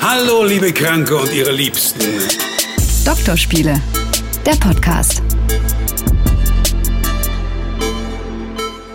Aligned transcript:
Hallo, 0.00 0.44
liebe 0.44 0.72
Kranke 0.72 1.16
und 1.16 1.32
ihre 1.32 1.52
Liebsten. 1.52 2.00
Doktorspiele, 3.04 3.80
der 4.44 4.56
Podcast. 4.56 5.22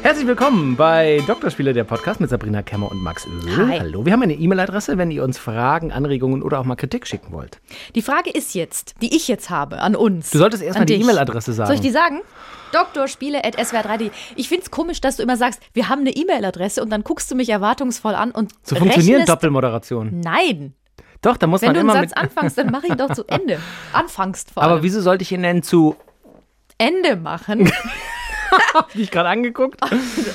Herzlich 0.04 0.28
willkommen 0.28 0.76
bei 0.76 1.22
Doktorspiele, 1.28 1.72
der 1.74 1.86
Podcast 1.86 2.20
mit 2.20 2.30
Sabrina 2.30 2.62
Kemmer 2.62 2.92
und 2.92 3.02
Max 3.02 3.26
Öl. 3.26 3.56
Hi. 3.58 3.80
Hallo, 3.80 4.06
wir 4.06 4.12
haben 4.12 4.22
eine 4.22 4.34
E-Mail-Adresse, 4.34 4.98
wenn 4.98 5.10
ihr 5.12 5.24
uns 5.24 5.38
Fragen, 5.38 5.92
Anregungen 5.94 6.44
oder 6.44 6.60
auch 6.60 6.66
mal 6.66 6.76
Kritik 6.76 7.08
schicken 7.08 7.32
wollt. 7.32 7.60
Die 7.96 8.02
Frage 8.02 8.30
ist 8.30 8.54
jetzt, 8.54 8.96
die 9.02 9.16
ich 9.16 9.28
jetzt 9.30 9.50
habe 9.50 9.80
an 9.80 9.96
uns. 9.96 10.30
Du 10.32 10.38
solltest 10.40 10.62
erst 10.62 10.76
an 10.76 10.82
mal 10.82 10.86
die. 10.86 10.96
E-Mail-Adresse 10.96 11.54
sagen. 11.54 11.68
Soll 11.68 11.76
ich 11.78 11.82
die 11.82 11.90
sagen? 11.92 12.20
Doktorspiele.swr3.de. 12.74 14.12
Ich 14.36 14.50
finde 14.50 14.64
es 14.64 14.72
komisch, 14.72 15.00
dass 15.00 15.18
du 15.18 15.24
immer 15.24 15.38
sagst, 15.38 15.62
wir 15.74 15.88
haben 15.90 16.02
eine 16.02 16.12
E-Mail-Adresse 16.12 16.82
und 16.84 16.90
dann 16.90 17.04
guckst 17.04 17.32
du 17.32 17.36
mich 17.36 17.48
erwartungsvoll 17.50 18.16
an 18.16 18.32
und 18.32 18.52
So 18.64 18.76
funktioniert 18.76 19.22
rechnest- 19.22 19.30
Doppelmoderation. 19.30 20.20
Nein. 20.20 20.74
Doch, 21.22 21.38
da 21.38 21.48
muss 21.48 21.62
Wenn 21.62 21.70
man 21.70 21.74
du 21.76 21.80
einen 21.80 21.90
immer 21.90 22.00
Satz 22.10 22.14
anfängst, 22.14 22.58
dann 22.58 22.70
mach 22.72 22.84
ihn 22.84 22.98
doch 22.98 23.14
zu 23.14 23.24
Ende. 23.28 23.58
Anfangst 23.94 24.52
vor 24.52 24.64
Aber 24.64 24.74
allem. 24.74 24.84
wieso 24.84 25.00
sollte 25.02 25.22
ich 25.22 25.32
ihn 25.32 25.42
nennen 25.42 25.64
zu. 25.64 25.96
Ende 26.78 27.16
machen. 27.16 27.72
Hab 28.74 28.92
dich 28.94 29.12
gerade 29.12 29.30
angeguckt? 29.30 29.80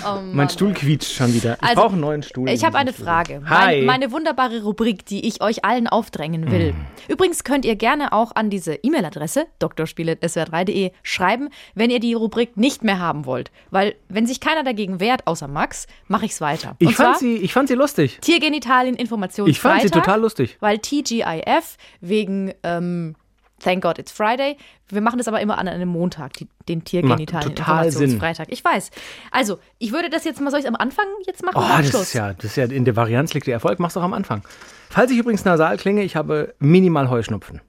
Oh 0.06 0.20
mein 0.32 0.48
Stuhl 0.48 0.72
quietscht 0.72 1.12
schon 1.12 1.34
wieder. 1.34 1.54
Ich 1.60 1.62
Also, 1.68 1.82
brauche 1.82 1.92
einen 1.92 2.00
neuen 2.00 2.22
Stuhl. 2.22 2.48
Ich 2.48 2.64
habe 2.64 2.78
eine 2.78 2.92
Stuhl. 2.92 3.04
Frage. 3.04 3.42
Hi. 3.48 3.82
Meine, 3.82 3.86
meine 3.86 4.12
wunderbare 4.12 4.62
Rubrik, 4.62 5.04
die 5.04 5.26
ich 5.26 5.42
euch 5.42 5.64
allen 5.64 5.86
aufdrängen 5.88 6.50
will. 6.50 6.72
Mm. 6.72 6.86
Übrigens 7.12 7.42
könnt 7.44 7.64
ihr 7.64 7.76
gerne 7.76 8.12
auch 8.12 8.34
an 8.34 8.48
diese 8.48 8.74
E-Mail-Adresse 8.74 9.46
doktorspiele.swr3.de 9.58 10.92
schreiben, 11.02 11.48
wenn 11.74 11.90
ihr 11.90 12.00
die 12.00 12.14
Rubrik 12.14 12.56
nicht 12.56 12.84
mehr 12.84 12.98
haben 12.98 13.26
wollt. 13.26 13.50
Weil, 13.70 13.94
wenn 14.08 14.26
sich 14.26 14.40
keiner 14.40 14.62
dagegen 14.64 15.00
wehrt, 15.00 15.26
außer 15.26 15.48
Max, 15.48 15.86
mache 16.06 16.24
ich 16.26 16.32
es 16.32 16.40
weiter. 16.40 16.76
ich, 16.78 16.88
Und 16.88 16.94
fand 16.94 17.08
zwar 17.16 17.18
sie, 17.18 17.36
ich 17.36 17.52
fand 17.52 17.68
sie 17.68 17.74
lustig. 17.74 18.18
Tiergenitalien 18.20 18.94
Information 18.94 19.48
Ich 19.48 19.60
fand 19.60 19.82
sie 19.82 19.90
total 19.90 20.20
lustig. 20.20 20.56
Weil 20.60 20.78
TGIF 20.78 21.76
wegen 22.00 22.52
ähm, 22.62 23.14
Thank 23.60 23.82
God 23.82 23.98
It's 23.98 24.12
Friday. 24.12 24.56
Wir 24.88 25.00
machen 25.00 25.18
das 25.18 25.26
aber 25.28 25.40
immer 25.40 25.58
an 25.58 25.66
einem 25.68 25.88
Montag, 25.88 26.34
die, 26.34 26.46
den 26.68 26.84
Tiergenitalien 26.84 27.54
total 27.56 27.90
Sinn. 27.90 28.02
Informationsfreitag. 28.12 28.46
Ich 28.50 28.64
weiß. 28.64 28.90
Also, 29.32 29.58
ich 29.78 29.92
würde 29.92 30.10
das 30.10 30.24
jetzt 30.24 30.40
mal, 30.40 30.50
soll 30.50 30.60
ich 30.60 30.64
es 30.66 30.68
am 30.68 30.76
Anfang 30.76 31.06
jetzt 31.26 31.42
machen 31.44 31.56
Oh, 31.56 31.76
das 31.78 31.92
ist, 31.92 32.12
ja, 32.12 32.32
das 32.34 32.44
ist 32.44 32.56
ja 32.56 32.64
in 32.64 32.84
der 32.84 32.94
Varianz 32.96 33.34
liegt 33.34 33.46
der 33.48 33.54
Erfolg. 33.54 33.80
Mach's 33.80 33.94
doch 33.94 34.02
am 34.02 34.14
Anfang. 34.14 34.42
Falls 34.90 35.10
ich 35.10 35.18
übrigens 35.18 35.44
nasal 35.44 35.76
klinge, 35.76 36.02
ich 36.02 36.14
habe 36.16 36.54
minimal 36.60 37.10
Heuschnupfen. 37.10 37.60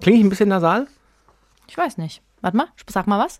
Klinge 0.00 0.18
ich 0.18 0.24
ein 0.24 0.28
bisschen 0.30 0.48
nasal? 0.48 0.86
Ich 1.68 1.76
weiß 1.76 1.98
nicht. 1.98 2.22
Warte 2.40 2.56
mal, 2.56 2.66
sag 2.88 3.06
mal 3.06 3.18
was. 3.24 3.38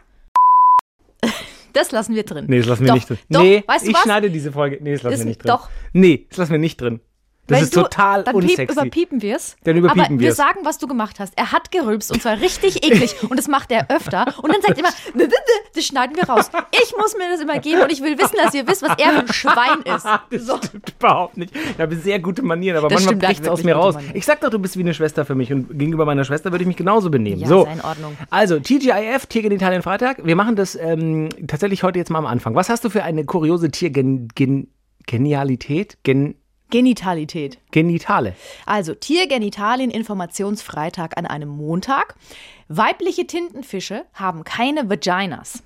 Das 1.73 1.91
lassen 1.91 2.15
wir 2.15 2.25
drin. 2.25 2.47
Nee, 2.49 2.59
das 2.59 2.67
lassen 2.67 2.83
wir 2.83 2.89
Doch, 2.89 2.95
nicht 2.95 3.09
drin. 3.09 3.19
Doch, 3.31 3.43
nee, 3.43 3.65
weißt 3.67 3.85
du 3.87 3.91
ich 3.91 3.97
was? 3.97 4.03
schneide 4.03 4.31
diese 4.31 4.53
Folge. 4.53 4.79
Nee, 4.81 4.93
das 4.93 5.03
lassen 5.03 5.15
Ist- 5.15 5.21
wir 5.21 5.27
nicht 5.27 5.43
drin. 5.43 5.49
doch. 5.49 5.69
Nee, 5.93 6.27
das 6.29 6.39
lassen 6.39 6.53
wir 6.53 6.59
nicht 6.59 6.81
drin. 6.81 7.01
Das 7.47 7.57
Wenn 7.59 7.65
ist 7.65 7.77
du- 7.77 7.83
total 7.83 8.25
dann 8.25 8.35
piep, 8.39 8.51
unsexy. 8.51 8.73
überpiepen 8.73 9.21
wir 9.23 9.37
es. 9.37 9.57
Dann 9.65 9.77
überpiepen 9.77 10.01
Aber 10.05 10.11
wir 10.15 10.29
wir's. 10.29 10.37
sagen, 10.37 10.61
was 10.63 10.79
du 10.79 10.87
gemacht 10.87 11.21
hast. 11.21 11.35
Er 11.37 11.53
hat 11.53 11.71
gerülpst 11.71 12.11
und 12.11 12.23
zwar 12.23 12.41
richtig 12.41 12.83
eklig. 12.83 13.17
und 13.29 13.37
das 13.39 13.49
macht 13.49 13.71
er 13.71 13.91
öfter. 13.91 14.35
Und 14.43 14.51
dann 14.51 14.63
sagt 14.63 14.79
er 14.79 14.85
immer, 15.19 15.29
das 15.75 15.85
schneiden 15.85 16.17
wir 16.17 16.25
raus. 16.25 16.51
Ich 16.73 16.95
muss 16.99 17.15
mir 17.19 17.29
das 17.31 17.41
immer 17.41 17.59
geben 17.59 17.83
und 17.83 17.93
ich 17.93 18.01
will 18.03 18.17
wissen, 18.19 18.37
dass 18.43 18.55
ihr 18.55 18.67
wisst, 18.67 18.83
was 18.83 18.97
er 18.99 19.13
für 19.13 19.19
ein 19.21 19.33
Schwein 19.33 19.83
ist. 19.95 20.07
Das 20.49 20.59
stimmt 20.67 20.95
überhaupt 20.99 21.37
nicht. 21.37 21.55
Ich 21.55 21.79
habe 21.79 21.95
sehr 21.97 22.19
gute 22.19 22.41
Manieren, 22.43 22.79
aber 22.79 22.89
Das 22.89 23.05
manchmal 23.05 23.29
bricht 23.29 23.43
es 23.43 23.49
aus 23.49 23.63
mir 23.63 23.75
raus. 23.77 23.95
Manieren. 23.97 24.17
Ich 24.17 24.25
sag 24.25 24.41
doch, 24.41 24.49
du 24.51 24.59
bist 24.59 24.77
wie 24.79 24.81
eine 24.81 24.95
Schwester 24.95 25.27
für 25.27 25.35
mich 25.35 25.53
und 25.53 25.79
gegenüber 25.79 26.07
meiner 26.07 26.25
Schwester 26.25 26.51
würde 26.51 26.63
ich 26.63 26.69
mich 26.69 26.77
genauso 26.79 27.11
benehmen. 27.11 27.41
Ja, 27.41 27.49
so. 27.49 27.65
ist 27.67 27.73
in 27.75 27.81
Ordnung. 27.83 28.17
Also, 28.31 28.59
TGIF, 28.59 29.27
Tiergenitalien 29.27 29.83
Freitag. 29.83 30.25
Wir 30.25 30.37
machen 30.37 30.57
das 30.57 30.77
ähm, 30.77 31.29
tatsächlich 31.47 31.83
heute 31.83 31.99
jetzt 31.99 32.11
mal 32.11 32.21
am 32.21 32.27
Anfang. 32.27 32.55
Was 32.55 32.71
hast 32.71 32.85
du 32.85 32.89
für 32.91 33.03
eine 33.03 33.25
kuriose 33.27 33.71
Tiergen 33.71 34.29
Gen 34.35 34.69
Genialität? 35.07 35.99
Gen 36.05 36.37
Genitalität. 36.71 37.59
Genitale. 37.71 38.35
Also 38.67 38.95
Tiergenitalien 38.95 39.91
Informationsfreitag 39.91 41.17
an 41.17 41.27
einem 41.27 41.49
Montag. 41.49 42.17
Weibliche 42.69 43.27
Tintenfische 43.27 44.05
haben 44.15 44.45
keine 44.45 44.89
Vaginas. 44.91 45.63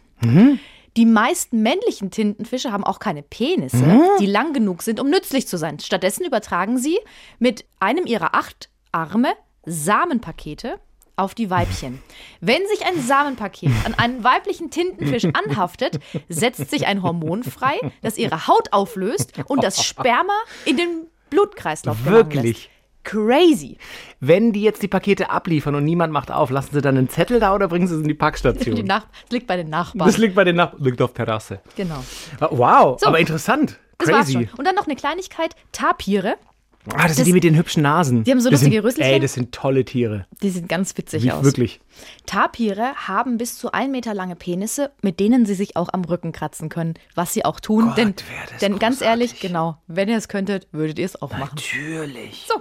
Die 0.97 1.07
meisten 1.07 1.63
männlichen 1.63 2.11
Tintenfische 2.11 2.73
haben 2.73 2.83
auch 2.83 2.99
keine 2.99 3.23
Penisse, 3.23 4.01
die 4.21 4.27
lang 4.27 4.53
genug 4.53 4.83
sind, 4.83 4.99
um 4.99 5.09
nützlich 5.09 5.47
zu 5.47 5.57
sein. 5.57 5.79
Stattdessen 5.79 6.25
übertragen 6.25 6.77
sie 6.77 6.99
mit 7.39 7.65
einem 7.79 8.05
ihrer 8.05 8.35
acht 8.35 8.69
Arme 8.91 9.33
Samenpakete 9.65 10.81
auf 11.19 11.35
die 11.35 11.51
Weibchen. 11.51 12.01
Wenn 12.41 12.67
sich 12.69 12.87
ein 12.87 13.01
Samenpaket 13.01 13.71
an 13.85 13.95
einen 13.95 14.25
weiblichen 14.25 14.71
Tintenfisch 14.71 15.25
anhaftet, 15.33 15.99
setzt 16.29 16.71
sich 16.71 16.87
ein 16.87 17.03
Hormon 17.03 17.43
frei, 17.45 17.79
das 18.03 18.17
ihre 18.19 18.47
Haut 18.47 18.73
auflöst 18.73 19.33
und 19.47 19.63
das 19.65 19.85
Sperma 19.85 20.33
in 20.65 20.77
den 20.77 21.07
Blutkreislauf 21.31 21.99
gelangen 22.05 22.33
Wirklich? 22.33 22.71
Crazy. 23.05 23.79
Wenn 24.21 24.53
die 24.53 24.63
jetzt 24.63 24.83
die 24.83 24.89
Pakete 24.89 25.31
abliefern 25.31 25.75
und 25.75 25.85
niemand 25.85 26.13
macht 26.13 26.31
auf, 26.31 26.51
lassen 26.51 26.71
sie 26.75 26.83
dann 26.83 26.99
einen 26.99 27.09
Zettel 27.09 27.41
da 27.41 27.55
oder 27.55 27.69
bringen 27.69 27.87
sie 27.87 27.95
es 27.95 28.03
in 28.03 28.09
die 28.09 28.13
Packstation? 28.15 28.75
Die 28.77 28.85
das 28.85 29.03
liegt 29.31 29.47
bei 29.47 29.57
den 29.57 29.71
Nachbarn. 29.71 30.07
das 30.09 30.19
liegt 30.19 30.35
bei 30.35 30.45
den 30.45 30.57
Nach 30.57 30.75
liegt 30.79 31.01
auf 31.01 31.15
Terrasse. 31.15 31.61
genau. 31.75 32.05
Wow, 32.51 33.01
So. 33.01 33.07
aber 33.07 33.19
interessant. 33.19 33.79
Das 33.97 34.09
war's 34.11 34.27
Crazy. 34.27 34.47
schon. 34.49 34.59
Und 34.59 34.67
dann 34.67 34.75
noch 34.75 34.87
eine 34.87 34.95
Kleinigkeit: 34.97 35.57
Tapire. 35.73 36.37
Ah, 36.95 37.03
das, 37.09 37.17
sind 37.17 37.19
Das- 37.21 37.25
die 37.27 37.33
mit 37.33 37.45
den 37.45 37.57
hübschen 37.57 37.83
Nasen. 37.83 38.25
Die 38.25 38.31
haben 38.31 38.41
so 38.41 38.51
das 38.51 38.61
lustige 38.61 38.77
sind, 38.83 38.87
Rüsselchen. 38.87 39.13
Ey, 39.15 39.21
das 39.21 39.35
sind 39.35 39.53
tolle 39.53 39.85
Tiere. 39.85 40.27
Die 40.43 40.51
sehen 40.51 40.69
ganz 40.69 40.97
witzig 40.97 41.23
Wie, 41.23 41.33
aus. 41.33 41.45
wirklich. 41.45 41.81
Tapire 42.27 42.95
haben 42.97 43.39
bis 43.39 43.59
zu 43.59 43.73
ein 43.73 43.91
Meter 43.91 44.15
lange 44.15 44.37
Penisse, 44.37 44.91
mit 45.03 45.21
denen 45.21 45.47
sie 45.47 45.55
sich 45.55 45.77
auch 45.77 45.89
am 45.93 46.05
Rücken 46.05 46.33
kratzen 46.33 46.69
können, 46.69 46.95
was 47.15 47.33
sie 47.35 47.45
auch 47.45 47.61
tun. 47.61 47.87
Gott, 47.89 47.97
denn 47.99 48.15
denn 48.61 48.79
ganz 48.79 49.01
ehrlich, 49.01 49.41
genau, 49.41 49.77
wenn 49.87 50.09
ihr 50.09 50.17
es 50.17 50.29
könntet, 50.29 50.69
würdet 50.73 50.99
ihr 50.99 51.07
es 51.07 51.21
auch 51.21 51.33
machen. 51.33 51.57
Natürlich. 51.57 52.47
So. 52.49 52.61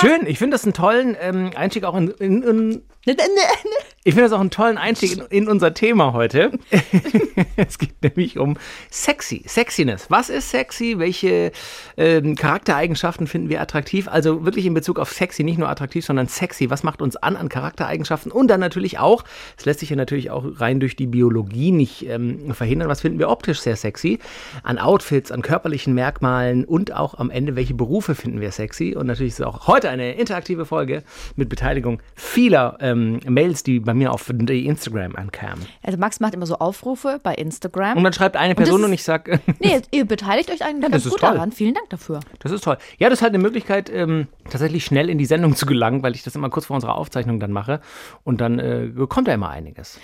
Schön, 0.00 0.26
ich 0.26 0.38
finde 0.38 0.54
das 0.54 0.64
einen 0.64 0.72
tollen 0.72 1.16
ähm, 1.20 1.50
Einstieg 1.56 1.84
auch 1.84 1.96
in, 1.96 2.08
in, 2.08 2.42
in 2.42 2.82
ich 3.06 4.14
finde 4.14 4.22
das 4.22 4.32
auch 4.32 4.40
einen 4.40 4.50
tollen 4.50 4.76
Einstieg 4.76 5.12
in, 5.12 5.24
in 5.30 5.48
unser 5.48 5.72
Thema 5.72 6.12
heute. 6.12 6.52
es 7.56 7.78
geht 7.78 8.02
nämlich 8.02 8.38
um 8.38 8.58
sexy, 8.90 9.42
Sexiness. 9.46 10.10
Was 10.10 10.28
ist 10.28 10.50
sexy? 10.50 10.98
Welche 10.98 11.50
ähm, 11.96 12.34
Charaktereigenschaften 12.36 13.26
finden 13.26 13.48
wir 13.48 13.62
attraktiv? 13.62 14.06
Also 14.06 14.44
wirklich 14.44 14.66
in 14.66 14.74
Bezug 14.74 14.98
auf 14.98 15.12
sexy, 15.12 15.44
nicht 15.44 15.56
nur 15.56 15.70
attraktiv, 15.70 16.04
sondern 16.04 16.26
sexy. 16.26 16.68
Was 16.68 16.82
macht 16.82 17.00
uns 17.00 17.16
an 17.16 17.36
an 17.36 17.48
Charaktereigenschaften? 17.48 18.30
Und 18.30 18.48
dann 18.48 18.60
natürlich 18.60 18.98
auch, 18.98 19.24
es 19.56 19.64
lässt 19.64 19.80
sich 19.80 19.88
ja 19.88 19.96
natürlich 19.96 20.30
auch 20.30 20.44
rein 20.60 20.78
durch 20.78 20.94
die 20.94 21.06
Biologie 21.06 21.70
nicht 21.70 22.06
ähm, 22.06 22.52
verhindern, 22.52 22.88
was 22.88 23.00
finden 23.00 23.18
wir 23.18 23.30
optisch 23.30 23.60
sehr 23.60 23.76
sexy? 23.76 24.18
An 24.62 24.78
Outfits, 24.78 25.32
an 25.32 25.40
körperlichen 25.40 25.94
Merkmalen 25.94 26.66
und 26.66 26.92
auch 26.92 27.14
am 27.14 27.30
Ende, 27.30 27.56
welche 27.56 27.74
Berufe 27.74 28.14
finden 28.14 28.42
wir 28.42 28.52
sexy? 28.52 28.94
Und 28.94 29.06
natürlich 29.06 29.32
ist 29.32 29.40
es 29.40 29.46
auch 29.46 29.66
heute 29.68 29.88
eine 29.88 30.12
interaktive 30.16 30.66
Folge 30.66 31.02
mit 31.36 31.48
Beteiligung 31.48 32.02
vieler 32.14 32.76
ähm, 32.90 33.20
Mails, 33.26 33.62
die 33.62 33.80
bei 33.80 33.94
mir 33.94 34.12
auf 34.12 34.28
Instagram 34.30 35.16
ankamen. 35.16 35.64
Also 35.82 35.98
Max 35.98 36.20
macht 36.20 36.34
immer 36.34 36.46
so 36.46 36.56
Aufrufe 36.56 37.20
bei 37.22 37.34
Instagram. 37.34 37.96
Und 37.96 38.04
dann 38.04 38.12
schreibt 38.12 38.36
eine 38.36 38.54
Person 38.54 38.80
ist- 38.80 38.86
und 38.86 38.92
ich 38.92 39.02
sag, 39.04 39.40
nee, 39.60 39.80
ihr 39.90 40.04
beteiligt 40.04 40.50
euch 40.50 40.64
eigentlich 40.64 40.82
das 40.82 40.90
ganz 40.90 41.04
ist 41.06 41.10
gut 41.12 41.20
toll. 41.20 41.32
daran. 41.34 41.52
Vielen 41.52 41.74
Dank 41.74 41.90
dafür. 41.90 42.20
das 42.40 42.52
ist 42.52 42.64
toll. 42.64 42.78
Ja, 42.98 43.08
das 43.08 43.18
ist 43.18 43.22
halt 43.22 43.34
eine 43.34 43.42
Möglichkeit, 43.42 43.90
ähm, 43.92 44.26
tatsächlich 44.44 44.84
schnell 44.84 45.08
in 45.08 45.18
die 45.18 45.26
Sendung 45.26 45.56
zu 45.56 45.66
gelangen, 45.66 46.02
weil 46.02 46.14
ich 46.14 46.22
das 46.22 46.34
immer 46.34 46.50
kurz 46.50 46.66
vor 46.66 46.74
unserer 46.74 46.96
Aufzeichnung 46.96 47.40
dann 47.40 47.52
mache. 47.52 47.80
Und 48.24 48.40
dann 48.40 48.58
äh, 48.58 48.90
kommt 49.08 49.28
da 49.28 49.34
immer 49.34 49.50
einiges. 49.50 49.98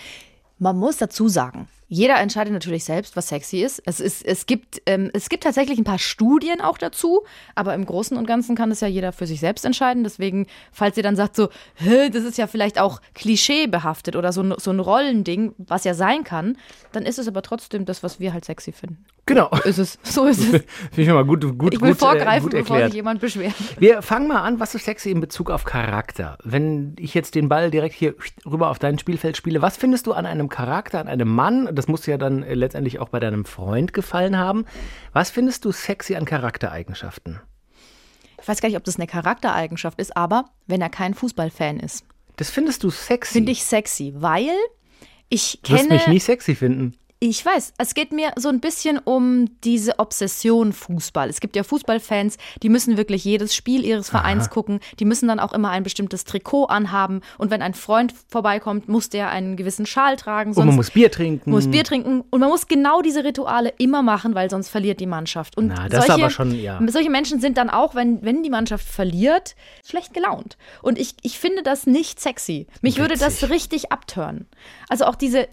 Man 0.58 0.76
muss 0.78 0.96
dazu 0.96 1.28
sagen, 1.28 1.68
jeder 1.88 2.18
entscheidet 2.18 2.52
natürlich 2.52 2.84
selbst, 2.84 3.16
was 3.16 3.28
sexy 3.28 3.58
ist. 3.58 3.80
Es, 3.86 4.00
ist, 4.00 4.24
es, 4.24 4.46
gibt, 4.46 4.82
ähm, 4.86 5.10
es 5.12 5.28
gibt 5.28 5.44
tatsächlich 5.44 5.78
ein 5.78 5.84
paar 5.84 5.98
Studien 5.98 6.60
auch 6.60 6.78
dazu, 6.78 7.22
aber 7.54 7.74
im 7.74 7.86
Großen 7.86 8.16
und 8.16 8.26
Ganzen 8.26 8.56
kann 8.56 8.70
es 8.70 8.80
ja 8.80 8.88
jeder 8.88 9.12
für 9.12 9.26
sich 9.26 9.38
selbst 9.40 9.64
entscheiden. 9.64 10.02
Deswegen, 10.02 10.46
falls 10.72 10.96
ihr 10.96 11.02
dann 11.02 11.16
sagt, 11.16 11.36
so, 11.36 11.48
"Hä, 11.76 12.10
das 12.10 12.24
ist 12.24 12.38
ja 12.38 12.46
vielleicht 12.48 12.80
auch 12.80 13.00
klischeebehaftet 13.14 14.16
oder 14.16 14.32
so 14.32 14.42
ein, 14.42 14.54
so 14.58 14.70
ein 14.70 14.80
Rollending, 14.80 15.54
was 15.58 15.84
ja 15.84 15.94
sein 15.94 16.24
kann, 16.24 16.56
dann 16.92 17.04
ist 17.04 17.18
es 17.18 17.28
aber 17.28 17.42
trotzdem 17.42 17.84
das, 17.84 18.02
was 18.02 18.18
wir 18.18 18.32
halt 18.32 18.44
sexy 18.44 18.72
finden. 18.72 19.04
Genau. 19.26 19.50
Ist 19.64 19.78
es. 19.78 19.98
So 20.04 20.24
ist 20.26 20.38
es. 20.38 20.48
Finde 20.92 21.02
ich 21.02 21.08
mal 21.08 21.24
gut, 21.24 21.42
gut, 21.58 21.74
Ich 21.74 21.80
will 21.80 21.90
gut, 21.90 21.96
äh, 21.96 22.00
vorgreifen, 22.00 22.48
gut 22.48 22.52
bevor 22.52 22.76
erklärt. 22.76 22.92
sich 22.92 22.96
jemand 22.96 23.20
beschwert. 23.20 23.54
Wir 23.78 24.00
fangen 24.00 24.28
mal 24.28 24.42
an, 24.42 24.60
was 24.60 24.74
ist 24.76 24.84
sexy 24.84 25.10
in 25.10 25.20
Bezug 25.20 25.50
auf 25.50 25.64
Charakter? 25.64 26.38
Wenn 26.44 26.94
ich 26.98 27.12
jetzt 27.12 27.34
den 27.34 27.48
Ball 27.48 27.72
direkt 27.72 27.94
hier 27.96 28.14
rüber 28.48 28.70
auf 28.70 28.78
dein 28.78 29.00
Spielfeld 29.00 29.36
spiele, 29.36 29.62
was 29.62 29.76
findest 29.76 30.06
du 30.06 30.12
an 30.12 30.26
einem 30.26 30.48
Charakter, 30.48 31.00
an 31.00 31.08
einem 31.08 31.28
Mann? 31.28 31.68
Das 31.76 31.86
muss 31.88 32.06
ja 32.06 32.18
dann 32.18 32.42
äh, 32.42 32.54
letztendlich 32.54 32.98
auch 32.98 33.08
bei 33.10 33.20
deinem 33.20 33.44
Freund 33.44 33.92
gefallen 33.92 34.36
haben. 34.36 34.64
Was 35.12 35.30
findest 35.30 35.64
du 35.64 35.72
sexy 35.72 36.16
an 36.16 36.24
Charaktereigenschaften? 36.24 37.40
Ich 38.40 38.48
weiß 38.48 38.60
gar 38.60 38.68
nicht, 38.68 38.76
ob 38.78 38.84
das 38.84 38.96
eine 38.96 39.06
Charaktereigenschaft 39.06 39.98
ist, 40.00 40.16
aber 40.16 40.46
wenn 40.66 40.80
er 40.82 40.90
kein 40.90 41.14
Fußballfan 41.14 41.80
ist, 41.80 42.04
Das 42.36 42.50
findest 42.50 42.82
du 42.82 42.90
sexy? 42.90 43.32
finde 43.34 43.52
ich 43.52 43.64
sexy, 43.64 44.12
weil 44.16 44.50
ich 45.28 45.58
Du 45.62 45.72
wirst 45.72 45.84
kenne. 45.84 45.94
mich 45.94 46.06
nie 46.06 46.20
sexy 46.20 46.54
finden. 46.54 46.94
Ich 47.18 47.44
weiß, 47.44 47.72
es 47.78 47.94
geht 47.94 48.12
mir 48.12 48.32
so 48.36 48.50
ein 48.50 48.60
bisschen 48.60 48.98
um 48.98 49.46
diese 49.64 49.98
Obsession 49.98 50.74
Fußball. 50.74 51.30
Es 51.30 51.40
gibt 51.40 51.56
ja 51.56 51.62
Fußballfans, 51.62 52.36
die 52.62 52.68
müssen 52.68 52.98
wirklich 52.98 53.24
jedes 53.24 53.54
Spiel 53.54 53.86
ihres 53.86 54.10
Vereins 54.10 54.44
Aha. 54.44 54.50
gucken. 54.50 54.80
Die 54.98 55.06
müssen 55.06 55.26
dann 55.26 55.40
auch 55.40 55.54
immer 55.54 55.70
ein 55.70 55.82
bestimmtes 55.82 56.24
Trikot 56.24 56.66
anhaben. 56.66 57.22
Und 57.38 57.50
wenn 57.50 57.62
ein 57.62 57.72
Freund 57.72 58.12
vorbeikommt, 58.28 58.88
muss 58.88 59.08
der 59.08 59.30
einen 59.30 59.56
gewissen 59.56 59.86
Schal 59.86 60.16
tragen. 60.16 60.50
und 60.50 60.66
man 60.66 60.76
muss 60.76 60.90
Bier 60.90 61.10
trinken. 61.10 61.50
Muss 61.50 61.70
Bier 61.70 61.84
trinken. 61.84 62.22
Und 62.28 62.40
man 62.40 62.50
muss 62.50 62.68
genau 62.68 63.00
diese 63.00 63.24
Rituale 63.24 63.72
immer 63.78 64.02
machen, 64.02 64.34
weil 64.34 64.50
sonst 64.50 64.68
verliert 64.68 65.00
die 65.00 65.06
Mannschaft. 65.06 65.56
Und 65.56 65.68
Na, 65.68 65.88
das 65.88 66.04
solche, 66.06 66.22
aber 66.22 66.30
schon, 66.30 66.54
ja. 66.54 66.78
solche 66.88 67.08
Menschen 67.08 67.40
sind 67.40 67.56
dann 67.56 67.70
auch, 67.70 67.94
wenn, 67.94 68.22
wenn 68.26 68.42
die 68.42 68.50
Mannschaft 68.50 68.86
verliert, 68.86 69.56
schlecht 69.88 70.12
gelaunt. 70.12 70.58
Und 70.82 70.98
ich, 70.98 71.14
ich 71.22 71.38
finde 71.38 71.62
das 71.62 71.86
nicht 71.86 72.20
sexy. 72.20 72.66
Mich 72.82 72.96
Witzig. 72.96 73.00
würde 73.00 73.16
das 73.16 73.48
richtig 73.48 73.90
abtören. 73.90 74.46
Also 74.90 75.06
auch 75.06 75.14
diese, 75.14 75.48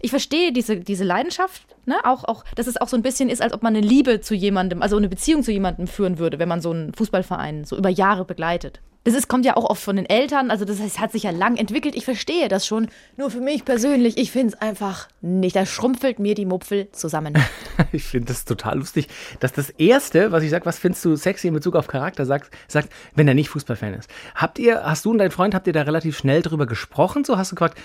ich 0.00 0.10
verstehe 0.10 0.52
diese, 0.52 0.76
diese 0.76 1.04
Leidenschaft, 1.04 1.62
ne? 1.86 1.96
auch, 2.04 2.24
auch, 2.24 2.44
dass 2.54 2.66
es 2.66 2.76
auch 2.76 2.88
so 2.88 2.96
ein 2.96 3.02
bisschen 3.02 3.28
ist, 3.28 3.42
als 3.42 3.52
ob 3.52 3.62
man 3.62 3.74
eine 3.74 3.86
Liebe 3.86 4.20
zu 4.20 4.34
jemandem, 4.34 4.82
also 4.82 4.96
eine 4.96 5.08
Beziehung 5.08 5.42
zu 5.42 5.52
jemandem 5.52 5.86
führen 5.86 6.18
würde, 6.18 6.38
wenn 6.38 6.48
man 6.48 6.60
so 6.60 6.70
einen 6.70 6.92
Fußballverein 6.94 7.64
so 7.64 7.76
über 7.76 7.88
Jahre 7.88 8.24
begleitet. 8.24 8.80
Das 9.08 9.14
ist, 9.14 9.26
kommt 9.26 9.46
ja 9.46 9.56
auch 9.56 9.64
oft 9.64 9.82
von 9.82 9.96
den 9.96 10.04
Eltern, 10.04 10.50
also 10.50 10.66
das 10.66 10.80
heißt, 10.80 11.00
hat 11.00 11.12
sich 11.12 11.22
ja 11.22 11.30
lang 11.30 11.56
entwickelt. 11.56 11.96
Ich 11.96 12.04
verstehe 12.04 12.48
das 12.48 12.66
schon. 12.66 12.88
Nur 13.16 13.30
für 13.30 13.40
mich 13.40 13.64
persönlich, 13.64 14.18
ich 14.18 14.30
finde 14.30 14.48
es 14.54 14.60
einfach 14.60 15.08
nicht. 15.22 15.56
Da 15.56 15.64
schrumpfelt 15.64 16.18
mir 16.18 16.34
die 16.34 16.44
Mupfel 16.44 16.90
zusammen. 16.92 17.34
ich 17.92 18.04
finde 18.04 18.26
das 18.26 18.44
total 18.44 18.76
lustig, 18.76 19.08
dass 19.40 19.52
das 19.52 19.70
Erste, 19.70 20.30
was 20.30 20.42
ich 20.42 20.50
sage, 20.50 20.66
was 20.66 20.78
findest 20.78 21.06
du 21.06 21.16
sexy 21.16 21.48
in 21.48 21.54
Bezug 21.54 21.74
auf 21.76 21.86
Charakter, 21.86 22.26
sagt, 22.26 22.50
sagt, 22.66 22.90
wenn 23.14 23.26
er 23.26 23.32
nicht 23.32 23.48
Fußballfan 23.48 23.94
ist. 23.94 24.10
Habt 24.34 24.58
ihr, 24.58 24.82
hast 24.84 25.06
du 25.06 25.12
und 25.12 25.18
dein 25.18 25.30
Freund, 25.30 25.54
habt 25.54 25.66
ihr 25.66 25.72
da 25.72 25.82
relativ 25.82 26.18
schnell 26.18 26.42
drüber 26.42 26.66
gesprochen? 26.66 27.24
So 27.24 27.38
hast 27.38 27.52
du 27.52 27.54
gefragt, 27.54 27.78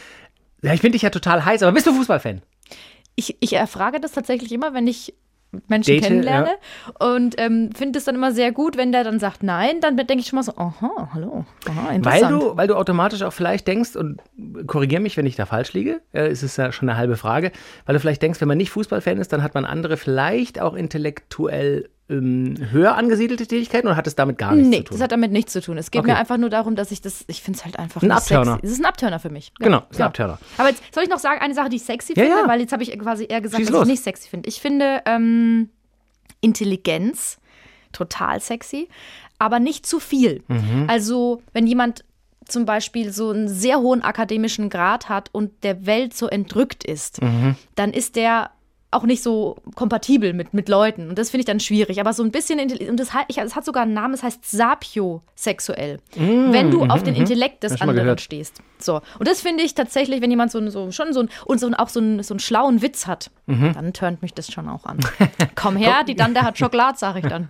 ja, 0.63 0.73
ich 0.73 0.81
finde 0.81 0.93
dich 0.93 1.03
ja 1.03 1.09
total 1.09 1.45
heiß, 1.45 1.61
aber 1.61 1.73
bist 1.73 1.85
du 1.85 1.93
Fußballfan? 1.93 2.41
Ich, 3.15 3.37
ich 3.39 3.53
erfrage 3.53 3.99
das 3.99 4.13
tatsächlich 4.13 4.51
immer, 4.51 4.73
wenn 4.73 4.87
ich 4.87 5.13
Menschen 5.67 5.95
Date, 5.95 6.03
kennenlerne 6.03 6.49
ja. 6.49 7.07
und 7.13 7.35
ähm, 7.37 7.69
finde 7.75 7.99
es 7.99 8.05
dann 8.05 8.15
immer 8.15 8.31
sehr 8.31 8.51
gut, 8.51 8.75
wenn 8.75 8.91
der 8.91 9.03
dann 9.03 9.19
sagt 9.19 9.43
nein, 9.43 9.81
dann 9.81 9.95
denke 9.97 10.15
ich 10.15 10.27
schon 10.27 10.37
mal 10.37 10.43
so, 10.43 10.55
aha, 10.55 11.09
hallo, 11.13 11.45
aha, 11.69 11.91
interessant. 11.91 12.23
Weil 12.23 12.39
du, 12.39 12.57
weil 12.57 12.67
du 12.67 12.75
automatisch 12.75 13.21
auch 13.21 13.33
vielleicht 13.33 13.67
denkst, 13.67 13.95
und 13.95 14.19
korrigiere 14.65 15.01
mich, 15.01 15.15
wenn 15.15 15.25
ich 15.25 15.35
da 15.35 15.45
falsch 15.45 15.73
liege, 15.73 16.01
äh, 16.11 16.31
ist 16.31 16.41
es 16.43 16.57
ja 16.57 16.71
schon 16.71 16.89
eine 16.89 16.97
halbe 16.97 17.17
Frage, 17.17 17.51
weil 17.85 17.93
du 17.93 17.99
vielleicht 17.99 18.21
denkst, 18.21 18.41
wenn 18.41 18.47
man 18.47 18.57
nicht 18.57 18.71
Fußballfan 18.71 19.19
ist, 19.19 19.31
dann 19.31 19.43
hat 19.43 19.53
man 19.53 19.65
andere 19.65 19.97
vielleicht 19.97 20.59
auch 20.59 20.73
intellektuell 20.73 21.89
ähm, 22.09 22.55
höher 22.71 22.95
angesiedelte 22.95 23.47
Tätigkeiten 23.47 23.87
oder 23.87 23.95
hat 23.95 24.07
es 24.07 24.15
damit 24.15 24.37
gar 24.37 24.53
nichts 24.53 24.69
nee, 24.69 24.77
zu 24.77 24.83
tun? 24.83 24.93
Nee, 24.93 24.97
das 24.97 25.03
hat 25.03 25.11
damit 25.11 25.31
nichts 25.31 25.53
zu 25.53 25.61
tun. 25.61 25.77
Es 25.77 25.89
geht 25.89 26.01
okay. 26.01 26.11
mir 26.11 26.17
einfach 26.17 26.37
nur 26.37 26.49
darum, 26.49 26.75
dass 26.75 26.91
ich 26.91 27.01
das, 27.01 27.23
ich 27.27 27.41
finde 27.41 27.59
es 27.59 27.65
halt 27.65 27.79
einfach 27.79 28.01
ein 28.01 28.11
Abturner. 28.11 28.59
Es 28.61 28.71
ist 28.71 28.79
ein 28.79 28.85
Abturner 28.85 29.19
für 29.19 29.29
mich. 29.29 29.51
Ja, 29.59 29.65
genau, 29.65 29.83
ist 29.89 29.99
ein 29.99 30.07
Abturner. 30.07 30.37
Aber 30.57 30.69
jetzt 30.69 30.83
soll 30.93 31.03
ich 31.03 31.09
noch 31.09 31.19
sagen, 31.19 31.41
eine 31.41 31.53
Sache, 31.53 31.69
die 31.69 31.77
ich 31.77 31.83
sexy 31.83 32.13
ja, 32.15 32.23
finde, 32.23 32.39
ja. 32.41 32.47
weil 32.47 32.59
jetzt 32.59 32.73
habe 32.73 32.83
ich 32.83 32.97
quasi 32.99 33.25
eher 33.29 33.41
gesagt, 33.41 33.59
Schieß 33.59 33.67
dass 33.67 33.73
los. 33.73 33.83
ich 33.83 33.91
nicht 33.91 34.03
sexy 34.03 34.29
finde. 34.29 34.49
Ich 34.49 34.59
finde 34.59 35.01
ähm, 35.05 35.69
Intelligenz 36.41 37.39
total 37.93 38.41
sexy, 38.41 38.89
aber 39.39 39.59
nicht 39.59 39.85
zu 39.85 39.99
viel. 39.99 40.43
Mhm. 40.47 40.85
Also, 40.87 41.41
wenn 41.53 41.67
jemand 41.67 42.03
zum 42.45 42.65
Beispiel 42.65 43.13
so 43.13 43.29
einen 43.29 43.47
sehr 43.47 43.79
hohen 43.79 44.03
akademischen 44.03 44.69
Grad 44.69 45.07
hat 45.07 45.29
und 45.31 45.63
der 45.63 45.85
Welt 45.85 46.13
so 46.13 46.27
entrückt 46.27 46.83
ist, 46.83 47.21
mhm. 47.21 47.55
dann 47.75 47.91
ist 47.91 48.17
der 48.17 48.51
auch 48.93 49.03
nicht 49.03 49.23
so 49.23 49.57
kompatibel 49.75 50.33
mit, 50.33 50.53
mit 50.53 50.69
Leuten. 50.69 51.09
Und 51.09 51.17
das 51.17 51.29
finde 51.29 51.41
ich 51.41 51.45
dann 51.45 51.59
schwierig. 51.59 51.99
Aber 51.99 52.13
so 52.13 52.23
ein 52.23 52.31
bisschen, 52.31 52.59
und 52.59 52.99
das 52.99 53.13
hat, 53.13 53.25
es 53.35 53.55
hat 53.55 53.65
sogar 53.65 53.83
einen 53.83 53.93
Namen, 53.93 54.13
es 54.13 54.23
heißt 54.23 54.49
sapiosexuell. 54.49 55.99
Mm, 56.15 56.51
wenn 56.51 56.71
du 56.71 56.85
mm, 56.85 56.91
auf 56.91 57.03
den 57.03 57.15
Intellekt 57.15 57.63
des 57.63 57.81
anderen 57.81 58.17
stehst. 58.17 58.61
So. 58.79 59.01
Und 59.19 59.27
das 59.27 59.41
finde 59.41 59.63
ich 59.63 59.75
tatsächlich, 59.75 60.21
wenn 60.21 60.29
jemand 60.29 60.51
so, 60.51 60.69
so 60.69 60.91
schon 60.91 61.13
so 61.13 61.21
ein, 61.21 61.29
und 61.45 61.59
so, 61.59 61.71
auch 61.77 61.89
so, 61.89 61.99
ein, 61.99 62.21
so 62.23 62.33
einen 62.33 62.39
schlauen 62.39 62.81
Witz 62.81 63.07
hat, 63.07 63.31
mhm. 63.45 63.73
dann 63.73 63.93
turnt 63.93 64.21
mich 64.21 64.33
das 64.33 64.51
schon 64.51 64.67
auch 64.69 64.85
an. 64.85 64.99
Komm 65.55 65.75
her, 65.77 66.03
die 66.07 66.15
dann, 66.15 66.33
der 66.33 66.43
hat 66.43 66.57
Schokolade, 66.57 66.97
sage 66.97 67.19
ich 67.19 67.25
dann. 67.25 67.49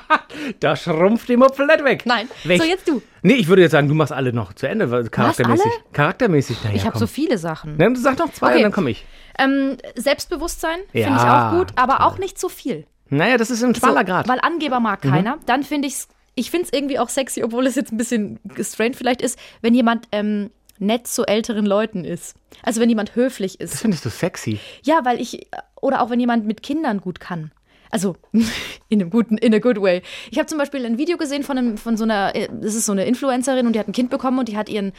da 0.60 0.76
schrumpft 0.76 1.28
die 1.28 1.36
Mupfel 1.36 1.66
nicht 1.66 1.84
weg. 1.84 2.02
Nein. 2.06 2.28
Weg. 2.44 2.60
So, 2.60 2.68
jetzt 2.68 2.88
du. 2.88 3.02
Nee, 3.22 3.34
ich 3.34 3.48
würde 3.48 3.62
jetzt 3.62 3.72
sagen, 3.72 3.88
du 3.88 3.94
machst 3.94 4.12
alle 4.12 4.32
noch 4.32 4.52
zu 4.52 4.68
Ende, 4.68 4.86
charaktermäßig. 5.10 5.66
Was, 5.66 5.72
alle? 5.72 5.92
Charaktermäßig. 5.92 6.64
Naja, 6.64 6.76
ich 6.76 6.86
habe 6.86 6.98
so 6.98 7.06
viele 7.06 7.38
Sachen. 7.38 7.76
Ne, 7.76 7.94
sag 7.96 8.18
noch 8.18 8.32
zwei 8.32 8.48
okay. 8.48 8.56
und 8.56 8.62
dann 8.64 8.72
komme 8.72 8.90
ich. 8.90 9.04
Ähm, 9.38 9.76
Selbstbewusstsein 9.96 10.78
ja, 10.92 11.04
finde 11.06 11.20
ich 11.20 11.28
auch 11.28 11.50
gut, 11.58 11.72
aber 11.76 12.06
auch 12.06 12.18
nicht 12.18 12.38
zu 12.38 12.48
viel. 12.48 12.86
Naja, 13.10 13.36
das 13.36 13.50
ist 13.50 13.62
ein 13.62 13.74
schmaler 13.74 14.00
so, 14.00 14.06
Grad. 14.06 14.28
Weil 14.28 14.40
Angeber 14.40 14.80
mag 14.80 15.04
mhm. 15.04 15.10
keiner. 15.10 15.38
Dann 15.46 15.62
finde 15.62 15.88
ich 15.88 15.94
es, 15.94 16.08
ich 16.34 16.50
finde 16.50 16.66
es 16.66 16.72
irgendwie 16.72 16.98
auch 16.98 17.08
sexy, 17.08 17.42
obwohl 17.44 17.66
es 17.66 17.74
jetzt 17.74 17.92
ein 17.92 17.96
bisschen 17.96 18.40
strange 18.60 18.94
vielleicht 18.94 19.22
ist, 19.22 19.38
wenn 19.60 19.74
jemand 19.74 20.08
ähm, 20.12 20.50
nett 20.78 21.06
zu 21.06 21.24
älteren 21.24 21.66
Leuten 21.66 22.04
ist. 22.04 22.34
Also 22.62 22.80
wenn 22.80 22.88
jemand 22.88 23.14
höflich 23.14 23.60
ist. 23.60 23.74
Das 23.74 23.80
findest 23.82 24.04
du 24.04 24.10
sexy. 24.10 24.58
Ja, 24.82 25.04
weil 25.04 25.20
ich, 25.20 25.46
oder 25.80 26.02
auch 26.02 26.10
wenn 26.10 26.20
jemand 26.20 26.46
mit 26.46 26.62
Kindern 26.62 27.00
gut 27.00 27.20
kann. 27.20 27.52
Also 27.94 28.16
in 28.88 29.00
einem 29.00 29.08
guten, 29.08 29.38
in 29.38 29.54
a 29.54 29.60
good 29.60 29.80
way. 29.80 30.02
Ich 30.32 30.38
habe 30.38 30.46
zum 30.46 30.58
Beispiel 30.58 30.84
ein 30.84 30.98
Video 30.98 31.16
gesehen 31.16 31.44
von, 31.44 31.56
einem, 31.56 31.78
von 31.78 31.96
so 31.96 32.02
einer, 32.02 32.34
äh, 32.34 32.48
das 32.60 32.74
ist 32.74 32.86
so 32.86 32.92
eine 32.92 33.04
Influencerin 33.04 33.68
und 33.68 33.72
die 33.74 33.78
hat 33.78 33.86
ein 33.86 33.92
Kind 33.92 34.10
bekommen 34.10 34.40
und 34.40 34.48
die 34.48 34.56
hat 34.56 34.68
ihren 34.68 34.92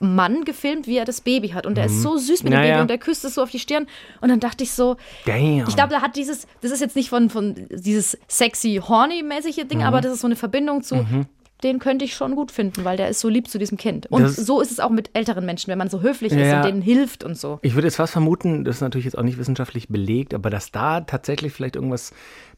Mann 0.00 0.42
gefilmt, 0.44 0.88
wie 0.88 0.96
er 0.96 1.04
das 1.04 1.20
Baby 1.20 1.50
hat. 1.50 1.64
Und 1.64 1.76
der 1.76 1.88
mhm. 1.88 1.94
ist 1.94 2.02
so 2.02 2.18
süß 2.18 2.42
mit 2.42 2.52
dem 2.52 2.58
naja. 2.58 2.72
Baby 2.72 2.80
und 2.80 2.90
der 2.90 2.98
küsst 2.98 3.24
es 3.24 3.36
so 3.36 3.42
auf 3.44 3.52
die 3.52 3.60
Stirn. 3.60 3.86
Und 4.20 4.30
dann 4.30 4.40
dachte 4.40 4.64
ich 4.64 4.72
so, 4.72 4.96
Damn. 5.26 5.68
ich 5.68 5.76
glaube, 5.76 5.90
da 5.90 6.02
hat 6.02 6.16
dieses, 6.16 6.48
das 6.60 6.72
ist 6.72 6.80
jetzt 6.80 6.96
nicht 6.96 7.08
von, 7.08 7.30
von 7.30 7.54
dieses 7.70 8.18
sexy, 8.26 8.82
horny-mäßige 8.82 9.68
Ding, 9.68 9.78
mhm. 9.78 9.84
aber 9.84 10.00
das 10.00 10.14
ist 10.14 10.20
so 10.22 10.26
eine 10.26 10.34
Verbindung 10.34 10.82
zu, 10.82 10.96
mhm 10.96 11.26
den 11.60 11.78
könnte 11.78 12.04
ich 12.04 12.14
schon 12.14 12.34
gut 12.34 12.50
finden, 12.50 12.84
weil 12.84 12.96
der 12.96 13.08
ist 13.08 13.20
so 13.20 13.28
lieb 13.28 13.48
zu 13.48 13.58
diesem 13.58 13.78
Kind. 13.78 14.06
Und 14.08 14.22
das 14.22 14.36
so 14.36 14.60
ist 14.60 14.70
es 14.70 14.80
auch 14.80 14.90
mit 14.90 15.10
älteren 15.14 15.44
Menschen, 15.46 15.68
wenn 15.68 15.78
man 15.78 15.88
so 15.88 16.00
höflich 16.00 16.32
ist 16.32 16.52
und 16.52 16.64
denen 16.64 16.82
hilft 16.82 17.24
und 17.24 17.36
so. 17.36 17.58
Ich 17.62 17.74
würde 17.74 17.86
jetzt 17.86 17.96
fast 17.96 18.12
vermuten, 18.12 18.64
das 18.64 18.76
ist 18.76 18.80
natürlich 18.82 19.04
jetzt 19.04 19.18
auch 19.18 19.22
nicht 19.22 19.38
wissenschaftlich 19.38 19.88
belegt, 19.88 20.34
aber 20.34 20.50
dass 20.50 20.72
da 20.72 21.00
tatsächlich 21.00 21.52
vielleicht 21.52 21.76
irgendwas 21.76 22.12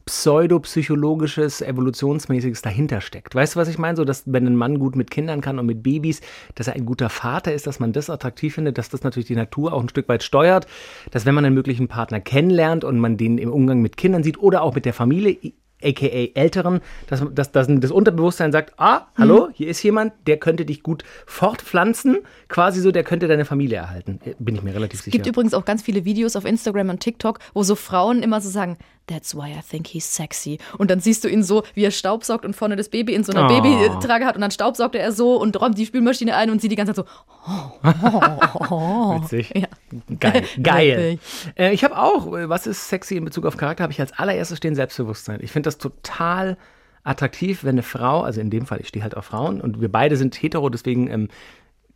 pseudopsychologisches, 0.05 1.61
evolutionsmäßiges 1.61 2.61
dahinter 2.61 2.99
steckt. 2.99 3.35
Weißt 3.35 3.55
du, 3.55 3.59
was 3.59 3.69
ich 3.69 3.77
meine? 3.77 3.95
So, 3.95 4.03
dass 4.03 4.23
wenn 4.25 4.45
ein 4.45 4.55
Mann 4.55 4.79
gut 4.79 4.95
mit 4.95 5.11
Kindern 5.11 5.41
kann 5.41 5.59
und 5.59 5.65
mit 5.65 5.81
Babys, 5.81 6.21
dass 6.55 6.67
er 6.67 6.73
ein 6.73 6.85
guter 6.85 7.09
Vater 7.09 7.53
ist, 7.53 7.67
dass 7.67 7.79
man 7.79 7.93
das 7.93 8.09
attraktiv 8.09 8.55
findet, 8.55 8.77
dass 8.77 8.89
das 8.89 9.03
natürlich 9.03 9.27
die 9.27 9.35
Natur 9.35 9.73
auch 9.73 9.81
ein 9.81 9.89
Stück 9.89 10.09
weit 10.09 10.23
steuert, 10.23 10.67
dass 11.11 11.25
wenn 11.25 11.35
man 11.35 11.45
einen 11.45 11.55
möglichen 11.55 11.87
Partner 11.87 12.19
kennenlernt 12.19 12.83
und 12.83 12.99
man 12.99 13.17
den 13.17 13.37
im 13.37 13.51
Umgang 13.51 13.81
mit 13.81 13.95
Kindern 13.95 14.23
sieht 14.23 14.37
oder 14.39 14.61
auch 14.61 14.75
mit 14.75 14.85
der 14.85 14.93
Familie, 14.93 15.37
aka 15.83 16.07
Älteren, 16.33 16.81
dass, 17.07 17.23
dass, 17.33 17.51
dass 17.51 17.67
das 17.67 17.91
Unterbewusstsein 17.91 18.51
sagt, 18.51 18.73
ah, 18.77 19.07
hallo, 19.17 19.47
mhm. 19.47 19.53
hier 19.53 19.67
ist 19.67 19.83
jemand, 19.83 20.13
der 20.27 20.37
könnte 20.37 20.65
dich 20.65 20.83
gut 20.83 21.03
fortpflanzen, 21.25 22.19
quasi 22.47 22.81
so, 22.81 22.91
der 22.91 23.03
könnte 23.03 23.27
deine 23.27 23.45
Familie 23.45 23.77
erhalten. 23.77 24.19
Bin 24.39 24.55
ich 24.55 24.63
mir 24.63 24.73
relativ 24.73 25.01
sicher. 25.01 25.09
Es 25.09 25.13
gibt 25.13 25.27
übrigens 25.27 25.53
auch 25.53 25.65
ganz 25.65 25.81
viele 25.81 26.05
Videos 26.05 26.35
auf 26.35 26.45
Instagram 26.45 26.89
und 26.89 26.99
TikTok, 26.99 27.39
wo 27.53 27.63
so 27.63 27.75
Frauen 27.75 28.23
immer 28.23 28.41
so 28.41 28.49
sagen, 28.49 28.77
That's 29.07 29.35
why 29.35 29.51
I 29.51 29.61
think 29.61 29.87
he's 29.87 30.15
sexy. 30.15 30.59
Und 30.77 30.89
dann 30.89 31.01
siehst 31.01 31.23
du 31.23 31.27
ihn 31.27 31.43
so, 31.43 31.63
wie 31.73 31.83
er 31.83 31.91
staubsaugt 31.91 32.45
und 32.45 32.55
vorne 32.55 32.77
das 32.77 32.87
Baby 32.87 33.13
in 33.13 33.23
so 33.23 33.33
einer 33.33 33.45
oh. 33.45 33.61
Babytrage 33.61 34.25
hat 34.25 34.35
und 34.35 34.41
dann 34.41 34.51
staubsaugt 34.51 34.95
er 34.95 35.11
so 35.11 35.35
und 35.35 35.59
räumt 35.59 35.77
die 35.77 35.85
Spülmaschine 35.85 36.35
ein 36.35 36.49
und 36.49 36.61
sie 36.61 36.69
die 36.69 36.75
ganze 36.75 36.93
Zeit 36.93 37.05
so. 37.05 37.11
Oh, 37.45 37.89
oh, 38.59 38.67
oh. 38.69 39.21
Witzig. 39.21 39.51
Ja. 39.63 39.67
Geil. 40.19 40.43
Geil. 40.63 41.19
äh, 41.55 41.73
ich 41.73 41.83
habe 41.83 41.97
auch, 41.97 42.27
äh, 42.35 42.49
was 42.49 42.65
ist 42.65 42.89
sexy 42.89 43.15
in 43.17 43.25
Bezug 43.25 43.45
auf 43.45 43.57
Charakter, 43.57 43.83
habe 43.83 43.93
ich 43.93 43.99
als 43.99 44.11
allererstes 44.13 44.57
stehen 44.57 44.75
Selbstbewusstsein. 44.75 45.39
Ich 45.41 45.51
finde 45.51 45.67
das 45.67 45.77
total 45.77 46.57
attraktiv, 47.03 47.63
wenn 47.63 47.75
eine 47.75 47.83
Frau, 47.83 48.21
also 48.21 48.41
in 48.41 48.49
dem 48.49 48.65
Fall, 48.65 48.79
ich 48.81 48.87
stehe 48.87 49.03
halt 49.03 49.15
auf 49.15 49.25
Frauen 49.25 49.61
und 49.61 49.81
wir 49.81 49.91
beide 49.91 50.17
sind 50.17 50.41
hetero, 50.41 50.69
deswegen 50.69 51.09
ähm, 51.09 51.27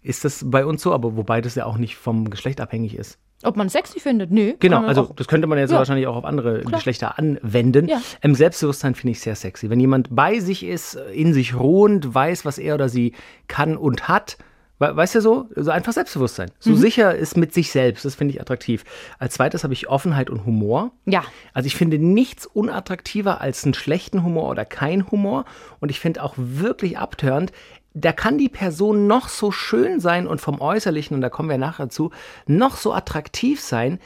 ist 0.01 0.25
das 0.25 0.43
bei 0.46 0.65
uns 0.65 0.81
so, 0.81 0.93
aber 0.93 1.15
wobei 1.15 1.41
das 1.41 1.55
ja 1.55 1.65
auch 1.65 1.77
nicht 1.77 1.96
vom 1.96 2.29
Geschlecht 2.29 2.62
abhängig 2.62 2.96
ist. 2.96 3.17
Ob 3.44 3.56
man 3.56 3.70
sexy 3.70 4.00
findet? 4.00 4.32
Nö. 4.32 4.53
Genau, 4.60 4.84
also 4.84 5.13
das 5.15 5.27
könnte 5.27 5.46
man 5.46 5.60
jetzt 5.60 5.72
ja. 5.72 5.77
wahrscheinlich 5.77 6.08
auch 6.08 6.15
auf 6.15 6.25
andere 6.25 6.62
Klar. 6.62 6.74
Geschlechter 6.74 7.20
anwenden. 7.20 7.88
Ja. 7.88 8.01
Im 8.22 8.34
Selbstbewusstsein 8.34 8.96
finde 8.96 9.12
ich 9.12 9.20
sehr 9.20 9.36
sexy. 9.36 9.70
Wenn 9.70 9.79
jemand 9.79 10.08
bei 10.10 10.39
sich 10.39 10.63
ist, 10.63 10.96
in 11.13 11.34
sich 11.34 11.56
ruhend, 11.56 12.15
weiß, 12.15 12.46
was 12.46 12.58
er 12.58 12.74
oder 12.75 12.89
sie 12.89 13.13
kann 13.48 13.77
und 13.77 14.08
hat, 14.08 14.38
Weißt 14.79 15.15
du 15.15 15.22
so? 15.22 15.50
So 15.56 15.72
einfach 15.72 15.91
Selbstbewusstsein. 15.91 16.51
So 16.60 16.72
mhm. 16.72 16.75
sicher 16.75 17.15
ist 17.15 17.36
mit 17.36 17.51
sich 17.51 17.72
selbst. 17.72 18.06
Das 18.06 18.13
finde 18.13 18.36
ich 18.36 18.41
attraktiv. 18.41 18.84
Als 19.17 19.34
zweites 19.34 19.63
habe 19.63 19.74
ich 19.74 19.89
Offenheit 19.89 20.29
und 20.29 20.46
Humor. 20.46 20.91
Ja. 21.06 21.24
Also 21.51 21.65
ich 21.65 21.75
finde 21.75 21.98
nichts 21.98 22.46
unattraktiver 22.46 23.41
als 23.41 23.63
einen 23.63 23.74
schlechten 23.74 24.24
Humor 24.24 24.50
oder 24.50 24.65
kein 24.65 25.10
Humor. 25.10 25.46
Und 25.79 25.89
ich 25.89 26.00
finde 26.00 26.22
auch 26.22 26.36
wirklich 26.38 27.00
abtörend, 27.00 27.51
da 28.00 28.12
kann 28.12 28.38
die 28.38 28.50
Person 28.50 29.08
noch 29.08 29.27
so 29.27 29.51
schön 29.51 30.00
sein 30.00 30.27
und 30.27 30.39
vom 30.39 30.62
Äußerlichen, 30.62 31.16
und 31.16 31.22
da 31.22 31.30
kommen 31.30 31.50
wir 31.50 31.58
nachher 31.58 31.89
zu, 31.89 32.12
noch 32.46 32.77
so 32.77 32.94
attraktiv 32.94 33.60
sein 33.60 34.00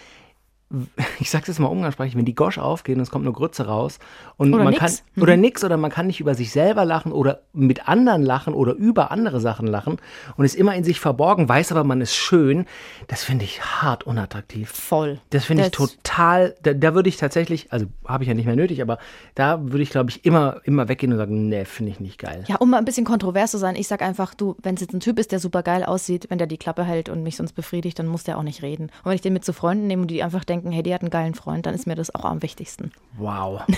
ich 1.20 1.30
sag's 1.30 1.48
jetzt 1.48 1.60
mal 1.60 1.68
umgangssprachlich, 1.68 2.16
wenn 2.16 2.26
die 2.26 2.36
Gosch 2.36 2.58
aufgehen 2.58 2.96
und 2.96 3.04
es 3.04 3.12
kommt 3.12 3.26
nur 3.26 3.34
Grütze 3.34 3.66
raus 3.66 4.00
und 4.38 4.54
oder 4.54 4.64
man 4.64 4.74
nix. 4.74 4.80
kann 4.80 4.94
mhm. 5.16 5.24
oder 5.24 5.38
nix 5.38 5.64
oder 5.64 5.78
man 5.78 5.92
kann 5.92 6.08
nicht 6.08 6.20
über 6.20 6.36
sich 6.36 6.52
selber 6.52 6.86
lachen 6.86 7.12
oder 7.12 7.42
mit 7.54 7.88
anderen 7.88 8.24
lachen 8.24 8.54
oder 8.54 8.74
über 8.74 9.12
andere 9.12 9.40
Sachen 9.40 9.68
lachen 9.68 9.98
und 10.38 10.46
ist 10.46 10.56
immer 10.56 10.76
in 10.76 10.84
sich 10.84 11.00
verborgen, 11.00 11.50
weiß 11.50 11.72
aber 11.72 11.84
man 11.84 12.02
ist 12.02 12.16
schön, 12.16 12.66
das 13.08 13.24
finde 13.24 13.46
ich 13.46 13.62
hart 13.62 14.06
unattraktiv. 14.06 14.70
Voll. 14.70 15.20
Das 15.30 15.46
finde 15.46 15.64
ich 15.64 15.72
total, 15.72 16.56
da, 16.64 16.74
da 16.74 16.94
würde 16.94 17.10
ich 17.10 17.18
tatsächlich, 17.18 17.72
also 17.72 17.86
habe 18.06 18.24
ich 18.24 18.28
ja 18.28 18.34
nicht 18.34 18.46
mehr 18.46 18.56
nötig, 18.56 18.82
aber 18.82 18.98
da 19.36 19.62
würde 19.62 19.84
ich 19.84 19.90
glaube 19.90 20.10
ich 20.10 20.26
immer 20.26 20.62
immer 20.64 20.88
weggehen 20.88 21.12
und 21.12 21.18
sagen, 21.18 21.50
nee, 21.50 21.66
finde 21.66 21.92
ich 21.92 22.00
nicht 22.00 22.18
geil. 22.18 22.44
Ja, 22.48 22.56
um 22.58 22.70
mal 22.70 22.78
ein 22.78 22.86
bisschen 22.86 23.06
kontrovers 23.06 23.52
zu 23.52 23.58
sein, 23.58 23.76
ich 23.76 23.88
sag 23.88 24.02
einfach, 24.02 24.34
du, 24.34 24.56
wenn 24.62 24.76
es 24.76 24.82
jetzt 24.82 24.94
ein 24.94 25.00
Typ 25.00 25.20
ist, 25.20 25.32
der 25.32 25.40
super 25.40 25.64
geil 25.64 25.84
aussieht, 25.84 26.28
wenn 26.30 26.38
der 26.38 26.48
die 26.48 26.58
Klappe 26.58 26.84
hält 26.84 27.10
und 27.10 27.24
mich 27.24 27.36
sonst 27.36 27.54
befriedigt, 27.54 28.00
dann 28.00 28.08
muss 28.08 28.24
der 28.24 28.38
auch 28.38 28.44
nicht 28.44 28.62
reden. 28.62 28.86
Und 28.86 29.06
wenn 29.06 29.16
ich 29.16 29.22
den 29.22 29.34
mit 29.34 29.44
zu 29.44 29.54
Freunden 29.54 29.88
nehme 29.88 30.04
und 30.04 30.08
die 30.08 30.24
einfach 30.24 30.44
denken 30.44 30.61
denken, 30.62 30.74
hey, 30.74 30.84
die 30.84 30.94
hat 30.94 31.02
einen 31.02 31.10
geilen 31.10 31.36
Freund, 31.36 31.66
dann 31.66 31.74
ist 31.74 31.88
mir 31.88 31.96
das 31.96 32.14
auch 32.14 32.26
am 32.26 32.42
wichtigsten. 32.42 32.92
Wow. 33.18 33.62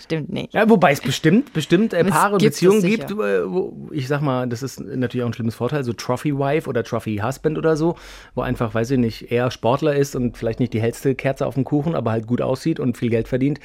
Stimmt 0.00 0.32
nicht. 0.32 0.54
Ja, 0.54 0.70
wobei 0.70 0.92
es 0.92 1.00
bestimmt, 1.00 1.52
bestimmt 1.52 1.92
äh, 1.92 2.04
Paare 2.04 2.34
und 2.34 2.38
gibt 2.38 2.54
Beziehungen 2.54 2.82
gibt, 2.82 3.10
äh, 3.10 3.50
wo, 3.50 3.88
ich 3.90 4.06
sag 4.06 4.22
mal, 4.22 4.48
das 4.48 4.62
ist 4.62 4.80
natürlich 4.80 5.24
auch 5.24 5.28
ein 5.28 5.32
schlimmes 5.32 5.56
Vorteil, 5.56 5.82
so 5.82 5.92
Trophy 5.92 6.38
Wife 6.38 6.68
oder 6.68 6.84
Trophy 6.84 7.18
Husband 7.18 7.58
oder 7.58 7.76
so, 7.76 7.96
wo 8.34 8.42
einfach, 8.42 8.74
weiß 8.74 8.92
ich 8.92 8.98
nicht, 8.98 9.32
er 9.32 9.50
Sportler 9.50 9.96
ist 9.96 10.14
und 10.14 10.36
vielleicht 10.36 10.60
nicht 10.60 10.72
die 10.72 10.80
hellste 10.80 11.14
Kerze 11.14 11.46
auf 11.46 11.54
dem 11.54 11.64
Kuchen, 11.64 11.96
aber 11.96 12.12
halt 12.12 12.26
gut 12.28 12.40
aussieht 12.40 12.78
und 12.78 12.96
viel 12.96 13.10
Geld 13.10 13.26
verdient. 13.26 13.58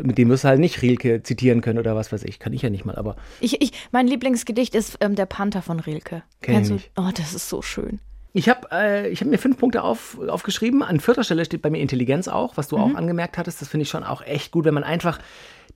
Mit 0.00 0.16
dem 0.16 0.28
wirst 0.28 0.44
du 0.44 0.48
halt 0.48 0.60
nicht 0.60 0.80
Rilke 0.80 1.22
zitieren 1.22 1.60
können 1.60 1.80
oder 1.80 1.96
was 1.96 2.12
weiß 2.12 2.22
ich. 2.24 2.38
Kann 2.38 2.52
ich 2.52 2.62
ja 2.62 2.70
nicht 2.70 2.84
mal, 2.84 2.94
aber 2.94 3.16
Ich, 3.40 3.60
ich, 3.60 3.72
mein 3.90 4.06
Lieblingsgedicht 4.06 4.74
ist 4.76 4.98
ähm, 5.00 5.16
Der 5.16 5.26
Panther 5.26 5.60
von 5.60 5.80
Rilke. 5.80 6.22
Kenn 6.40 6.54
Kennst 6.54 6.70
du? 6.70 6.78
Oh, 6.96 7.10
das 7.14 7.34
ist 7.34 7.48
so 7.48 7.62
schön. 7.62 7.98
Ich 8.36 8.48
habe 8.48 8.66
äh, 8.72 9.08
ich 9.10 9.20
hab 9.20 9.28
mir 9.28 9.38
fünf 9.38 9.56
Punkte 9.58 9.84
auf, 9.84 10.18
aufgeschrieben. 10.28 10.82
An 10.82 10.98
vierter 10.98 11.22
Stelle 11.22 11.44
steht 11.44 11.62
bei 11.62 11.70
mir 11.70 11.78
Intelligenz 11.78 12.26
auch, 12.26 12.56
was 12.56 12.66
du 12.66 12.76
auch 12.76 12.94
angemerkt 12.96 13.38
hattest. 13.38 13.60
Das 13.60 13.68
finde 13.68 13.84
ich 13.84 13.90
schon 13.90 14.02
auch 14.02 14.22
echt 14.22 14.50
gut, 14.50 14.64
wenn 14.64 14.74
man 14.74 14.82
einfach 14.82 15.20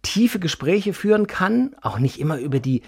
tiefe 0.02 0.40
Gespräche 0.40 0.92
führen 0.92 1.28
kann. 1.28 1.76
Auch 1.82 2.00
nicht 2.00 2.18
immer 2.18 2.36
über 2.36 2.58
die, 2.58 2.82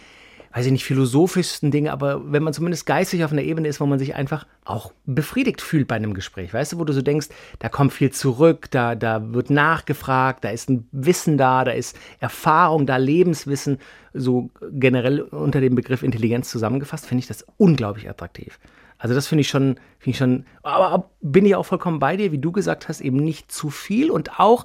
weiß 0.53 0.67
ich 0.67 0.73
nicht, 0.73 0.85
philosophischsten 0.85 1.71
Dinge, 1.71 1.93
aber 1.93 2.33
wenn 2.33 2.43
man 2.43 2.53
zumindest 2.53 2.85
geistig 2.85 3.23
auf 3.23 3.31
einer 3.31 3.43
Ebene 3.43 3.69
ist, 3.69 3.81
wo 3.81 3.87
man 3.87 4.00
sich 4.00 4.17
einfach 4.17 4.45
auch 4.65 4.93
befriedigt 5.07 5.61
fühlt 5.61 5.87
bei 5.87 5.95
einem 5.95 6.15
Gespräch. 6.15 6.53
Weißt 6.53 6.73
du, 6.73 6.79
wo 6.81 6.85
du 6.85 6.93
so 6.93 7.00
denkst, 7.00 7.29
da 7.61 7.69
kommt 7.69 7.93
viel 7.93 8.11
zurück, 8.11 8.73
da, 8.73 8.97
da 8.97 9.33
wird 9.33 9.50
nachgefragt, 9.50 10.45
da 10.45 10.50
ist 10.50 10.69
ein 10.69 10.89
Wissen 10.91 11.39
da, 11.39 11.62
da 11.62 11.71
ist 11.71 11.97
Erfahrung 12.19 12.87
da, 12.87 12.97
Lebenswissen, 12.97 13.79
so 14.15 14.50
generell 14.73 15.21
unter 15.21 15.61
dem 15.61 15.77
Begriff 15.77 16.03
Intelligenz 16.03 16.50
zusammengefasst, 16.50 17.07
finde 17.07 17.21
ich 17.21 17.29
das 17.29 17.47
unglaublich 17.57 18.11
attraktiv. 18.11 18.59
Also 19.00 19.14
das 19.14 19.26
finde 19.26 19.40
ich 19.40 19.49
schon, 19.49 19.76
finde 19.99 20.11
ich 20.11 20.19
schon, 20.19 20.47
aber 20.62 20.90
ab- 20.90 21.11
bin 21.23 21.47
ich 21.47 21.57
auch 21.57 21.64
vollkommen 21.64 21.99
bei 21.99 22.16
dir, 22.16 22.33
wie 22.33 22.38
du 22.38 22.52
gesagt 22.52 22.88
hast, 22.88 23.00
eben 23.00 23.16
nicht 23.16 23.50
zu 23.50 23.71
viel 23.71 24.11
und 24.11 24.38
auch 24.38 24.64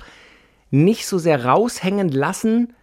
nicht 0.72 1.08
so 1.08 1.18
sehr 1.18 1.46
raushängen 1.46 2.10
lassen, 2.10 2.74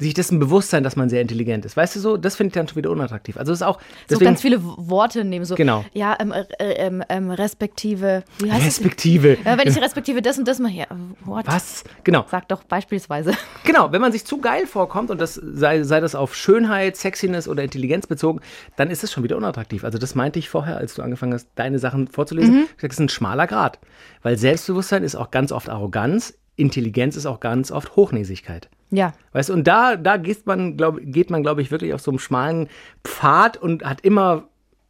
sich 0.00 0.14
dessen 0.14 0.38
Bewusstsein, 0.38 0.84
dass 0.84 0.94
man 0.94 1.08
sehr 1.08 1.20
intelligent 1.20 1.64
ist. 1.64 1.76
Weißt 1.76 1.96
du 1.96 2.00
so, 2.00 2.16
das 2.16 2.36
finde 2.36 2.48
ich 2.48 2.54
dann 2.54 2.68
schon 2.68 2.76
wieder 2.76 2.90
unattraktiv. 2.90 3.36
Also 3.36 3.52
ist 3.52 3.62
auch 3.62 3.80
So 3.80 3.86
deswegen 4.10 4.26
ganz 4.26 4.42
viele 4.42 4.62
Worte 4.62 5.24
nehmen. 5.24 5.44
So, 5.44 5.56
Genau. 5.56 5.84
Ja, 5.92 6.16
ähm, 6.20 6.32
äh, 6.32 6.44
ähm, 6.58 7.02
ähm, 7.08 7.30
respektive. 7.32 8.22
Wie 8.38 8.52
heißt 8.52 8.64
Respektive. 8.64 9.38
es? 9.38 9.44
Ja, 9.44 9.58
wenn 9.58 9.66
ich 9.66 9.80
respektive 9.80 10.22
das 10.22 10.38
und 10.38 10.46
das 10.46 10.60
mache, 10.60 10.74
ja, 10.74 10.84
äh, 10.84 10.94
what? 11.24 11.46
Was? 11.48 11.82
Genau. 12.04 12.24
Sag 12.30 12.48
doch 12.48 12.62
beispielsweise. 12.64 13.32
Genau, 13.64 13.92
wenn 13.92 14.00
man 14.00 14.12
sich 14.12 14.24
zu 14.24 14.40
geil 14.40 14.66
vorkommt 14.66 15.10
und 15.10 15.20
das 15.20 15.34
sei, 15.34 15.82
sei 15.82 16.00
das 16.00 16.14
auf 16.14 16.34
Schönheit, 16.34 16.96
Sexiness 16.96 17.48
oder 17.48 17.62
Intelligenz 17.62 18.06
bezogen, 18.06 18.40
dann 18.76 18.90
ist 18.90 19.04
es 19.04 19.12
schon 19.12 19.24
wieder 19.24 19.36
unattraktiv. 19.36 19.84
Also 19.84 19.98
das 19.98 20.14
meinte 20.14 20.38
ich 20.38 20.48
vorher, 20.48 20.78
als 20.78 20.94
du 20.94 21.02
angefangen 21.02 21.34
hast, 21.34 21.48
deine 21.54 21.78
Sachen 21.78 22.08
vorzulesen. 22.08 22.62
Ich 22.62 22.80
sag, 22.80 22.90
Das 22.90 22.96
ist 22.96 23.00
ein 23.00 23.08
schmaler 23.10 23.46
Grad. 23.46 23.78
Weil 24.22 24.38
Selbstbewusstsein 24.38 25.02
ist 25.02 25.16
auch 25.16 25.30
ganz 25.30 25.52
oft 25.52 25.68
Arroganz, 25.68 26.34
Intelligenz 26.56 27.16
ist 27.16 27.26
auch 27.26 27.40
ganz 27.40 27.70
oft 27.70 27.94
Hochnäsigkeit. 27.94 28.70
Ja. 28.90 29.12
Weißt 29.32 29.48
du, 29.50 29.52
und 29.52 29.66
da, 29.66 29.96
da 29.96 30.16
geht 30.16 30.46
man, 30.46 30.76
glaub, 30.76 30.98
geht 31.02 31.30
man, 31.30 31.42
glaube 31.42 31.62
ich, 31.62 31.70
wirklich 31.70 31.92
auf 31.94 32.00
so 32.00 32.10
einem 32.10 32.18
schmalen 32.18 32.68
Pfad 33.04 33.56
und 33.56 33.84
hat 33.84 34.00
immer 34.00 34.48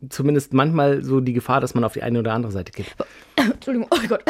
zumindest 0.08 0.52
manchmal 0.52 1.02
so 1.02 1.20
die 1.20 1.32
Gefahr, 1.32 1.60
dass 1.60 1.74
man 1.74 1.84
auf 1.84 1.94
die 1.94 2.02
eine 2.02 2.20
oder 2.20 2.32
andere 2.32 2.52
Seite 2.52 2.72
kippt. 2.72 2.96
Entschuldigung, 3.36 3.88
oh 3.90 4.08
Gott. 4.08 4.22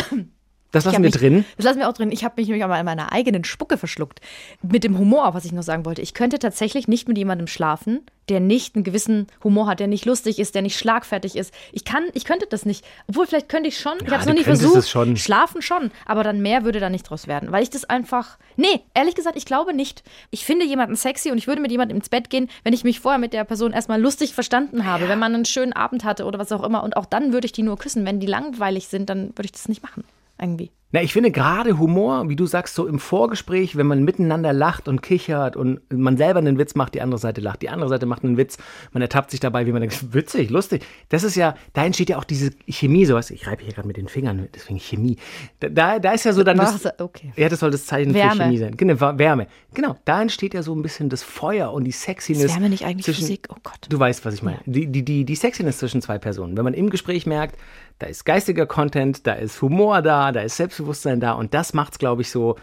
Das 0.71 0.85
Ich 0.85 0.93
lassen 0.93 1.03
wir 1.03 1.09
mich, 1.09 1.17
drin. 1.17 1.45
Das 1.57 1.65
lassen 1.65 1.79
wir 1.79 1.89
auch 1.89 1.95
drin. 1.95 2.13
Ich 2.13 2.25
habe 2.25 2.35
mich 2.37 2.47
nämlich 2.47 2.63
aber 2.63 2.75
an 2.75 2.85
meiner 2.85 3.11
eigenen 3.13 3.43
Spucke 3.45 3.79
verschluckt. 3.79 4.21
Mit 4.63 4.85
dem 4.85 4.99
Humor, 4.99 5.33
was 5.33 5.47
ich 5.47 5.53
noch 5.53 5.63
sagen 5.63 5.87
wollte. 5.87 6.03
Ich 6.03 6.13
könnte 6.13 6.39
tatsächlich 6.39 6.89
nicht 6.89 7.09
mit 7.09 7.17
jemandem 7.17 7.47
schlafen, 7.47 8.01
der 8.29 8.41
nicht 8.41 8.75
einen 8.75 8.85
gewissen 8.85 9.29
Humor 9.43 9.67
hat, 9.67 9.81
der 9.81 9.87
nicht 9.87 10.05
lustig 10.05 10.39
ist, 10.39 10.55
der 10.55 10.61
nicht 10.61 10.77
schlagfertig 10.79 11.37
ist. 11.37 11.55
Ich 11.73 11.87
kann, 11.87 12.05
ich 12.13 12.27
könnte 12.27 12.47
das 12.51 12.67
nicht. 12.67 12.85
Obwohl, 13.07 13.27
vielleicht 13.27 13.49
könnte 13.49 13.71
ich 13.71 13.81
schon. 13.81 13.95
ich 13.97 14.03
Ja, 14.09 14.11
habe 14.19 14.21
es 14.21 14.27
noch 14.27 14.35
könntest 14.45 14.63
versucht. 14.63 14.89
schon. 14.91 15.17
Schlafen 15.17 15.63
schon. 15.63 15.91
Aber 16.05 16.23
dann 16.23 16.43
mehr 16.43 16.65
würde 16.65 16.81
da 16.81 16.91
nicht 16.91 17.05
draus 17.09 17.27
werden. 17.27 17.51
Weil 17.51 17.63
ich 17.63 17.71
das 17.71 17.87
einfach. 17.87 18.37
Nee, 18.57 18.81
ehrlich 18.93 19.15
gesagt, 19.15 19.39
ich 19.39 19.47
glaube 19.47 19.73
nicht. 19.73 20.03
Ich 20.31 20.45
finde 20.45 20.67
jemanden 20.67 20.97
sexy 20.97 21.31
und 21.31 21.39
ich 21.39 21.47
würde 21.47 21.63
mit 21.63 21.71
jemandem 21.71 21.97
ins 21.97 22.11
Bett 22.11 22.29
gehen, 22.29 22.51
wenn 22.65 22.75
ich 22.75 22.85
mich 22.85 23.01
vorher 23.01 23.19
mit 23.19 23.33
der 23.33 23.45
Person 23.45 23.73
erstmal 23.73 23.99
lustig 24.01 24.35
verstanden 24.35 24.85
habe, 24.85 25.09
wenn 25.09 25.19
man 25.19 25.35
einen 25.35 25.47
schönen 25.47 25.73
Abend 25.73 26.05
hatte 26.05 26.27
oder 26.27 26.39
was 26.39 26.53
auch 26.53 26.63
immer. 26.63 26.83
Und 26.83 26.95
auch 26.99 27.07
dann 27.07 27.33
würde 27.33 27.47
ich 27.47 27.53
die 27.53 27.63
nur 27.63 27.79
küssen. 27.79 28.05
Wenn 28.05 28.21
die 28.21 28.27
langweilig 28.27 28.89
sind, 28.89 29.09
dann 29.09 29.29
würde 29.29 29.47
ich 29.47 29.53
das 29.53 29.69
nicht 29.71 29.83
machen. 29.83 30.05
Irgendwie. 30.40 30.71
Na, 30.90 31.02
ich 31.02 31.12
finde 31.12 31.30
gerade 31.30 31.78
Humor, 31.78 32.30
wie 32.30 32.37
du 32.37 32.47
sagst, 32.47 32.75
so 32.75 32.87
im 32.87 32.99
Vorgespräch, 32.99 33.76
wenn 33.76 33.87
man 33.87 34.04
miteinander 34.04 34.54
lacht 34.54 34.88
und 34.88 35.02
kichert 35.02 35.54
und 35.54 35.80
man 35.92 36.16
selber 36.16 36.38
einen 36.38 36.57
Witz 36.57 36.75
macht, 36.75 36.95
die 36.95 37.02
andere 37.02 37.18
Seite 37.18 37.42
lacht, 37.42 37.61
die 37.61 37.68
andere 37.68 37.90
Seite 37.90 38.07
macht 38.07 38.25
einen 38.25 38.38
Witz, 38.38 38.57
man 38.92 39.02
ertappt 39.02 39.30
sich 39.30 39.38
dabei, 39.38 39.66
wie 39.66 39.73
man 39.73 39.83
denkt, 39.83 40.02
witzig, 40.14 40.49
lustig. 40.49 40.87
Das 41.11 41.25
ist 41.25 41.35
ja, 41.35 41.57
da 41.75 41.85
entsteht 41.85 42.09
ja 42.09 42.16
auch 42.16 42.25
diese 42.25 42.52
Chemie, 42.66 43.04
sowas. 43.04 43.30
Ich 43.30 43.47
reibe 43.47 43.64
hier 43.64 43.75
gerade 43.75 43.87
mit 43.87 43.99
den 43.99 44.09
Fingern, 44.09 44.49
deswegen 44.54 44.80
Chemie. 44.80 45.18
Da, 45.61 45.99
da, 45.99 46.12
ist 46.12 46.25
ja 46.25 46.33
so 46.33 46.42
dann 46.42 46.57
das? 46.57 46.87
Okay. 46.99 47.35
ja, 47.37 47.50
das 47.50 47.61
soll 47.61 47.71
das 47.71 47.85
Zeichen 47.85 48.14
Wärme. 48.14 48.33
für 48.33 48.42
Chemie 48.45 48.57
sein. 48.57 48.76
Genau, 48.78 48.99
Wärme. 49.18 49.47
Genau, 49.75 49.95
da 50.07 50.23
entsteht 50.23 50.54
ja 50.54 50.62
so 50.62 50.75
ein 50.75 50.80
bisschen 50.80 51.11
das 51.11 51.23
Feuer 51.23 51.71
und 51.71 51.85
die 51.85 51.92
Sexiness. 51.92 52.45
Ist 52.45 52.54
Wärme 52.54 52.71
nicht 52.71 52.87
eigentlich 52.87 53.04
zwischen, 53.04 53.26
Physik? 53.26 53.49
Oh 53.50 53.57
Gott. 53.62 53.80
Du 53.90 53.99
weißt, 53.99 54.25
was 54.25 54.33
ich 54.33 54.42
meine. 54.42 54.61
Die, 54.64 54.87
die, 54.87 55.04
die, 55.04 55.26
die 55.26 55.37
Sexiness 55.37 55.76
zwischen 55.76 56.00
zwei 56.00 56.16
Personen. 56.18 56.57
Wenn 56.57 56.64
man 56.64 56.73
im 56.73 56.88
Gespräch 56.88 57.26
merkt, 57.26 57.59
da 57.99 58.07
ist 58.07 58.25
geistiger 58.25 58.67
Content, 58.67 59.26
da 59.26 59.33
ist 59.33 59.61
Humor 59.61 60.02
da, 60.02 60.33
da 60.33 60.40
ist 60.40 60.57
Selbstbewusstsein 60.57 61.21
da 61.21 61.33
und 61.33 61.55
das 61.55 61.75
macht's, 61.75 61.99
glaube 61.99 62.23
ich, 62.23 62.31
so. 62.31 62.57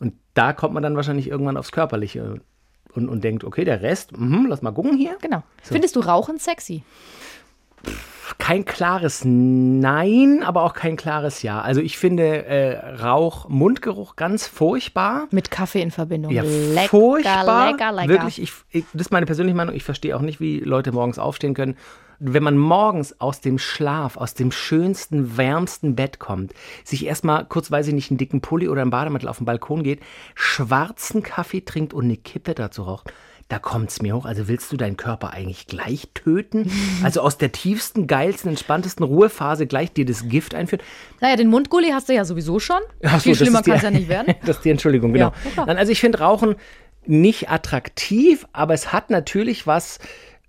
Und 0.00 0.14
da 0.34 0.52
kommt 0.52 0.74
man 0.74 0.82
dann 0.82 0.96
wahrscheinlich 0.96 1.28
irgendwann 1.28 1.56
aufs 1.56 1.72
Körperliche 1.72 2.40
und, 2.94 3.08
und 3.08 3.24
denkt, 3.24 3.44
okay, 3.44 3.64
der 3.64 3.82
Rest, 3.82 4.16
mhm, 4.16 4.46
lass 4.48 4.62
mal 4.62 4.72
gucken 4.72 4.96
hier. 4.96 5.16
Genau. 5.20 5.42
Findest 5.62 5.96
du 5.96 6.00
Rauchen 6.00 6.38
sexy? 6.38 6.84
Kein 8.38 8.64
klares 8.64 9.22
Nein, 9.24 10.42
aber 10.44 10.62
auch 10.62 10.74
kein 10.74 10.96
klares 10.96 11.42
Ja. 11.42 11.60
Also 11.60 11.80
ich 11.80 11.98
finde 11.98 12.44
äh, 12.46 12.76
Rauch, 13.02 13.48
Mundgeruch 13.48 14.16
ganz 14.16 14.46
furchtbar. 14.46 15.26
Mit 15.30 15.50
Kaffee 15.50 15.80
in 15.80 15.90
Verbindung. 15.90 16.32
Ja, 16.32 16.42
lecker, 16.42 16.88
furchtbar. 16.88 17.72
lecker, 17.72 17.92
lecker. 17.92 18.08
Wirklich, 18.08 18.42
ich, 18.42 18.52
ich, 18.70 18.84
das 18.92 19.02
ist 19.02 19.12
meine 19.12 19.26
persönliche 19.26 19.56
Meinung. 19.56 19.74
Ich 19.74 19.84
verstehe 19.84 20.16
auch 20.16 20.20
nicht, 20.20 20.40
wie 20.40 20.60
Leute 20.60 20.92
morgens 20.92 21.18
aufstehen 21.18 21.54
können. 21.54 21.76
Wenn 22.20 22.42
man 22.42 22.58
morgens 22.58 23.20
aus 23.20 23.40
dem 23.40 23.58
Schlaf, 23.58 24.16
aus 24.16 24.34
dem 24.34 24.50
schönsten, 24.50 25.36
wärmsten 25.36 25.94
Bett 25.94 26.18
kommt, 26.18 26.52
sich 26.84 27.06
erstmal 27.06 27.44
kurz, 27.44 27.70
weiß 27.70 27.86
ich 27.88 27.94
nicht, 27.94 28.10
einen 28.10 28.18
dicken 28.18 28.40
Pulli 28.40 28.68
oder 28.68 28.82
einen 28.82 28.90
Bademantel 28.90 29.28
auf 29.28 29.38
den 29.38 29.46
Balkon 29.46 29.82
geht, 29.82 30.00
schwarzen 30.34 31.22
Kaffee 31.22 31.60
trinkt 31.60 31.94
und 31.94 32.04
eine 32.04 32.16
Kippe 32.16 32.54
dazu 32.54 32.82
raucht. 32.82 33.12
Da 33.48 33.58
kommt's 33.58 34.02
mir 34.02 34.14
hoch. 34.14 34.26
Also 34.26 34.46
willst 34.46 34.70
du 34.72 34.76
deinen 34.76 34.98
Körper 34.98 35.32
eigentlich 35.32 35.66
gleich 35.66 36.08
töten? 36.14 36.70
Also 37.02 37.20
aus 37.20 37.38
der 37.38 37.52
tiefsten, 37.52 38.06
geilsten, 38.06 38.50
entspanntesten 38.50 39.04
Ruhephase 39.04 39.66
gleich 39.66 39.92
dir 39.92 40.04
das 40.04 40.28
Gift 40.28 40.54
einführen? 40.54 40.82
Naja, 41.20 41.36
den 41.36 41.48
Mundgulli 41.48 41.90
hast 41.90 42.08
du 42.08 42.14
ja 42.14 42.24
sowieso 42.24 42.58
schon. 42.58 42.80
Ach 43.04 43.20
Viel 43.20 43.36
schlimmer 43.36 43.62
kann 43.62 43.76
es 43.76 43.82
ja 43.82 43.90
nicht 43.90 44.08
werden. 44.08 44.34
das 44.44 44.56
ist 44.56 44.64
die 44.64 44.70
Entschuldigung, 44.70 45.12
genau. 45.12 45.32
Ja, 45.56 45.64
also 45.64 45.92
ich 45.92 46.00
finde 46.00 46.18
Rauchen 46.18 46.56
nicht 47.06 47.50
attraktiv, 47.50 48.46
aber 48.52 48.74
es 48.74 48.92
hat 48.92 49.10
natürlich 49.10 49.66
was, 49.66 49.98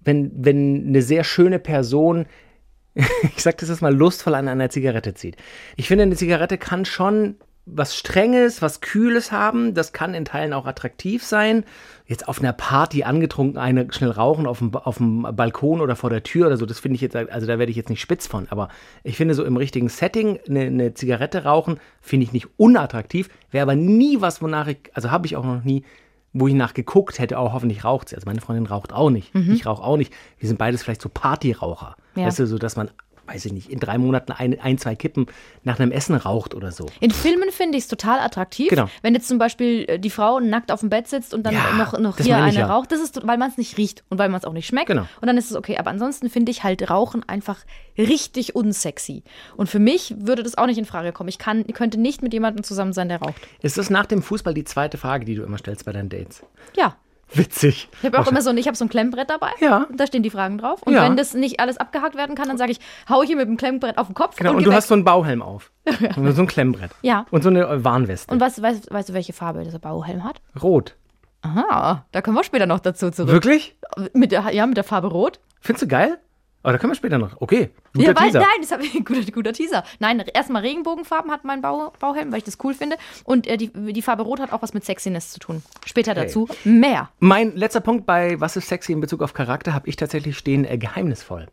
wenn, 0.01 0.31
wenn 0.35 0.87
eine 0.87 1.01
sehr 1.01 1.23
schöne 1.23 1.59
Person, 1.59 2.25
ich 2.95 3.41
sag 3.41 3.57
das 3.57 3.69
jetzt 3.69 3.81
mal, 3.81 3.95
lustvoll 3.95 4.35
an 4.35 4.47
einer 4.47 4.69
Zigarette 4.69 5.13
zieht. 5.13 5.37
Ich 5.75 5.87
finde, 5.87 6.03
eine 6.03 6.15
Zigarette 6.15 6.57
kann 6.57 6.85
schon 6.85 7.35
was 7.75 7.95
Strenges, 7.95 8.61
was 8.61 8.81
Kühles 8.81 9.31
haben. 9.31 9.73
Das 9.73 9.93
kann 9.93 10.13
in 10.13 10.25
Teilen 10.25 10.53
auch 10.53 10.65
attraktiv 10.65 11.23
sein. 11.23 11.63
Jetzt 12.05 12.27
auf 12.27 12.39
einer 12.39 12.53
Party 12.53 13.03
angetrunken, 13.03 13.57
eine 13.57 13.91
schnell 13.91 14.11
rauchen 14.11 14.47
auf 14.47 14.59
dem, 14.59 14.73
auf 14.73 14.97
dem 14.97 15.21
Balkon 15.21 15.81
oder 15.81 15.95
vor 15.95 16.09
der 16.09 16.23
Tür 16.23 16.47
oder 16.47 16.57
so, 16.57 16.65
das 16.65 16.79
finde 16.79 16.95
ich 16.95 17.01
jetzt, 17.01 17.15
also 17.15 17.45
da 17.45 17.59
werde 17.59 17.69
ich 17.69 17.77
jetzt 17.77 17.89
nicht 17.89 18.01
spitz 18.01 18.25
von. 18.25 18.47
Aber 18.49 18.69
ich 19.03 19.17
finde 19.17 19.35
so 19.35 19.43
im 19.43 19.57
richtigen 19.57 19.89
Setting 19.89 20.39
eine, 20.47 20.61
eine 20.61 20.93
Zigarette 20.93 21.43
rauchen, 21.43 21.79
finde 22.01 22.23
ich 22.23 22.33
nicht 22.33 22.47
unattraktiv. 22.57 23.29
Wäre 23.51 23.63
aber 23.63 23.75
nie 23.75 24.21
was, 24.21 24.41
wonach 24.41 24.67
ich, 24.67 24.77
also 24.93 25.11
habe 25.11 25.27
ich 25.27 25.35
auch 25.35 25.45
noch 25.45 25.63
nie, 25.63 25.83
wo 26.33 26.47
ich 26.47 26.53
nachgeguckt 26.53 27.19
hätte, 27.19 27.39
auch 27.39 27.53
hoffentlich 27.53 27.83
raucht 27.83 28.09
sie. 28.09 28.15
Also 28.15 28.27
meine 28.27 28.41
Freundin 28.41 28.65
raucht 28.65 28.93
auch 28.93 29.09
nicht. 29.09 29.33
Ich 29.33 29.65
rauche 29.65 29.83
auch 29.83 29.97
nicht. 29.97 30.13
Wir 30.37 30.47
sind 30.47 30.57
beides 30.57 30.83
vielleicht 30.83 31.01
so 31.01 31.09
Partyraucher. 31.09 31.95
Ja. 32.15 32.25
Weißt 32.25 32.39
du, 32.39 32.47
so 32.47 32.57
dass 32.57 32.75
man, 32.75 32.89
weiß 33.29 33.45
ich 33.45 33.53
nicht, 33.53 33.69
in 33.69 33.79
drei 33.79 33.97
Monaten 33.97 34.31
ein, 34.31 34.59
ein 34.59 34.77
zwei 34.77 34.95
Kippen 34.95 35.27
nach 35.63 35.79
einem 35.79 35.91
Essen 35.91 36.15
raucht 36.15 36.55
oder 36.55 36.71
so. 36.71 36.87
In 36.99 37.11
Filmen 37.11 37.51
finde 37.51 37.77
ich 37.77 37.83
es 37.83 37.87
total 37.87 38.19
attraktiv. 38.19 38.69
Genau. 38.69 38.89
Wenn 39.01 39.13
jetzt 39.13 39.27
zum 39.27 39.37
Beispiel 39.37 39.85
äh, 39.87 39.99
die 39.99 40.09
Frau 40.09 40.39
nackt 40.39 40.71
auf 40.71 40.79
dem 40.79 40.89
Bett 40.89 41.07
sitzt 41.07 41.33
und 41.33 41.43
dann 41.43 41.53
Ja, 41.53 41.73
noch, 41.77 41.97
noch 41.99 42.17
hier 42.17 42.37
eine 42.37 42.59
ja. 42.59 42.67
raucht, 42.67 42.91
das 42.91 42.99
ist, 42.99 43.25
weil 43.27 43.37
man 43.37 43.49
es 43.49 43.57
nicht 43.57 43.77
riecht 43.77 44.03
und 44.09 44.17
weil 44.17 44.29
man 44.29 44.39
es 44.39 44.45
auch 44.45 44.53
nicht 44.53 44.67
schmeckt. 44.67 44.87
Genau. 44.87 45.03
Und 45.21 45.27
dann 45.27 45.37
ist 45.37 45.51
es 45.51 45.55
okay. 45.57 45.77
Aber 45.77 45.91
ansonsten 45.91 46.29
finde 46.29 46.51
ich 46.51 46.63
halt 46.63 46.89
Rauchen 46.89 47.27
einfach 47.27 47.59
richtig 47.97 48.55
unsexy. 48.55 49.23
Und 49.55 49.69
für 49.69 49.79
mich 49.79 50.15
würde 50.17 50.43
das 50.43 50.57
auch 50.57 50.65
nicht 50.65 50.77
in 50.77 50.85
Frage 50.85 51.11
kommen. 51.11 51.29
Ich 51.29 51.37
kann, 51.37 51.63
ich 51.67 51.73
könnte 51.73 51.99
nicht 51.99 52.21
mit 52.21 52.33
jemandem 52.33 52.63
zusammen 52.63 52.93
sein, 52.93 53.09
der 53.09 53.19
raucht. 53.21 53.35
Ist 53.61 53.77
das 53.77 53.89
nach 53.89 54.05
dem 54.05 54.21
Fußball 54.21 54.53
die 54.53 54.63
zweite 54.63 54.97
Frage, 54.97 55.25
die 55.25 55.35
du 55.35 55.43
immer 55.43 55.57
stellst 55.57 55.85
bei 55.85 55.91
deinen 55.91 56.09
Dates? 56.09 56.43
Ja. 56.75 56.95
Witzig. 57.33 57.89
Ich 58.01 58.05
habe 58.05 58.19
auch 58.19 58.27
immer 58.27 58.41
so 58.41 58.51
ich 58.51 58.67
habe 58.67 58.75
so 58.75 58.85
ein 58.85 58.89
Klemmbrett 58.89 59.29
dabei. 59.29 59.51
Ja. 59.59 59.87
Da 59.95 60.07
stehen 60.07 60.23
die 60.23 60.29
Fragen 60.29 60.57
drauf. 60.57 60.81
Und 60.83 60.93
Ja. 60.93 61.03
wenn 61.03 61.15
das 61.15 61.33
nicht 61.33 61.59
alles 61.59 61.77
abgehakt 61.77 62.15
werden 62.15 62.35
kann, 62.35 62.47
dann 62.47 62.57
sage 62.57 62.71
ich, 62.71 62.79
hau 63.07 63.21
ich 63.21 63.27
hier 63.27 63.37
mit 63.37 63.47
dem 63.47 63.57
Klemmbrett 63.57 63.97
auf 63.97 64.07
den 64.07 64.15
Kopf. 64.15 64.35
Genau, 64.37 64.51
und, 64.51 64.57
und 64.57 64.63
du 64.63 64.69
weg. 64.71 64.77
hast 64.77 64.87
so 64.87 64.93
einen 64.95 65.03
Bauhelm 65.03 65.41
auf. 65.41 65.71
Und 66.15 66.31
so 66.33 66.41
ein 66.43 66.47
Klemmbrett. 66.47 66.91
Ja. 67.01 67.25
Und 67.31 67.41
so 67.43 67.49
eine 67.49 67.61
äh, 67.67 67.83
Warnweste. 67.83 68.31
Und 68.31 68.39
was, 68.39 68.61
weißt, 68.61 68.91
weißt 68.91 69.09
du, 69.09 69.13
welche 69.13 69.33
Farbe 69.33 69.63
dieser 69.63 69.79
Bauhelm 69.79 70.23
hat? 70.23 70.39
Rot. 70.61 70.95
Aha, 71.41 72.05
da 72.11 72.21
kommen 72.21 72.35
wir 72.37 72.43
später 72.43 72.65
noch 72.67 72.79
dazu 72.79 73.09
zurück. 73.11 73.31
Wirklich? 73.31 73.75
Mit 74.13 74.31
der, 74.31 74.51
ja, 74.51 74.67
mit 74.67 74.77
der 74.77 74.83
Farbe 74.83 75.07
Rot. 75.07 75.39
Findest 75.61 75.83
du 75.83 75.87
geil? 75.87 76.19
Aber 76.61 76.73
da 76.73 76.77
können 76.79 76.91
wir 76.91 76.95
später 76.95 77.17
noch. 77.17 77.39
Okay, 77.39 77.69
guter 77.93 78.07
ja, 78.09 78.15
weil, 78.15 78.25
Teaser. 78.27 78.39
nein, 78.39 78.49
das 78.61 78.71
habe 78.71 78.83
ich 78.83 78.93
guter, 79.05 79.31
guter 79.31 79.53
Teaser. 79.53 79.83
Nein, 79.99 80.21
erstmal 80.33 80.61
Regenbogenfarben 80.61 81.31
hat 81.31 81.45
mein 81.45 81.61
Bau, 81.61 81.93
Bauhelm, 81.99 82.31
weil 82.31 82.39
ich 82.39 82.43
das 82.43 82.57
cool 82.63 82.73
finde. 82.73 82.97
Und 83.23 83.47
äh, 83.47 83.55
die, 83.57 83.71
die 83.71 84.01
Farbe 84.01 84.23
Rot 84.23 84.39
hat 84.39 84.51
auch 84.51 84.61
was 84.61 84.73
mit 84.73 84.83
Sexiness 84.83 85.31
zu 85.31 85.39
tun. 85.39 85.63
Später 85.85 86.11
Okay. 86.11 86.21
dazu 86.21 86.47
mehr. 86.65 87.09
Mein 87.19 87.55
letzter 87.55 87.79
Punkt 87.79 88.05
bei 88.05 88.39
Was 88.41 88.55
ist 88.57 88.67
sexy 88.67 88.91
in 88.91 88.99
Bezug 88.99 89.21
auf 89.21 89.33
Charakter 89.33 89.73
habe 89.73 89.87
ich 89.87 89.95
tatsächlich 89.95 90.37
stehen 90.37 90.65
äh, 90.65 90.77
geheimnisvoll. 90.77 91.47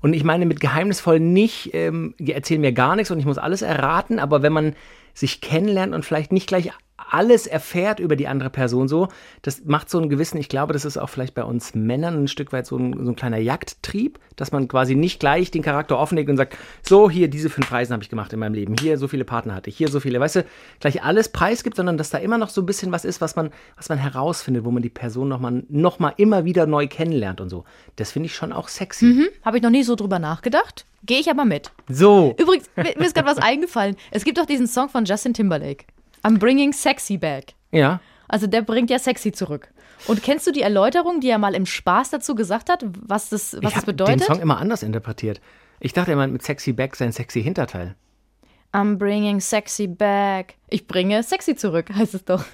Und 0.00 0.14
ich 0.14 0.24
meine 0.24 0.46
mit 0.46 0.60
geheimnisvoll 0.60 1.20
nicht, 1.20 1.74
ähm, 1.74 2.14
die 2.18 2.32
erzählen 2.32 2.60
mir 2.60 2.72
gar 2.72 2.96
nichts 2.96 3.10
und 3.10 3.18
ich 3.18 3.26
muss 3.26 3.38
alles 3.38 3.62
erraten, 3.62 4.18
aber 4.18 4.42
wenn 4.42 4.52
man 4.52 4.74
sich 5.12 5.40
kennenlernt 5.40 5.94
und 5.94 6.04
vielleicht 6.04 6.32
nicht 6.32 6.46
gleich 6.46 6.72
alles 7.10 7.46
erfährt 7.46 8.00
über 8.00 8.16
die 8.16 8.28
andere 8.28 8.50
Person 8.50 8.88
so, 8.88 9.08
das 9.42 9.64
macht 9.64 9.90
so 9.90 9.98
einen 9.98 10.08
gewissen, 10.08 10.38
ich 10.38 10.48
glaube, 10.48 10.72
das 10.72 10.84
ist 10.84 10.96
auch 10.96 11.08
vielleicht 11.08 11.34
bei 11.34 11.44
uns 11.44 11.74
Männern 11.74 12.24
ein 12.24 12.28
Stück 12.28 12.52
weit 12.52 12.66
so 12.66 12.76
ein, 12.76 13.04
so 13.04 13.12
ein 13.12 13.16
kleiner 13.16 13.38
Jagdtrieb, 13.38 14.18
dass 14.36 14.52
man 14.52 14.68
quasi 14.68 14.94
nicht 14.94 15.20
gleich 15.20 15.50
den 15.50 15.62
Charakter 15.62 15.98
offenlegt 15.98 16.28
und 16.30 16.36
sagt, 16.36 16.56
so 16.82 17.10
hier, 17.10 17.28
diese 17.28 17.50
fünf 17.50 17.70
Reisen 17.70 17.92
habe 17.92 18.02
ich 18.02 18.10
gemacht 18.10 18.32
in 18.32 18.38
meinem 18.38 18.54
Leben, 18.54 18.74
hier 18.78 18.98
so 18.98 19.08
viele 19.08 19.24
Partner 19.24 19.54
hatte 19.54 19.70
ich, 19.70 19.76
hier 19.76 19.88
so 19.88 20.00
viele, 20.00 20.20
weißt 20.20 20.36
du, 20.36 20.44
gleich 20.80 21.02
alles 21.02 21.30
preisgibt, 21.30 21.76
sondern 21.76 21.98
dass 21.98 22.10
da 22.10 22.18
immer 22.18 22.38
noch 22.38 22.50
so 22.50 22.62
ein 22.62 22.66
bisschen 22.66 22.92
was 22.92 23.04
ist, 23.04 23.20
was 23.20 23.36
man, 23.36 23.50
was 23.76 23.88
man 23.88 23.98
herausfindet, 23.98 24.64
wo 24.64 24.70
man 24.70 24.82
die 24.82 24.90
Person 24.90 25.28
nochmal 25.28 25.64
noch 25.68 25.98
mal 25.98 26.12
immer 26.16 26.44
wieder 26.44 26.66
neu 26.66 26.86
kennenlernt 26.86 27.40
und 27.40 27.48
so. 27.48 27.64
Das 27.96 28.12
finde 28.12 28.26
ich 28.26 28.34
schon 28.34 28.52
auch 28.52 28.68
sexy. 28.68 29.30
Habe 29.42 29.58
ich 29.58 29.62
noch 29.62 29.70
nie 29.70 29.82
so 29.82 29.94
drüber 29.94 30.18
nachgedacht. 30.18 30.86
Gehe 31.04 31.20
ich 31.20 31.30
aber 31.30 31.44
mit. 31.44 31.70
So. 31.88 32.34
Übrigens, 32.38 32.68
mir 32.74 32.94
mir 32.96 33.06
ist 33.06 33.14
gerade 33.14 33.28
was 33.28 33.38
eingefallen. 33.38 33.96
Es 34.10 34.24
gibt 34.24 34.38
doch 34.38 34.46
diesen 34.46 34.66
Song 34.66 34.88
von 34.88 35.04
Justin 35.04 35.34
Timberlake. 35.34 35.84
I'm 36.26 36.38
bringing 36.38 36.72
sexy 36.72 37.16
back. 37.16 37.54
Ja. 37.70 38.00
Also 38.26 38.48
der 38.48 38.62
bringt 38.62 38.90
ja 38.90 38.98
sexy 38.98 39.30
zurück. 39.30 39.72
Und 40.08 40.22
kennst 40.22 40.46
du 40.46 40.50
die 40.50 40.62
Erläuterung, 40.62 41.20
die 41.20 41.28
er 41.28 41.38
mal 41.38 41.54
im 41.54 41.66
Spaß 41.66 42.10
dazu 42.10 42.34
gesagt 42.34 42.68
hat, 42.68 42.84
was 42.84 43.28
das, 43.28 43.54
was 43.54 43.54
ich 43.54 43.60
das 43.60 43.74
habe 43.76 43.86
den 43.86 43.96
bedeutet? 43.96 44.24
Song 44.24 44.40
immer 44.40 44.58
anders 44.58 44.82
interpretiert. 44.82 45.40
Ich 45.78 45.92
dachte 45.92 46.12
immer 46.12 46.26
mit 46.26 46.42
Sexy 46.42 46.72
Back 46.72 46.96
sein 46.96 47.12
sexy 47.12 47.42
Hinterteil. 47.42 47.94
I'm 48.72 48.96
bringing 48.96 49.40
sexy 49.40 49.86
back. 49.86 50.54
Ich 50.68 50.86
bringe 50.88 51.22
sexy 51.22 51.54
zurück, 51.54 51.90
heißt 51.94 52.14
es 52.14 52.24
doch. 52.24 52.44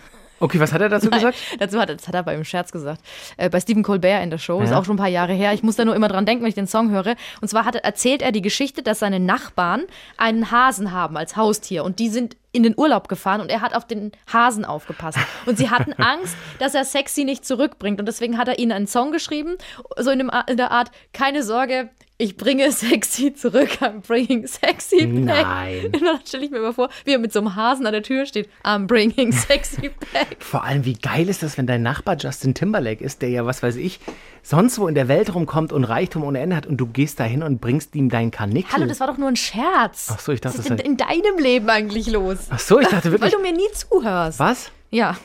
Okay, 0.42 0.58
was 0.58 0.72
hat 0.72 0.80
er 0.80 0.88
dazu 0.88 1.08
gesagt? 1.08 1.38
Dazu 1.60 1.78
hat 1.80 1.88
er, 1.88 1.94
das 1.96 2.08
hat 2.08 2.14
er 2.14 2.22
beim 2.24 2.42
Scherz 2.44 2.72
gesagt. 2.72 3.00
Äh, 3.36 3.48
bei 3.48 3.60
Stephen 3.60 3.82
Colbert 3.84 4.22
in 4.24 4.30
der 4.30 4.38
Show, 4.38 4.60
ist 4.60 4.70
Ja. 4.70 4.78
auch 4.78 4.84
schon 4.84 4.96
ein 4.96 4.98
paar 4.98 5.06
Jahre 5.08 5.32
her. 5.32 5.52
Ich 5.52 5.62
muss 5.62 5.76
da 5.76 5.84
nur 5.84 5.94
immer 5.94 6.08
dran 6.08 6.26
denken, 6.26 6.42
wenn 6.42 6.48
ich 6.48 6.56
den 6.56 6.66
Song 6.66 6.90
höre. 6.90 7.14
Und 7.40 7.48
zwar 7.48 7.64
hat, 7.64 7.76
er- 7.76 7.84
erzählt 7.84 8.22
er 8.22 8.32
die 8.32 8.42
Geschichte, 8.42 8.82
dass 8.82 8.98
seine 8.98 9.20
Nachbarn 9.20 9.84
einen 10.16 10.50
Hasen 10.50 10.90
haben 10.90 11.16
als 11.16 11.36
Haustier. 11.36 11.84
Und 11.84 12.00
die 12.00 12.08
sind 12.08 12.36
in 12.50 12.64
den 12.64 12.74
Urlaub 12.76 13.08
gefahren 13.08 13.40
und 13.40 13.50
er 13.50 13.60
hat 13.60 13.74
auf 13.74 13.86
den 13.86 14.10
Hasen 14.32 14.64
aufgepasst. 14.64 15.18
Und 15.46 15.58
sie 15.58 15.70
hatten 15.70 15.92
Angst, 16.02 16.36
dass 16.58 16.74
er 16.74 16.84
Sexy 16.84 17.24
nicht 17.24 17.46
zurückbringt. 17.46 18.00
Und 18.00 18.06
deswegen 18.06 18.36
hat 18.36 18.48
er 18.48 18.58
ihnen 18.58 18.72
einen 18.72 18.86
Song 18.88 19.12
geschrieben, 19.12 19.56
so 19.96 20.10
in, 20.10 20.18
dem, 20.18 20.30
in 20.48 20.56
der 20.56 20.70
Art, 20.72 20.90
keine 21.12 21.44
Sorge, 21.44 21.88
ich 22.22 22.36
bringe 22.36 22.70
Sexy 22.70 23.34
zurück. 23.34 23.78
I'm 23.80 24.00
bringing 24.06 24.46
Sexy 24.46 25.06
back. 25.06 25.46
Nein. 25.46 25.84
Und 25.92 26.02
dann 26.02 26.20
stelle 26.24 26.44
ich 26.44 26.50
mir 26.50 26.60
mal 26.60 26.72
vor, 26.72 26.88
wie 27.04 27.12
er 27.12 27.18
mit 27.18 27.32
so 27.32 27.40
einem 27.40 27.56
Hasen 27.56 27.86
an 27.86 27.92
der 27.92 28.02
Tür 28.02 28.26
steht. 28.26 28.48
I'm 28.64 28.86
bringing 28.86 29.32
Sexy 29.32 29.90
back. 30.12 30.36
Vor 30.38 30.64
allem, 30.64 30.84
wie 30.84 30.94
geil 30.94 31.28
ist 31.28 31.42
das, 31.42 31.58
wenn 31.58 31.66
dein 31.66 31.82
Nachbar 31.82 32.16
Justin 32.16 32.54
Timberlake 32.54 33.02
ist, 33.02 33.22
der 33.22 33.30
ja, 33.30 33.44
was 33.46 33.62
weiß 33.62 33.76
ich, 33.76 33.98
sonst 34.42 34.78
wo 34.78 34.88
in 34.88 34.94
der 34.94 35.08
Welt 35.08 35.34
rumkommt 35.34 35.72
und 35.72 35.84
Reichtum 35.84 36.24
ohne 36.24 36.38
Ende 36.40 36.56
hat 36.56 36.66
und 36.66 36.76
du 36.76 36.86
gehst 36.86 37.18
da 37.20 37.24
hin 37.24 37.42
und 37.42 37.60
bringst 37.60 37.94
ihm 37.94 38.08
dein 38.08 38.30
Kanickel. 38.30 38.72
Hallo, 38.72 38.86
das 38.86 39.00
war 39.00 39.06
doch 39.08 39.18
nur 39.18 39.28
ein 39.28 39.36
Scherz. 39.36 40.08
Ach 40.12 40.18
so, 40.20 40.32
ich 40.32 40.40
dachte, 40.40 40.58
Was 40.58 40.64
ist 40.64 40.70
das 40.70 40.76
denn 40.78 40.96
sei- 40.98 41.04
in 41.14 41.22
deinem 41.22 41.38
Leben 41.38 41.68
eigentlich 41.70 42.06
los? 42.10 42.38
Ach 42.50 42.58
so, 42.58 42.78
ich 42.80 42.88
dachte 42.88 43.04
Weil 43.12 43.20
wirklich. 43.20 43.32
du 43.34 43.40
mir 43.40 43.52
nie 43.52 43.70
zuhörst. 43.74 44.38
Was? 44.38 44.70
Ja. 44.90 45.16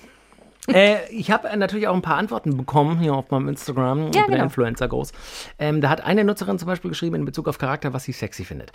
Äh, 0.67 1.09
ich 1.11 1.31
habe 1.31 1.55
natürlich 1.57 1.87
auch 1.87 1.95
ein 1.95 2.01
paar 2.01 2.17
Antworten 2.17 2.57
bekommen 2.57 2.99
hier 2.99 3.13
auf 3.13 3.31
meinem 3.31 3.49
Instagram. 3.49 4.07
Ich 4.07 4.11
bin 4.11 4.25
genau. 4.27 4.43
Influencer 4.43 4.87
groß. 4.87 5.11
Ähm, 5.59 5.81
da 5.81 5.89
hat 5.89 6.01
eine 6.01 6.23
Nutzerin 6.23 6.59
zum 6.59 6.67
Beispiel 6.67 6.89
geschrieben 6.89 7.15
in 7.15 7.25
Bezug 7.25 7.47
auf 7.47 7.57
Charakter, 7.57 7.93
was 7.93 8.03
sie 8.03 8.11
sexy 8.11 8.43
findet. 8.43 8.71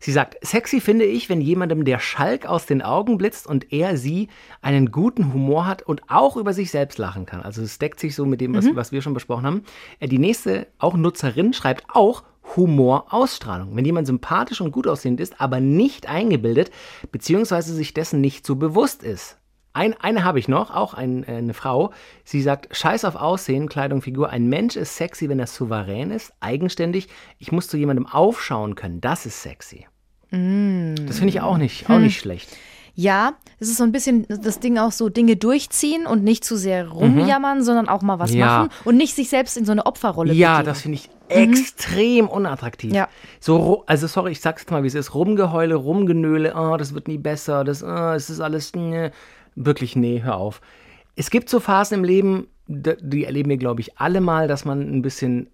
Sie 0.00 0.12
sagt, 0.12 0.36
sexy 0.44 0.80
finde 0.80 1.04
ich, 1.04 1.28
wenn 1.28 1.40
jemandem 1.40 1.84
der 1.84 1.98
Schalk 1.98 2.46
aus 2.46 2.66
den 2.66 2.82
Augen 2.82 3.16
blitzt 3.16 3.46
und 3.46 3.72
er 3.72 3.96
sie 3.96 4.28
einen 4.60 4.90
guten 4.90 5.32
Humor 5.32 5.66
hat 5.66 5.82
und 5.82 6.02
auch 6.08 6.36
über 6.36 6.52
sich 6.52 6.70
selbst 6.70 6.98
lachen 6.98 7.26
kann. 7.26 7.42
Also 7.42 7.62
es 7.62 7.78
deckt 7.78 8.00
sich 8.00 8.14
so 8.14 8.26
mit 8.26 8.40
dem, 8.40 8.54
was, 8.54 8.66
was 8.74 8.92
wir 8.92 9.02
schon 9.02 9.14
besprochen 9.14 9.46
haben. 9.46 9.62
Äh, 10.00 10.08
die 10.08 10.18
nächste, 10.18 10.66
auch 10.78 10.94
Nutzerin, 10.94 11.52
schreibt 11.52 11.84
auch 11.88 12.22
Humor, 12.56 13.06
Ausstrahlung. 13.10 13.74
Wenn 13.74 13.84
jemand 13.84 14.06
sympathisch 14.06 14.60
und 14.60 14.70
gut 14.70 14.86
aussehend 14.86 15.20
ist, 15.20 15.40
aber 15.40 15.60
nicht 15.60 16.06
eingebildet, 16.08 16.70
beziehungsweise 17.10 17.74
sich 17.74 17.94
dessen 17.94 18.20
nicht 18.20 18.46
so 18.46 18.56
bewusst 18.56 19.02
ist. 19.02 19.38
Ein, 19.74 19.94
eine 20.00 20.24
habe 20.24 20.38
ich 20.38 20.48
noch, 20.48 20.70
auch 20.74 20.94
ein, 20.94 21.24
äh, 21.24 21.32
eine 21.32 21.52
Frau. 21.52 21.90
Sie 22.24 22.40
sagt, 22.40 22.74
scheiß 22.74 23.04
auf 23.04 23.16
Aussehen, 23.16 23.68
Kleidung, 23.68 24.00
Figur. 24.02 24.30
Ein 24.30 24.46
Mensch 24.48 24.76
ist 24.76 24.96
sexy, 24.96 25.28
wenn 25.28 25.40
er 25.40 25.46
souverän 25.48 26.10
ist, 26.12 26.32
eigenständig. 26.40 27.08
Ich 27.38 27.52
muss 27.52 27.68
zu 27.68 27.76
jemandem 27.76 28.06
aufschauen 28.06 28.76
können. 28.76 29.00
Das 29.00 29.26
ist 29.26 29.42
sexy. 29.42 29.86
Das 30.30 31.18
finde 31.18 31.28
ich 31.28 31.40
auch 31.42 31.58
nicht, 31.58 31.88
auch 31.90 31.98
nicht 31.98 32.18
schlecht. 32.18 32.48
Ja, 32.96 33.34
es 33.58 33.68
ist 33.68 33.76
so 33.78 33.84
ein 33.84 33.90
bisschen 33.92 34.24
das 34.28 34.60
Ding 34.60 34.78
auch 34.78 34.92
so, 34.92 35.08
Dinge 35.08 35.34
durchziehen 35.36 36.06
und 36.06 36.22
nicht 36.22 36.44
zu 36.44 36.56
sehr 36.56 36.88
rumjammern, 36.88 37.62
sondern 37.64 37.88
auch 37.88 38.02
mal 38.02 38.20
was 38.20 38.30
Mhm. 38.32 38.38
Ja. 38.38 38.46
machen 38.46 38.70
und 38.84 38.96
nicht 38.96 39.14
sich 39.16 39.28
selbst 39.28 39.56
in 39.56 39.64
so 39.64 39.72
eine 39.72 39.84
Opferrolle 39.86 40.32
Ja, 40.32 40.58
begeben. 40.58 40.66
das 40.66 40.82
finde 40.82 40.98
ich 40.98 41.10
extrem 41.28 42.28
unattraktiv. 42.28 42.92
Ja. 42.92 43.08
So, 43.40 43.82
also 43.86 44.06
sorry, 44.06 44.30
ich 44.32 44.40
sag's 44.40 44.62
jetzt 44.62 44.70
mal, 44.70 44.82
wie 44.84 44.86
es 44.88 44.94
ist. 44.94 45.14
Rumgeheule, 45.14 45.74
Rumgenöle, 45.74 46.54
oh, 46.56 46.76
das 46.76 46.94
wird 46.94 47.08
nie 47.08 47.18
besser, 47.18 47.64
das, 47.64 47.82
oh, 47.82 48.12
es 48.12 48.30
ist 48.30 48.40
alles, 48.40 48.72
ne. 48.74 49.10
Wirklich, 49.54 49.96
nee, 49.96 50.22
hör 50.22 50.36
auf. 50.36 50.60
Es 51.16 51.30
gibt 51.30 51.48
so 51.48 51.60
Phasen 51.60 51.98
im 51.98 52.04
Leben, 52.04 52.48
die 52.66 53.24
erleben 53.24 53.50
wir, 53.50 53.56
glaube 53.56 53.80
ich, 53.80 53.98
alle 53.98 54.20
mal, 54.20 54.48
dass 54.48 54.64
man 54.64 54.80
ein 54.80 55.02
bisschen 55.02 55.48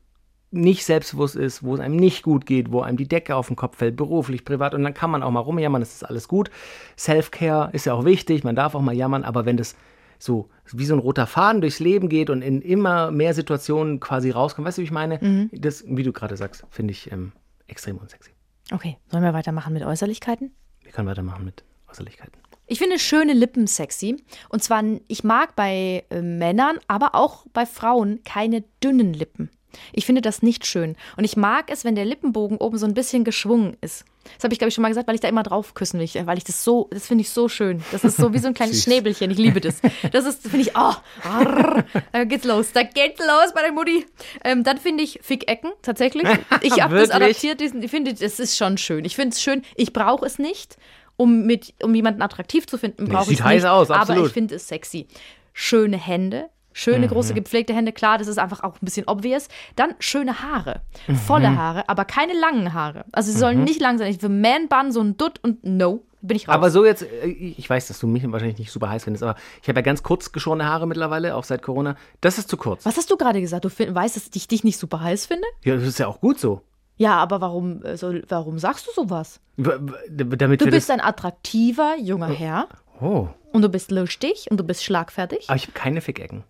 nicht 0.52 0.84
selbstbewusst 0.84 1.36
ist, 1.36 1.62
wo 1.62 1.74
es 1.74 1.80
einem 1.80 1.96
nicht 1.96 2.22
gut 2.22 2.44
geht, 2.44 2.72
wo 2.72 2.80
einem 2.80 2.96
die 2.96 3.06
Decke 3.06 3.36
auf 3.36 3.46
den 3.46 3.56
Kopf 3.56 3.76
fällt, 3.76 3.96
beruflich, 3.96 4.44
privat, 4.44 4.74
und 4.74 4.82
dann 4.82 4.94
kann 4.94 5.10
man 5.10 5.22
auch 5.22 5.30
mal 5.30 5.40
rumjammern, 5.40 5.80
das 5.80 5.94
ist 5.94 6.04
alles 6.04 6.26
gut. 6.26 6.50
Self-Care 6.98 7.70
ist 7.72 7.86
ja 7.86 7.94
auch 7.94 8.04
wichtig, 8.04 8.42
man 8.42 8.56
darf 8.56 8.74
auch 8.74 8.80
mal 8.80 8.94
jammern, 8.94 9.22
aber 9.22 9.44
wenn 9.46 9.56
das 9.56 9.76
so 10.18 10.50
wie 10.72 10.84
so 10.84 10.94
ein 10.94 10.98
roter 10.98 11.26
Faden 11.26 11.60
durchs 11.60 11.78
Leben 11.78 12.08
geht 12.08 12.30
und 12.30 12.42
in 12.42 12.62
immer 12.62 13.10
mehr 13.10 13.32
Situationen 13.32 14.00
quasi 14.00 14.30
rauskommt, 14.30 14.66
weißt 14.66 14.78
du, 14.78 14.82
wie 14.82 14.86
ich 14.86 14.90
meine? 14.90 15.48
Das, 15.52 15.84
wie 15.86 16.02
du 16.02 16.12
gerade 16.12 16.36
sagst, 16.36 16.66
finde 16.70 16.92
ich 16.92 17.10
ähm, 17.10 17.32
extrem 17.68 17.96
unsexy. 17.96 18.30
Okay, 18.72 18.98
sollen 19.06 19.22
wir 19.22 19.32
weitermachen 19.32 19.72
mit 19.72 19.82
Äußerlichkeiten? 19.82 20.52
Wir 20.82 20.92
können 20.92 21.08
weitermachen 21.08 21.44
mit 21.44 21.64
Äußerlichkeiten. 21.88 22.40
Ich 22.70 22.78
finde 22.78 23.00
schöne 23.00 23.32
Lippen 23.32 23.66
sexy. 23.66 24.22
Und 24.48 24.62
zwar, 24.62 24.84
ich 25.08 25.24
mag 25.24 25.56
bei 25.56 26.04
äh, 26.08 26.22
Männern, 26.22 26.78
aber 26.86 27.16
auch 27.16 27.44
bei 27.52 27.66
Frauen 27.66 28.20
keine 28.24 28.62
dünnen 28.80 29.12
Lippen. 29.12 29.50
Ich 29.92 30.06
finde 30.06 30.20
das 30.20 30.40
nicht 30.40 30.64
schön. 30.66 30.94
Und 31.16 31.24
ich 31.24 31.36
mag 31.36 31.70
es, 31.72 31.84
wenn 31.84 31.96
der 31.96 32.04
Lippenbogen 32.04 32.58
oben 32.58 32.78
so 32.78 32.86
ein 32.86 32.94
bisschen 32.94 33.24
geschwungen 33.24 33.76
ist. 33.80 34.04
Das 34.36 34.44
habe 34.44 34.52
ich, 34.52 34.58
glaube 34.58 34.68
ich, 34.68 34.74
schon 34.74 34.82
mal 34.82 34.88
gesagt, 34.88 35.08
weil 35.08 35.14
ich 35.16 35.20
da 35.20 35.28
immer 35.28 35.42
drauf 35.42 35.74
küssen 35.74 35.98
will. 35.98 36.08
Weil 36.26 36.38
ich 36.38 36.44
das 36.44 36.62
so, 36.62 36.88
das 36.92 37.08
finde 37.08 37.22
ich 37.22 37.30
so 37.30 37.48
schön. 37.48 37.82
Das 37.90 38.04
ist 38.04 38.16
so 38.16 38.32
wie 38.32 38.38
so 38.38 38.46
ein 38.46 38.54
kleines 38.54 38.82
Schnäbelchen. 38.84 39.32
Ich 39.32 39.38
liebe 39.38 39.60
das. 39.60 39.80
Das 40.12 40.24
ist, 40.24 40.42
finde 40.42 40.60
ich, 40.60 40.76
oh, 40.76 40.94
arr, 41.24 41.84
da 42.12 42.24
geht's 42.24 42.44
los. 42.44 42.72
Da 42.72 42.84
geht's 42.84 43.18
los 43.18 43.52
bei 43.54 43.62
der 43.62 43.72
Mutti. 43.72 44.06
Ähm, 44.44 44.62
dann 44.62 44.78
finde 44.78 45.02
ich 45.02 45.18
Fickecken, 45.22 45.72
tatsächlich. 45.82 46.28
Ich 46.62 46.80
habe 46.80 46.96
das 46.96 47.10
adaptiert. 47.10 47.60
Diesen, 47.60 47.82
ich 47.82 47.90
finde, 47.90 48.12
das 48.14 48.38
ist 48.38 48.56
schon 48.56 48.78
schön. 48.78 49.04
Ich 49.04 49.16
finde 49.16 49.30
es 49.30 49.42
schön. 49.42 49.62
Ich 49.76 49.92
brauche 49.92 50.26
es 50.26 50.38
nicht, 50.38 50.76
um, 51.20 51.44
mit, 51.44 51.74
um 51.82 51.94
jemanden 51.94 52.22
attraktiv 52.22 52.66
zu 52.66 52.78
finden. 52.78 53.04
Brauche 53.04 53.26
sieht 53.26 53.40
ich 53.40 53.44
heiß 53.44 53.62
nicht, 53.62 53.70
aus, 53.70 53.90
Aber 53.90 54.00
absolut. 54.00 54.28
ich 54.28 54.32
finde 54.32 54.54
es 54.54 54.68
sexy. 54.68 55.06
Schöne 55.52 55.98
Hände. 55.98 56.48
Schöne, 56.72 57.08
große, 57.08 57.34
gepflegte 57.34 57.74
Hände, 57.74 57.92
klar, 57.92 58.16
das 58.16 58.28
ist 58.28 58.38
einfach 58.38 58.62
auch 58.62 58.74
ein 58.74 58.84
bisschen 58.84 59.06
obvious. 59.08 59.48
Dann 59.74 59.96
schöne 59.98 60.40
Haare. 60.40 60.82
Volle 61.26 61.56
Haare, 61.56 61.88
aber 61.88 62.04
keine 62.04 62.32
langen 62.32 62.72
Haare. 62.72 63.04
Also 63.10 63.32
sie 63.32 63.38
sollen 63.38 63.64
nicht 63.64 63.80
lang 63.80 63.98
sein. 63.98 64.08
Ich 64.08 64.22
will 64.22 64.28
Man-Bun, 64.30 64.92
so 64.92 65.00
ein 65.00 65.16
Dutt 65.16 65.40
und 65.42 65.64
no, 65.64 66.04
bin 66.22 66.36
ich 66.36 66.46
raus. 66.46 66.54
Aber 66.54 66.70
so 66.70 66.86
jetzt, 66.86 67.02
äh, 67.02 67.26
ich 67.26 67.68
weiß, 67.68 67.88
dass 67.88 67.98
du 67.98 68.06
mich 68.06 68.22
wahrscheinlich 68.30 68.58
nicht 68.58 68.70
super 68.70 68.88
heiß 68.88 69.02
findest, 69.02 69.24
aber 69.24 69.34
ich 69.60 69.68
habe 69.68 69.80
ja 69.80 69.82
ganz 69.82 70.04
kurz 70.04 70.30
geschorene 70.30 70.64
Haare 70.64 70.86
mittlerweile, 70.86 71.34
auch 71.34 71.44
seit 71.44 71.60
Corona. 71.60 71.96
Das 72.20 72.38
ist 72.38 72.48
zu 72.48 72.56
kurz. 72.56 72.86
Was 72.86 72.96
hast 72.96 73.10
du 73.10 73.16
gerade 73.16 73.40
gesagt? 73.40 73.64
Du 73.64 73.68
find, 73.68 73.92
weißt, 73.92 74.14
dass 74.14 74.30
ich 74.32 74.46
dich 74.46 74.62
nicht 74.62 74.78
super 74.78 75.00
heiß 75.00 75.26
finde? 75.26 75.44
Ja, 75.64 75.74
das 75.74 75.84
ist 75.84 75.98
ja 75.98 76.06
auch 76.06 76.20
gut 76.20 76.38
so. 76.38 76.62
Ja, 77.00 77.16
aber 77.16 77.40
warum, 77.40 77.82
äh, 77.82 77.96
so, 77.96 78.12
warum 78.28 78.58
sagst 78.58 78.86
du 78.86 78.90
sowas? 78.92 79.40
W- 79.56 79.78
Damit 80.10 80.60
Du 80.60 80.66
bist 80.66 80.90
ein 80.90 81.00
attraktiver 81.00 81.96
junger 81.98 82.28
Herr 82.28 82.68
Oh, 83.00 83.28
und 83.52 83.62
du 83.62 83.70
bist 83.70 83.90
lustig 83.90 84.48
und 84.50 84.58
du 84.60 84.64
bist 84.64 84.84
schlagfertig. 84.84 85.46
aber 85.48 85.56
ich 85.56 85.62
habe 85.62 85.72
keine 85.72 86.02
Fickecken. 86.02 86.44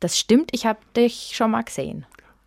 Das 0.00 0.18
stimmt, 0.18 0.50
ich 0.52 0.66
habe 0.66 0.80
dich 0.96 1.30
schon 1.36 1.52
mal 1.52 1.62
gesehen. 1.62 2.04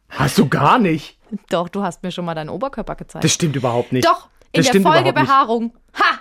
Hast 0.09 0.37
du 0.37 0.49
gar 0.49 0.79
nicht. 0.79 1.17
Doch, 1.49 1.69
du 1.69 1.81
hast 1.81 2.03
mir 2.03 2.11
schon 2.11 2.25
mal 2.25 2.35
deinen 2.35 2.49
Oberkörper 2.49 2.95
gezeigt. 2.95 3.23
Das 3.23 3.31
stimmt 3.31 3.55
überhaupt 3.55 3.93
nicht. 3.93 4.05
Doch, 4.05 4.27
in 4.51 4.61
das 4.61 4.71
der 4.71 4.81
Folge. 4.81 5.13
Behaarung. 5.13 5.73
Ha! 5.93 6.19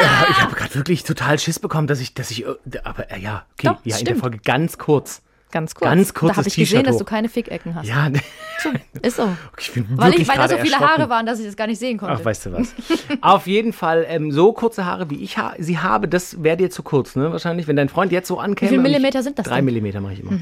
Ja, 0.00 0.26
ich 0.30 0.40
habe 0.40 0.54
gerade 0.54 0.74
wirklich 0.76 1.02
total 1.02 1.40
Schiss 1.40 1.58
bekommen, 1.58 1.88
dass 1.88 1.98
ich, 1.98 2.14
dass 2.14 2.30
ich, 2.30 2.46
äh, 2.46 2.54
aber 2.84 3.10
äh, 3.10 3.18
ja, 3.18 3.44
okay, 3.54 3.66
Doch, 3.66 3.80
ja, 3.84 3.96
in 3.98 4.04
der. 4.04 4.14
Folge 4.14 4.38
ganz 4.38 4.78
kurz. 4.78 5.20
Ganz 5.50 5.74
kurz. 5.74 5.88
Ganz 5.90 6.14
kurzes 6.14 6.34
Da 6.34 6.38
habe 6.38 6.48
ich 6.48 6.54
gesehen, 6.56 6.84
dass 6.84 6.98
du 6.98 7.04
keine 7.04 7.28
Fickecken 7.28 7.74
hast. 7.74 7.86
Ja, 7.88 8.08
Ist 9.02 9.16
so. 9.16 9.28
ich 9.58 9.72
bin 9.72 9.86
Weil, 9.92 10.14
ich, 10.14 10.28
weil 10.28 10.36
da 10.36 10.48
so 10.48 10.56
viele. 10.58 10.78
Haare 10.78 11.08
waren, 11.08 11.24
dass 11.26 11.40
ich 11.40 11.46
das 11.46 11.56
gar 11.56 11.66
nicht 11.66 11.78
sehen 11.78 11.96
konnte. 11.98 12.16
Ach, 12.20 12.24
weißt 12.24 12.46
du 12.46 12.52
was. 12.52 12.74
Auf 13.22 13.46
jeden 13.46 13.72
Fall, 13.72 14.04
ähm, 14.08 14.30
so 14.32 14.52
kurze 14.52 14.84
Haare, 14.84 15.08
wie 15.10 15.16
ich 15.22 15.38
ha 15.38 15.54
sie 15.58 15.78
habe, 15.78 16.08
das 16.08 16.42
wäre 16.42 16.56
dir 16.58 16.70
zu 16.70 16.82
kurz, 16.82 17.16
ne? 17.16 17.32
Wahrscheinlich, 17.32 17.66
wenn 17.68 17.76
dein 17.76 17.88
Freund 17.88 18.12
jetzt 18.12 18.28
so 18.28 18.38
ankäme. 18.38 18.70
Wie 18.70 18.74
viel 18.74 18.78
und 18.78 18.84
ich- 18.86 18.92
Millimeter 18.92 19.22
sind 19.22 19.38
das 19.38 19.46
Drei 19.46 19.56
denn? 19.56 19.64
Millimeter 19.64 20.00
mache 20.00 20.12
ich 20.14 20.20
immer. 20.20 20.32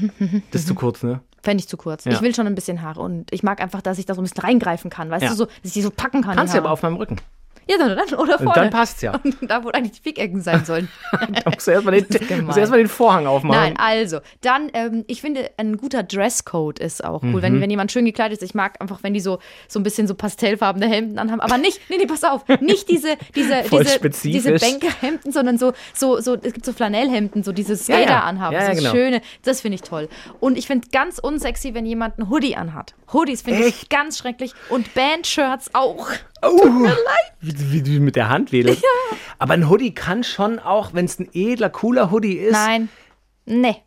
Das 0.51 0.61
ist 0.61 0.67
zu 0.67 0.75
kurz, 0.75 1.01
ne? 1.03 1.21
Fände 1.41 1.61
ich 1.61 1.69
zu 1.69 1.77
kurz. 1.77 2.03
Ja. 2.03 2.11
Ich 2.11 2.21
will 2.21 2.35
schon 2.35 2.45
ein 2.47 2.55
bisschen 2.55 2.81
Haare 2.81 2.99
und 2.99 3.31
ich 3.33 3.41
mag 3.43 3.61
einfach, 3.61 3.81
dass 3.81 3.97
ich 3.97 4.05
da 4.05 4.13
so 4.13 4.21
ein 4.21 4.25
bisschen 4.25 4.41
reingreifen 4.43 4.89
kann, 4.89 5.09
weißt 5.09 5.23
Ja. 5.23 5.29
du, 5.29 5.35
so, 5.35 5.45
dass 5.45 5.53
ich 5.63 5.71
die 5.73 5.81
so 5.81 5.89
packen 5.89 6.21
kann. 6.21 6.35
Kannst 6.35 6.53
du 6.53 6.57
aber 6.57 6.71
auf 6.71 6.83
meinem 6.83 6.97
Rücken. 6.97 7.15
Ja, 7.69 7.77
dann, 7.77 7.95
dann 7.95 8.19
oder 8.19 8.37
vorne. 8.37 8.49
Und 8.49 8.57
dann 8.57 8.69
passt's 8.71 9.01
ja. 9.03 9.13
Und 9.23 9.37
da, 9.41 9.63
wo 9.63 9.69
eigentlich 9.69 10.01
die 10.01 10.01
Fickecken 10.01 10.41
sein 10.41 10.65
sollen. 10.65 10.87
Da 11.19 11.51
musst 11.51 11.67
du 11.67 11.71
erstmal 11.71 12.01
den, 12.01 12.45
musst 12.45 12.57
du 12.57 12.71
den 12.71 12.87
Vorhang 12.87 13.27
aufmachen. 13.27 13.61
Nein, 13.61 13.77
also, 13.77 14.19
dann, 14.41 14.69
ähm, 14.73 15.05
ich 15.07 15.21
finde, 15.21 15.51
ein 15.57 15.77
guter 15.77 16.01
Dresscode 16.01 16.79
ist 16.79 17.03
auch 17.03 17.21
cool. 17.21 17.29
Mhm. 17.29 17.41
Wenn, 17.41 17.61
wenn 17.61 17.69
jemand 17.69 17.91
schön 17.91 18.05
gekleidet 18.05 18.39
ist, 18.39 18.43
ich 18.43 18.55
mag 18.55 18.81
einfach, 18.81 19.03
wenn 19.03 19.13
die 19.13 19.19
so, 19.19 19.39
so 19.67 19.79
ein 19.79 19.83
bisschen 19.83 20.07
so 20.07 20.15
pastellfarbene 20.15 20.87
Hemden 20.87 21.19
anhaben. 21.19 21.41
Aber 21.41 21.57
nicht, 21.57 21.79
nee, 21.89 21.97
nee, 21.97 22.05
pass 22.05 22.23
auf, 22.23 22.47
nicht 22.61 22.89
diese, 22.89 23.17
diese, 23.35 23.63
diese, 23.63 24.09
diese 24.09 24.53
Bankerhemden, 24.53 25.31
sondern 25.31 25.57
so, 25.57 25.73
so, 25.93 26.19
so, 26.19 26.35
es 26.35 26.53
gibt 26.53 26.65
so 26.65 26.73
Flanellhemden, 26.73 27.43
so 27.43 27.51
dieses 27.51 27.87
Ja, 27.87 27.97
Skater 27.97 28.11
ja. 28.11 28.19
anhaben. 28.21 28.55
Ja, 28.55 28.63
ja, 28.63 28.75
so 28.75 28.81
genau. 28.81 28.91
schöne, 28.91 29.21
das 29.43 29.61
finde 29.61 29.75
ich 29.75 29.81
toll. 29.81 30.09
Und 30.39 30.57
ich 30.57 30.67
finde 30.67 30.87
ganz 30.91 31.19
unsexy, 31.19 31.73
wenn 31.73 31.85
jemand 31.85 32.19
einen 32.19 32.29
Hoodie 32.29 32.55
anhat. 32.55 32.95
Hoodies 33.13 33.43
finde 33.43 33.65
ich 33.65 33.89
ganz 33.89 34.17
schrecklich. 34.17 34.53
Und 34.69 34.93
Bandshirts 34.93 35.71
auch. 35.73 36.07
Oh, 36.41 36.87
wie, 37.41 37.71
wie 37.71 37.81
du 37.81 37.99
mit 37.99 38.15
der 38.15 38.29
Hand 38.29 38.51
wedelst. 38.51 38.83
Aber 39.37 39.53
ein 39.53 39.69
Hoodie 39.69 39.93
kann 39.93 40.23
schon 40.23 40.59
auch, 40.59 40.93
wenn 40.93 41.05
es 41.05 41.19
ein 41.19 41.29
edler, 41.33 41.69
cooler 41.69 42.11
Hoodie 42.11 42.37
ist. 42.37 42.53
Nein. 42.53 42.89
Nee. 43.45 43.77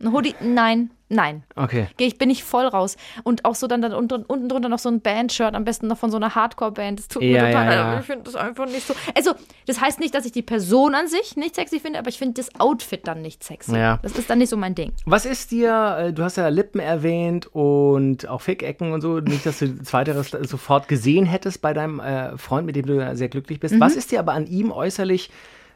Ein 0.00 0.12
Hoodie, 0.12 0.34
nein, 0.40 0.90
nein. 1.12 1.44
Okay. 1.54 1.86
Gehe 1.96 2.08
ich, 2.08 2.18
bin 2.18 2.30
ich 2.30 2.42
voll 2.44 2.66
raus. 2.66 2.96
Und 3.22 3.44
auch 3.44 3.54
so 3.54 3.66
dann, 3.66 3.82
dann 3.82 3.92
unten, 3.92 4.22
unten 4.22 4.48
drunter 4.48 4.68
noch 4.68 4.78
so 4.78 4.88
ein 4.88 5.00
Bandshirt, 5.00 5.54
am 5.54 5.64
besten 5.64 5.86
noch 5.86 5.98
von 5.98 6.10
so 6.10 6.16
einer 6.16 6.34
Hardcore-Band. 6.34 6.98
Das 6.98 7.08
tut 7.08 7.22
mir 7.22 7.30
Ja, 7.30 7.46
total 7.46 7.52
ja, 7.52 7.64
leid, 7.64 7.78
ja. 7.78 7.84
aber 7.84 8.00
ich 8.00 8.06
finde 8.06 8.24
das 8.24 8.34
einfach 8.34 8.66
nicht 8.66 8.86
so. 8.86 8.94
Also, 9.14 9.32
das 9.66 9.80
heißt 9.80 10.00
nicht, 10.00 10.14
dass 10.14 10.24
ich 10.24 10.32
die 10.32 10.42
Person 10.42 10.94
an 10.94 11.08
sich 11.08 11.36
nicht 11.36 11.54
sexy 11.54 11.80
finde, 11.80 11.98
aber 11.98 12.08
ich 12.08 12.18
finde 12.18 12.34
das 12.34 12.58
Outfit 12.58 13.06
dann 13.06 13.22
nicht 13.22 13.44
sexy. 13.44 13.76
Ja. 13.76 13.98
Das 14.02 14.12
ist 14.12 14.28
dann 14.30 14.38
nicht 14.38 14.48
so 14.48 14.56
mein 14.56 14.74
Ding. 14.74 14.92
Was 15.06 15.24
ist 15.26 15.50
dir, 15.50 15.96
äh, 15.98 16.12
du 16.12 16.22
hast 16.22 16.36
ja 16.36 16.48
Lippen 16.48 16.80
erwähnt 16.80 17.46
und 17.54 18.28
auch 18.28 18.40
Fickecken 18.40 18.92
und 18.92 19.00
so, 19.00 19.20
nicht, 19.20 19.46
dass 19.46 19.58
du 19.58 19.82
zweiteres 19.82 20.30
sofort 20.30 20.88
gesehen 20.88 21.26
hättest 21.26 21.62
bei 21.62 21.72
deinem 21.72 22.00
äh, 22.00 22.36
Freund, 22.38 22.66
mit 22.66 22.76
dem 22.76 22.86
du 22.86 22.94
ja 22.94 23.14
sehr 23.14 23.28
glücklich 23.28 23.60
bist. 23.60 23.74
Mhm. 23.74 23.80
Was 23.80 23.96
ist 23.96 24.10
dir 24.10 24.18
aber 24.18 24.32
an 24.32 24.46
ihm 24.46 24.72
äußerlich, 24.72 25.30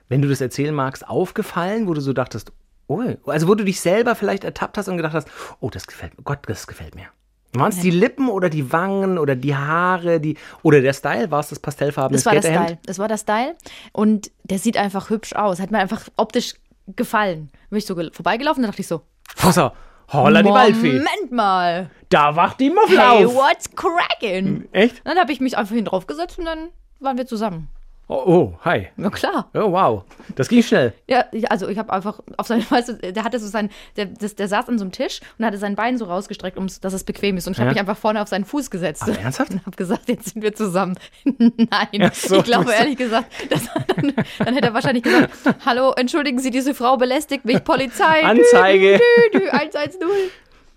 wenn 0.09 0.23
du 0.23 0.29
das 0.29 0.41
erzählen 0.41 0.75
magst, 0.75 1.09
aufgefallen, 1.09 1.87
wo 1.89 1.95
du 1.95 2.01
so 2.01 2.13
dachtest, 2.13 2.53
oh, 2.89 3.03
also 3.27 3.49
wo 3.49 3.55
du 3.55 3.65
dich 3.65 3.81
selber 3.81 4.15
vielleicht 4.15 4.45
ertappt 4.45 4.79
hast 4.79 4.89
und 4.89 4.97
gedacht 4.97 5.15
hast, 5.15 5.29
oh, 5.61 5.71
das 5.71 5.87
gefällt 5.87 6.17
mir, 6.17 6.25
Gott, 6.25 6.41
das 6.47 6.67
gefällt 6.67 6.95
mir. 6.95 7.07
Waren 7.55 7.71
es 7.71 7.81
die 7.81 7.91
Lippen 7.91 8.29
oder 8.29 8.51
die 8.51 8.71
Wangen 8.73 9.17
oder 9.17 9.35
die 9.35 9.55
Haare, 9.57 10.21
die 10.21 10.37
oder 10.63 10.83
der 10.83 10.93
Style? 10.93 11.31
War 11.31 11.41
es 11.41 11.49
das 11.49 11.59
pastellfarbene 11.59 12.19
Das 12.19 12.27
war 12.27 12.33
der? 12.35 12.43
Style. 12.43 12.79
Das 12.85 12.99
war 12.99 13.09
der 13.09 13.17
Style. 13.17 13.55
Und 13.93 14.31
der 14.45 14.59
sieht 14.59 14.77
einfach 14.77 15.09
hübsch 15.09 15.33
aus. 15.35 15.59
Hat 15.59 15.71
mir 15.71 15.79
einfach 15.79 16.03
optisch 16.17 16.55
gefallen. 16.97 17.51
Bin 17.71 17.79
ich 17.79 17.87
so 17.87 17.95
gel- 17.95 18.13
vorbeigelaufen, 18.13 18.63
da 18.63 18.69
dachte 18.69 18.83
ich 18.83 18.87
so, 18.89 19.03
Hossa, 19.43 19.73
holla 20.13 20.43
die 20.43 20.51
Waldfee. 20.51 20.93
Moment 20.99 21.33
mal. 21.33 21.91
Da 22.11 22.37
wacht 22.37 22.61
die 22.61 22.69
Muffel 22.69 22.99
Hey, 23.01 23.25
auf. 23.25 23.35
what's 23.35 23.71
cracking? 23.75 24.69
Echt? 24.73 25.01
Dann 25.05 25.19
habe 25.19 25.33
ich 25.33 25.41
mich 25.41 25.57
einfach 25.57 25.75
hin 25.75 25.87
draufgesetzt 25.87 26.39
und 26.39 26.45
dann 26.45 26.69
waren 27.01 27.17
wir 27.17 27.27
zusammen. 27.27 27.69
Oh, 28.09 28.23
oh, 28.25 28.53
hi. 28.65 28.87
Ja, 28.97 29.11
klar. 29.11 29.51
Oh, 29.53 29.73
wow. 29.73 30.05
Das 30.37 30.49
ging 30.49 30.63
schnell. 30.63 30.93
Ja, 31.09 31.25
also 31.51 31.67
ich 31.69 31.77
habe 31.77 31.93
einfach 31.93 32.21
auf 32.37 32.47
seine, 32.47 32.63
weißt 32.71 32.89
du, 32.91 33.13
der 33.13 33.25
hatte 33.25 33.41
so 33.41 33.49
sein, 33.49 33.69
der, 33.97 34.07
das, 34.07 34.37
der 34.37 34.47
saß 34.47 34.69
an 34.69 34.79
so 34.79 34.85
einem 34.85 34.93
Tisch 34.93 35.21
und 35.39 35.45
hatte 35.45 35.59
sein 35.59 35.75
Bein 35.75 35.99
so 35.99 36.05
rausgestreckt, 36.05 36.57
um 36.57 36.69
dass 36.83 36.93
es 36.93 37.03
bequem 37.03 37.37
ist. 37.37 37.49
Und 37.49 37.55
ich 37.55 37.59
habe 37.59 37.67
Ja. 37.69 37.73
mich 37.73 37.81
einfach 37.81 37.97
vorne 37.97 38.23
auf 38.23 38.29
seinen 38.29 38.45
Fuß 38.45 38.71
gesetzt. 38.71 39.03
Ach, 39.05 39.19
ernsthaft? 39.21 39.51
Und 39.51 39.67
habe 39.67 39.77
gesagt, 39.77 40.09
jetzt 40.09 40.33
sind 40.33 40.43
wir 40.43 40.55
zusammen. 40.55 40.97
Nein, 41.25 42.11
so, 42.13 42.37
ich 42.37 42.45
glaube 42.45 42.73
ehrlich 42.79 42.97
gesagt, 42.97 43.27
dann, 43.51 44.13
dann 44.39 44.55
hätte 44.55 44.69
er 44.69 44.75
wahrscheinlich 44.75 45.03
gesagt, 45.03 45.33
hallo, 45.65 45.93
entschuldigen 45.97 46.39
Sie, 46.39 46.51
diese 46.53 46.75
Frau 46.75 46.97
belästigt 46.97 47.45
mich, 47.45 47.65
Polizei. 47.65 48.23
Anzeige. 48.23 48.99
Dü, 49.33 49.39
dü, 49.39 49.41
dü, 49.47 49.49
110. 49.51 49.99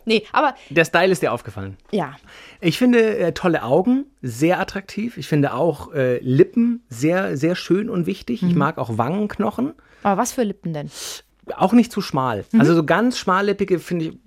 Nee, 0.09 0.23
aber 0.31 0.55
Der 0.71 0.85
Style 0.85 1.11
ist 1.11 1.21
dir 1.21 1.31
aufgefallen. 1.31 1.77
ja, 1.91 2.15
Ich 2.61 2.77
finde 2.79 3.17
äh, 3.17 3.31
tolle 3.31 3.63
Augen 3.63 4.05
sehr 4.23 4.59
attraktiv. 4.59 5.17
Ich 5.17 5.27
finde 5.27 5.53
auch 5.53 5.93
äh, 5.93 6.17
Lippen 6.19 6.83
sehr, 6.89 7.37
sehr 7.37 7.55
schön 7.55 7.89
und 7.89 8.07
wichtig. 8.07 8.41
Ich 8.43 8.55
mag 8.55 8.77
auch 8.79 8.97
Wangenknochen. 8.97 9.73
aber 10.03 10.19
was 10.19 10.33
für 10.33 10.43
Lippen 10.43 10.73
denn? 10.73 10.89
Auch 11.55 11.73
nicht 11.73 11.91
zu 11.91 12.01
schmal. 12.01 12.45
Also 12.57 12.75
so 12.75 12.83
ganz 12.83 13.17
schmallippige, 13.17 13.79
finde 13.79 14.05
ich, 14.05 14.17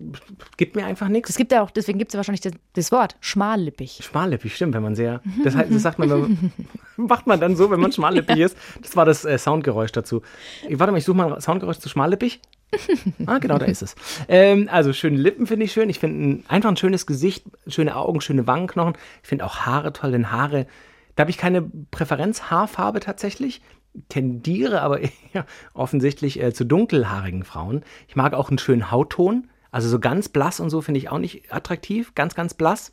gibt 0.57 0.75
mir 0.77 0.85
einfach 0.87 1.07
nichts. 1.09 1.31
Es 1.31 1.37
gibt 1.37 1.53
ja 1.53 1.63
auch, 1.63 1.71
deswegen 1.71 1.99
gibt 1.99 2.11
es 2.11 2.15
ja 2.15 2.19
wahrscheinlich 2.19 2.41
das, 2.41 2.53
das 2.73 2.91
Wort, 2.91 3.17
schmallippig. 3.21 4.01
Schmallippig, 4.03 4.55
stimmt, 4.57 4.75
wenn 4.75 4.83
man 4.83 4.95
sehr. 4.97 5.21
Das, 5.45 5.55
heißt, 5.55 5.73
das 5.73 5.83
sagt 5.83 5.99
man, 6.01 6.09
man, 6.09 6.53
macht 6.97 7.27
man 7.29 7.39
dann 7.41 7.55
so, 7.57 7.71
wenn 7.71 7.81
man 7.81 7.93
schmallippig 7.97 8.39
ist. 8.39 8.57
Das 8.81 8.97
war 8.97 9.05
das 9.05 9.25
äh, 9.25 9.39
Soundgeräusch 9.39 9.93
dazu. 9.93 10.23
Ich, 10.69 10.79
warte 10.79 10.91
mal, 10.93 10.99
ich 10.99 11.05
suche 11.05 11.17
mal 11.17 11.33
ein 11.33 11.41
Soundgeräusch 11.41 11.79
zu 11.79 11.89
schmallippig. 11.89 12.41
Ah, 13.27 13.39
genau, 13.39 13.59
da 13.59 13.67
ist 13.67 13.83
es. 13.83 13.95
Ähm, 14.29 14.69
also 14.71 14.93
schöne 14.93 15.17
Lippen 15.17 15.47
finde 15.47 15.65
ich 15.65 15.73
schön. 15.73 15.91
Ich 15.91 15.99
finde 15.99 16.25
ein, 16.25 16.45
einfach 16.49 16.71
ein 16.71 16.77
schönes 16.77 17.07
Gesicht, 17.07 17.45
schöne 17.67 17.97
Augen, 17.97 18.21
schöne 18.21 18.47
Wangenknochen. 18.47 18.95
Ich 19.23 19.29
finde 19.29 19.45
auch 19.45 19.61
Haare 19.61 19.93
toll, 19.93 20.13
denn 20.13 20.31
Haare, 20.33 20.67
da 21.15 21.23
habe 21.23 21.31
ich 21.31 21.39
keine 21.39 21.63
Präferenz, 21.63 22.45
Haarfarbe 22.51 23.01
tatsächlich. 23.01 23.61
Tendiere 24.09 24.81
aber 24.83 25.01
eher 25.33 25.47
offensichtlich 25.75 26.41
äh, 26.43 26.53
zu 26.53 26.65
dunkelhaarigen 26.65 27.45
Frauen. 27.45 27.85
Ich 28.09 28.17
mag 28.17 28.35
auch 28.35 28.49
einen 28.49 28.59
schönen 28.59 28.91
Hautton. 28.91 29.49
Also 29.71 29.89
so 29.89 29.99
ganz 29.99 30.29
blass 30.29 30.61
und 30.61 30.69
so 30.69 30.83
finde 30.83 30.99
ich 30.99 31.09
auch 31.09 31.19
nicht 31.19 31.53
attraktiv. 31.53 32.15
Ganz, 32.15 32.35
ganz 32.35 32.53
blass. 32.53 32.93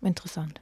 Interessant. 0.00 0.60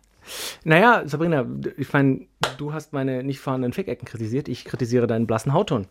Naja, 0.65 1.03
Sabrina, 1.07 1.47
ich 1.77 1.93
meine, 1.93 2.27
du 2.59 2.73
hast 2.73 2.93
meine 2.93 3.23
nicht 3.23 3.41
vorhandenen 3.41 3.73
Fickecken 3.73 4.07
kritisiert. 4.07 4.49
Ich 4.49 4.65
kritisiere 4.65 5.07
deinen 5.07 5.27
blassen 5.27 5.53
Hautton. 5.53 5.87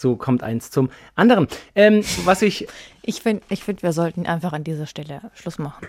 So 0.00 0.16
kommt 0.16 0.42
eins 0.42 0.70
zum 0.70 0.88
anderen. 1.14 1.46
Ähm, 1.74 2.02
was 2.24 2.40
ich 2.40 2.66
Ich 3.02 3.20
finde, 3.20 3.42
ich 3.50 3.62
find, 3.62 3.82
wir 3.82 3.92
sollten 3.92 4.24
einfach 4.26 4.54
an 4.54 4.64
dieser 4.64 4.86
Stelle 4.86 5.20
Schluss 5.34 5.58
machen. 5.58 5.86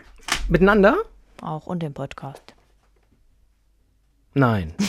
miteinander? 0.50 0.98
Auch 1.42 1.66
und 1.66 1.82
den 1.82 1.94
Podcast. 1.94 2.54
Nein. 4.34 4.74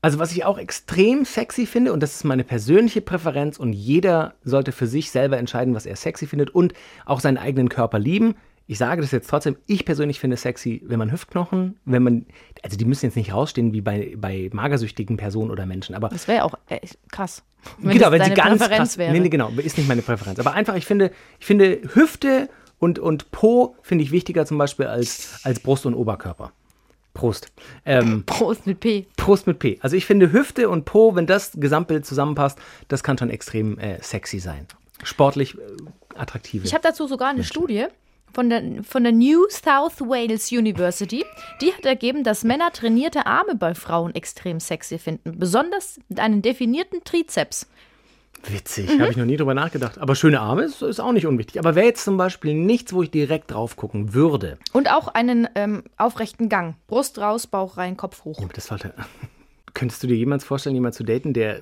Also 0.00 0.18
was 0.18 0.32
ich 0.32 0.44
auch 0.44 0.58
extrem 0.58 1.24
sexy 1.24 1.64
finde, 1.64 1.94
und 1.94 2.02
das 2.02 2.16
ist 2.16 2.24
meine 2.24 2.44
persönliche 2.44 3.00
Präferenz, 3.00 3.56
und 3.58 3.72
jeder 3.72 4.34
sollte 4.42 4.70
für 4.70 4.86
sich 4.86 5.10
selber 5.10 5.38
entscheiden, 5.38 5.74
was 5.74 5.86
er 5.86 5.96
sexy 5.96 6.26
findet 6.26 6.50
und 6.50 6.74
auch 7.06 7.20
seinen 7.20 7.38
eigenen 7.38 7.70
Körper 7.70 7.98
lieben. 7.98 8.34
Ich 8.66 8.78
sage 8.78 9.02
das 9.02 9.10
jetzt 9.10 9.28
trotzdem, 9.28 9.56
ich 9.66 9.84
persönlich 9.84 10.20
finde 10.20 10.34
es 10.34 10.42
sexy, 10.42 10.82
wenn 10.86 10.98
man 10.98 11.12
Hüftknochen, 11.12 11.78
wenn 11.84 12.02
man, 12.02 12.26
also 12.62 12.78
die 12.78 12.86
müssen 12.86 13.04
jetzt 13.04 13.16
nicht 13.16 13.32
rausstehen 13.32 13.74
wie 13.74 13.82
bei, 13.82 14.14
bei 14.16 14.48
magersüchtigen 14.52 15.18
Personen 15.18 15.50
oder 15.50 15.66
Menschen, 15.66 15.94
aber 15.94 16.08
Das 16.08 16.28
wäre 16.28 16.44
auch 16.44 16.54
äh, 16.68 16.80
krass. 17.10 17.42
Wenn 17.78 17.98
genau, 17.98 18.10
wenn 18.10 18.24
sie 18.24 18.30
ganz 18.30 18.60
Präferenz 18.60 18.90
krass, 18.90 18.98
wäre. 18.98 19.12
Nee, 19.12 19.20
nee, 19.20 19.28
genau, 19.28 19.50
ist 19.50 19.76
nicht 19.76 19.88
meine 19.88 20.02
Präferenz. 20.02 20.38
Aber 20.38 20.52
einfach, 20.52 20.74
ich 20.76 20.86
finde, 20.86 21.10
ich 21.38 21.46
finde 21.46 21.80
Hüfte 21.94 22.48
und, 22.78 22.98
und 22.98 23.30
Po 23.30 23.76
finde 23.82 24.04
ich 24.04 24.10
wichtiger 24.10 24.46
zum 24.46 24.58
Beispiel 24.58 24.86
als, 24.86 25.40
als 25.44 25.60
Brust 25.60 25.86
und 25.86 25.94
Oberkörper. 25.94 26.52
Prost. 27.14 27.52
Ähm, 27.84 28.24
Prost 28.26 28.66
mit 28.66 28.80
P. 28.80 29.06
Prost 29.16 29.46
mit 29.46 29.58
P. 29.58 29.78
Also 29.80 29.96
ich 29.96 30.04
finde 30.04 30.32
Hüfte 30.32 30.68
und 30.68 30.84
Po, 30.84 31.14
wenn 31.14 31.26
das 31.26 31.52
Gesamtbild 31.54 32.04
zusammenpasst, 32.04 32.58
das 32.88 33.02
kann 33.02 33.16
schon 33.16 33.30
extrem 33.30 33.78
äh, 33.78 34.02
sexy 34.02 34.40
sein. 34.40 34.66
Sportlich 35.02 35.56
äh, 35.56 35.60
attraktive. 36.16 36.66
Ich 36.66 36.74
habe 36.74 36.82
dazu 36.82 37.06
sogar 37.06 37.28
eine 37.30 37.44
Studie 37.44 37.86
von 38.34 38.50
der, 38.50 38.62
von 38.82 39.04
der 39.04 39.12
New 39.12 39.46
South 39.48 40.00
Wales 40.00 40.50
University. 40.52 41.24
Die 41.60 41.72
hat 41.72 41.84
ergeben, 41.86 42.24
dass 42.24 42.44
Männer 42.44 42.70
trainierte 42.72 43.26
Arme 43.26 43.54
bei 43.54 43.74
Frauen 43.74 44.14
extrem 44.14 44.60
sexy 44.60 44.98
finden. 44.98 45.38
Besonders 45.38 45.98
mit 46.08 46.20
einem 46.20 46.42
definierten 46.42 47.02
Trizeps. 47.04 47.68
Witzig, 48.46 48.90
Mhm. 48.90 49.00
habe 49.00 49.10
ich 49.10 49.16
noch 49.16 49.24
nie 49.24 49.38
drüber 49.38 49.54
nachgedacht. 49.54 49.96
Aber 49.98 50.14
schöne 50.14 50.40
Arme 50.40 50.64
ist, 50.64 50.82
ist 50.82 51.00
auch 51.00 51.12
nicht 51.12 51.26
unwichtig. 51.26 51.58
Aber 51.58 51.74
wäre 51.74 51.86
jetzt 51.86 52.04
zum 52.04 52.18
Beispiel 52.18 52.52
nichts, 52.54 52.92
wo 52.92 53.02
ich 53.02 53.10
direkt 53.10 53.50
drauf 53.52 53.76
gucken 53.76 54.12
würde. 54.12 54.58
Und 54.74 54.90
auch 54.90 55.08
einen 55.08 55.48
ähm, 55.54 55.84
aufrechten 55.96 56.50
Gang. 56.50 56.76
Brust 56.86 57.18
raus, 57.18 57.46
Bauch 57.46 57.78
rein, 57.78 57.96
Kopf 57.96 58.24
hoch. 58.24 58.38
Ja, 58.38 58.44
aber 58.44 58.52
das 58.52 58.66
sollte. 58.66 58.92
Könntest 59.74 60.04
du 60.04 60.06
dir 60.06 60.16
jemals 60.16 60.44
vorstellen, 60.44 60.76
jemanden 60.76 60.96
zu 60.96 61.02
daten, 61.02 61.32
der, 61.32 61.58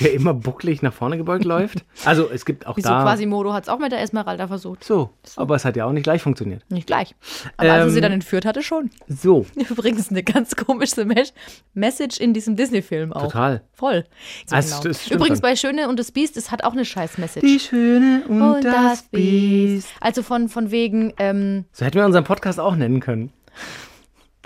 der 0.00 0.12
immer 0.12 0.34
bucklig 0.34 0.82
nach 0.82 0.92
vorne 0.92 1.16
gebeugt 1.16 1.44
läuft? 1.46 1.86
Also 2.04 2.28
es 2.30 2.44
gibt 2.44 2.66
auch 2.66 2.76
Wieso 2.76 2.90
da. 2.90 3.02
Quasimodo 3.02 3.54
hat 3.54 3.62
es 3.64 3.68
auch 3.70 3.78
mit 3.78 3.92
der 3.92 4.02
Esmeralda 4.02 4.46
versucht. 4.46 4.84
so, 4.84 5.08
aber 5.36 5.54
es 5.56 5.64
hat 5.64 5.74
ja 5.74 5.86
auch 5.86 5.92
nicht 5.92 6.04
gleich 6.04 6.20
funktioniert. 6.20 6.62
Nicht 6.70 6.86
gleich. 6.86 7.14
Aber 7.56 7.70
als 7.72 7.80
er 7.80 7.86
Ähm, 7.86 7.90
sie 7.92 8.00
dann 8.02 8.12
entführt 8.12 8.44
hatte, 8.44 8.62
schon. 8.62 8.90
So, 9.08 9.46
Übrigens 9.70 10.10
eine 10.10 10.22
ganz 10.22 10.54
komische 10.54 11.04
Mes 11.06 11.32
Message 11.72 12.18
in 12.20 12.34
diesem 12.34 12.56
Disney-Film 12.56 13.12
auch. 13.14 13.22
total. 13.22 13.62
Voll. 13.72 14.04
So 14.46 14.54
Also, 14.54 14.76
genau. 14.82 14.88
das 14.88 15.10
Übrigens 15.10 15.40
bei 15.40 15.56
Schöne 15.56 15.88
und 15.88 15.98
das 15.98 16.12
Biest, 16.12 16.36
es 16.36 16.50
hat 16.50 16.62
auch 16.62 16.72
eine 16.72 16.84
scheiß 16.84 17.16
Message. 17.16 17.46
Die 17.46 17.58
Schöne 17.58 18.24
und, 18.28 18.64
das 18.64 19.04
Biest. 19.04 19.88
Also 20.00 20.22
von, 20.22 20.50
von 20.50 20.70
wegen, 20.70 21.14
ähm, 21.18 21.64
So 21.72 21.86
hätten 21.86 21.96
wir 21.96 22.04
unseren 22.04 22.24
Podcast 22.24 22.60
auch 22.60 22.76
nennen 22.76 23.00
können. 23.00 23.32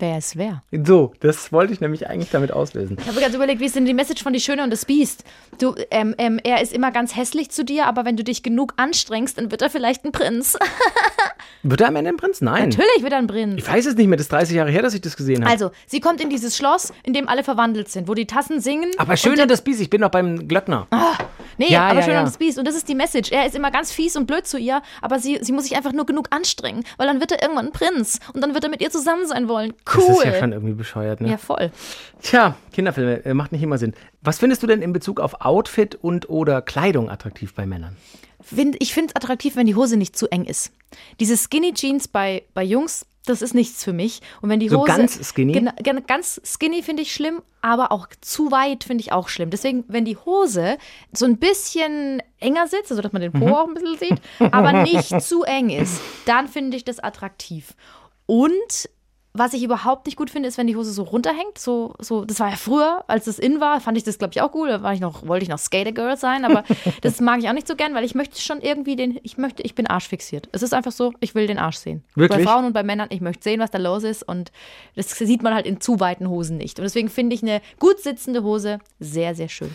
Wer 0.00 0.16
ist 0.16 0.36
wer? 0.36 0.62
So, 0.84 1.12
das 1.20 1.52
wollte 1.52 1.74
ich 1.74 1.80
nämlich 1.80 2.08
eigentlich 2.08 2.30
damit 2.30 2.52
auslösen. 2.52 2.96
Ich 2.98 3.06
habe 3.06 3.20
ganz 3.20 3.34
überlegt, 3.34 3.60
wie 3.60 3.66
ist 3.66 3.76
denn 3.76 3.84
die 3.84 3.92
Message 3.92 4.22
von 4.22 4.32
Die 4.32 4.40
Schöne 4.40 4.64
und 4.64 4.70
das 4.70 4.86
Biest? 4.86 5.24
Du, 5.58 5.74
ähm, 5.90 6.14
ähm, 6.16 6.40
er 6.42 6.62
ist 6.62 6.72
immer 6.72 6.90
ganz 6.90 7.14
hässlich 7.16 7.50
zu 7.50 7.64
dir, 7.66 7.84
aber 7.86 8.06
wenn 8.06 8.16
du 8.16 8.24
dich 8.24 8.42
genug 8.42 8.72
anstrengst, 8.78 9.36
dann 9.36 9.50
wird 9.50 9.60
er 9.60 9.68
vielleicht 9.68 10.04
ein 10.06 10.12
Prinz. 10.12 10.56
Wird 11.62 11.82
er 11.82 11.88
am 11.88 11.96
Ende 11.96 12.10
ein 12.10 12.16
Prinz? 12.16 12.40
Nein. 12.40 12.70
Natürlich 12.70 13.02
wird 13.02 13.12
er 13.12 13.18
ein 13.18 13.26
Prinz. 13.26 13.54
Ich 13.58 13.68
weiß 13.68 13.84
es 13.84 13.94
nicht 13.94 14.06
mehr, 14.06 14.16
das 14.16 14.24
ist 14.26 14.32
30 14.32 14.56
Jahre 14.56 14.70
her, 14.70 14.80
dass 14.80 14.94
ich 14.94 15.02
das 15.02 15.14
gesehen 15.14 15.42
habe. 15.42 15.50
Also, 15.52 15.70
sie 15.86 16.00
kommt 16.00 16.22
in 16.22 16.30
dieses 16.30 16.56
Schloss, 16.56 16.90
in 17.02 17.12
dem 17.12 17.28
alle 17.28 17.44
verwandelt 17.44 17.90
sind, 17.90 18.08
wo 18.08 18.14
die 18.14 18.26
Tassen 18.26 18.60
singen. 18.60 18.90
Aber 18.96 19.10
und 19.10 19.18
schön 19.18 19.36
der- 19.36 19.44
das 19.46 19.60
Biest, 19.62 19.80
ich 19.82 19.90
bin 19.90 20.00
noch 20.00 20.10
beim 20.10 20.48
Glöckner. 20.48 20.86
Nee, 21.58 21.66
Ja, 21.70 21.88
aber 21.88 21.96
ja, 22.00 22.02
schön 22.02 22.14
ja. 22.14 22.20
und 22.20 22.26
das 22.26 22.38
Biest. 22.38 22.58
Und 22.58 22.66
das 22.66 22.74
ist 22.74 22.88
die 22.88 22.94
Message. 22.94 23.30
Er 23.30 23.44
ist 23.44 23.54
immer 23.54 23.70
ganz 23.70 23.92
fies 23.92 24.16
und 24.16 24.24
blöd 24.26 24.46
zu 24.46 24.56
ihr, 24.56 24.80
aber 25.02 25.18
sie, 25.18 25.38
sie 25.42 25.52
muss 25.52 25.64
sich 25.64 25.76
einfach 25.76 25.92
nur 25.92 26.06
genug 26.06 26.28
anstrengen, 26.30 26.82
weil 26.96 27.06
dann 27.06 27.20
wird 27.20 27.32
er 27.32 27.42
irgendwann 27.42 27.66
ein 27.66 27.72
Prinz 27.72 28.20
und 28.32 28.40
dann 28.40 28.54
wird 28.54 28.64
er 28.64 28.70
mit 28.70 28.80
ihr 28.80 28.90
zusammen 28.90 29.26
sein 29.26 29.46
wollen. 29.46 29.74
Cool. 29.94 30.04
Das 30.08 30.18
ist 30.18 30.24
ja 30.24 30.38
schon 30.38 30.52
irgendwie 30.52 30.74
bescheuert, 30.74 31.20
ne? 31.20 31.30
Ja, 31.30 31.36
voll. 31.38 31.70
Tja, 32.22 32.56
Kinderfilme, 32.72 33.24
äh, 33.24 33.34
macht 33.34 33.52
nicht 33.52 33.62
immer 33.62 33.78
Sinn. 33.78 33.94
Was 34.22 34.38
findest 34.38 34.62
du 34.62 34.66
denn 34.66 34.82
in 34.82 34.92
Bezug 34.92 35.20
auf 35.20 35.40
Outfit 35.40 35.94
und 35.96 36.28
oder 36.28 36.62
Kleidung 36.62 37.10
attraktiv 37.10 37.54
bei 37.54 37.66
Männern? 37.66 37.96
Find, 38.42 38.76
ich 38.80 38.94
finde 38.94 39.08
es 39.10 39.16
attraktiv, 39.16 39.56
wenn 39.56 39.66
die 39.66 39.74
Hose 39.74 39.96
nicht 39.96 40.16
zu 40.16 40.28
eng 40.28 40.44
ist. 40.44 40.72
Diese 41.20 41.36
Skinny 41.36 41.74
Jeans 41.74 42.08
bei, 42.08 42.42
bei 42.54 42.62
Jungs, 42.64 43.04
das 43.26 43.42
ist 43.42 43.52
nichts 43.54 43.84
für 43.84 43.92
mich. 43.92 44.22
Und 44.40 44.48
wenn 44.48 44.60
die 44.60 44.70
So 44.70 44.78
Hose. 44.80 44.86
ganz 44.86 45.28
skinny? 45.28 45.52
Gena- 45.52 46.00
ganz 46.06 46.40
skinny 46.42 46.82
finde 46.82 47.02
ich 47.02 47.12
schlimm, 47.12 47.42
aber 47.60 47.92
auch 47.92 48.08
zu 48.22 48.50
weit 48.50 48.84
finde 48.84 49.02
ich 49.02 49.12
auch 49.12 49.28
schlimm. 49.28 49.50
Deswegen, 49.50 49.84
wenn 49.88 50.06
die 50.06 50.16
Hose 50.16 50.78
so 51.12 51.26
ein 51.26 51.36
bisschen 51.36 52.22
enger 52.38 52.66
sitzt, 52.66 52.90
also 52.90 53.02
dass 53.02 53.12
man 53.12 53.20
den 53.20 53.32
Po 53.32 53.48
auch 53.48 53.68
ein 53.68 53.74
bisschen 53.74 53.98
sieht, 53.98 54.52
aber 54.52 54.72
nicht 54.84 55.20
zu 55.22 55.42
eng 55.42 55.68
ist, 55.68 56.00
dann 56.24 56.48
finde 56.48 56.78
ich 56.78 56.84
das 56.84 56.98
attraktiv. 56.98 57.74
Und 58.24 58.88
was 59.32 59.52
ich 59.52 59.62
überhaupt 59.62 60.06
nicht 60.06 60.16
gut 60.16 60.28
finde, 60.28 60.48
ist, 60.48 60.58
wenn 60.58 60.66
die 60.66 60.74
Hose 60.74 60.92
so 60.92 61.04
runterhängt. 61.04 61.56
So, 61.56 61.94
so, 62.00 62.24
das 62.24 62.40
war 62.40 62.50
ja 62.50 62.56
früher, 62.56 63.04
als 63.06 63.26
das 63.26 63.38
in 63.38 63.60
war, 63.60 63.80
fand 63.80 63.96
ich 63.96 64.02
das, 64.02 64.18
glaube 64.18 64.32
ich, 64.34 64.42
auch 64.42 64.52
cool. 64.54 64.68
Da 64.68 64.82
war 64.82 64.92
ich 64.92 65.00
noch, 65.00 65.26
wollte 65.26 65.44
ich 65.44 65.48
noch 65.48 65.58
Skater 65.58 65.92
Girl 65.92 66.16
sein, 66.16 66.44
aber 66.44 66.64
das 67.02 67.20
mag 67.20 67.38
ich 67.38 67.48
auch 67.48 67.52
nicht 67.52 67.68
so 67.68 67.76
gern, 67.76 67.94
weil 67.94 68.04
ich 68.04 68.14
möchte 68.16 68.40
schon 68.40 68.60
irgendwie 68.60 68.96
den, 68.96 69.20
ich 69.22 69.38
möchte, 69.38 69.62
ich 69.62 69.74
bin 69.76 69.86
arschfixiert. 69.86 70.48
Es 70.52 70.62
ist 70.62 70.74
einfach 70.74 70.92
so, 70.92 71.12
ich 71.20 71.34
will 71.34 71.46
den 71.46 71.58
Arsch 71.58 71.76
sehen. 71.76 72.02
Wirklich? 72.16 72.44
Bei 72.44 72.50
Frauen 72.50 72.64
und 72.64 72.72
bei 72.72 72.82
Männern, 72.82 73.08
ich 73.10 73.20
möchte 73.20 73.44
sehen, 73.44 73.60
was 73.60 73.70
da 73.70 73.78
los 73.78 74.02
ist 74.02 74.24
und 74.24 74.50
das 74.96 75.10
sieht 75.10 75.42
man 75.42 75.54
halt 75.54 75.66
in 75.66 75.80
zu 75.80 76.00
weiten 76.00 76.28
Hosen 76.28 76.56
nicht. 76.56 76.78
Und 76.78 76.82
deswegen 76.82 77.08
finde 77.08 77.34
ich 77.34 77.42
eine 77.42 77.60
gut 77.78 78.00
sitzende 78.00 78.42
Hose 78.42 78.78
sehr, 78.98 79.36
sehr 79.36 79.48
schön. 79.48 79.74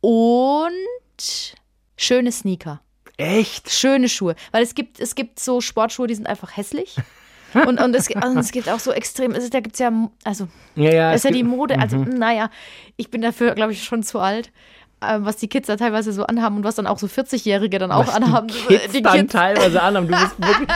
Und 0.00 1.54
schöne 1.96 2.32
Sneaker 2.32 2.80
Echt? 3.18 3.70
schöne 3.70 4.08
Schuhe. 4.08 4.36
Weil 4.52 4.62
es 4.62 4.74
gibt, 4.74 5.00
es 5.00 5.14
gibt 5.16 5.40
so 5.40 5.60
Sportschuhe, 5.60 6.06
die 6.06 6.14
sind 6.14 6.26
einfach 6.26 6.56
hässlich. 6.56 6.96
Und, 7.54 7.80
und, 7.80 7.94
es, 7.94 8.08
und 8.10 8.36
es 8.38 8.50
gibt 8.52 8.68
auch 8.68 8.78
so 8.80 8.92
extrem, 8.92 9.32
es 9.32 9.44
ist, 9.44 9.54
da 9.54 9.60
gibt 9.60 9.74
es 9.76 9.80
ja, 9.80 9.90
also, 10.24 10.48
Ja, 10.74 10.92
ja. 10.92 11.12
ist 11.12 11.24
ja 11.24 11.30
die 11.30 11.44
Mode. 11.44 11.78
Also, 11.78 11.96
Mhm. 11.98 12.18
naja, 12.18 12.50
ich 12.96 13.10
bin 13.10 13.22
dafür, 13.22 13.54
glaube 13.54 13.72
ich, 13.72 13.84
schon 13.84 14.02
zu 14.02 14.18
alt. 14.18 14.50
äh, 15.00 15.18
Was 15.20 15.36
die 15.36 15.46
Kids 15.48 15.68
da 15.68 15.76
teilweise 15.76 16.12
so 16.12 16.24
anhaben 16.24 16.56
und 16.56 16.64
was 16.64 16.74
dann 16.74 16.88
auch 16.88 16.98
so 16.98 17.06
40-Jährige 17.06 17.78
dann 17.78 17.92
auch 17.92 18.08
Was 18.08 18.14
anhaben. 18.16 18.48
Die 18.48 18.76
Kids 18.76 19.00
dann 19.02 19.28
teilweise 19.28 19.80
anhaben. 19.80 20.08
Du 20.08 20.14
bist 20.18 20.34
wirklich, 20.38 20.68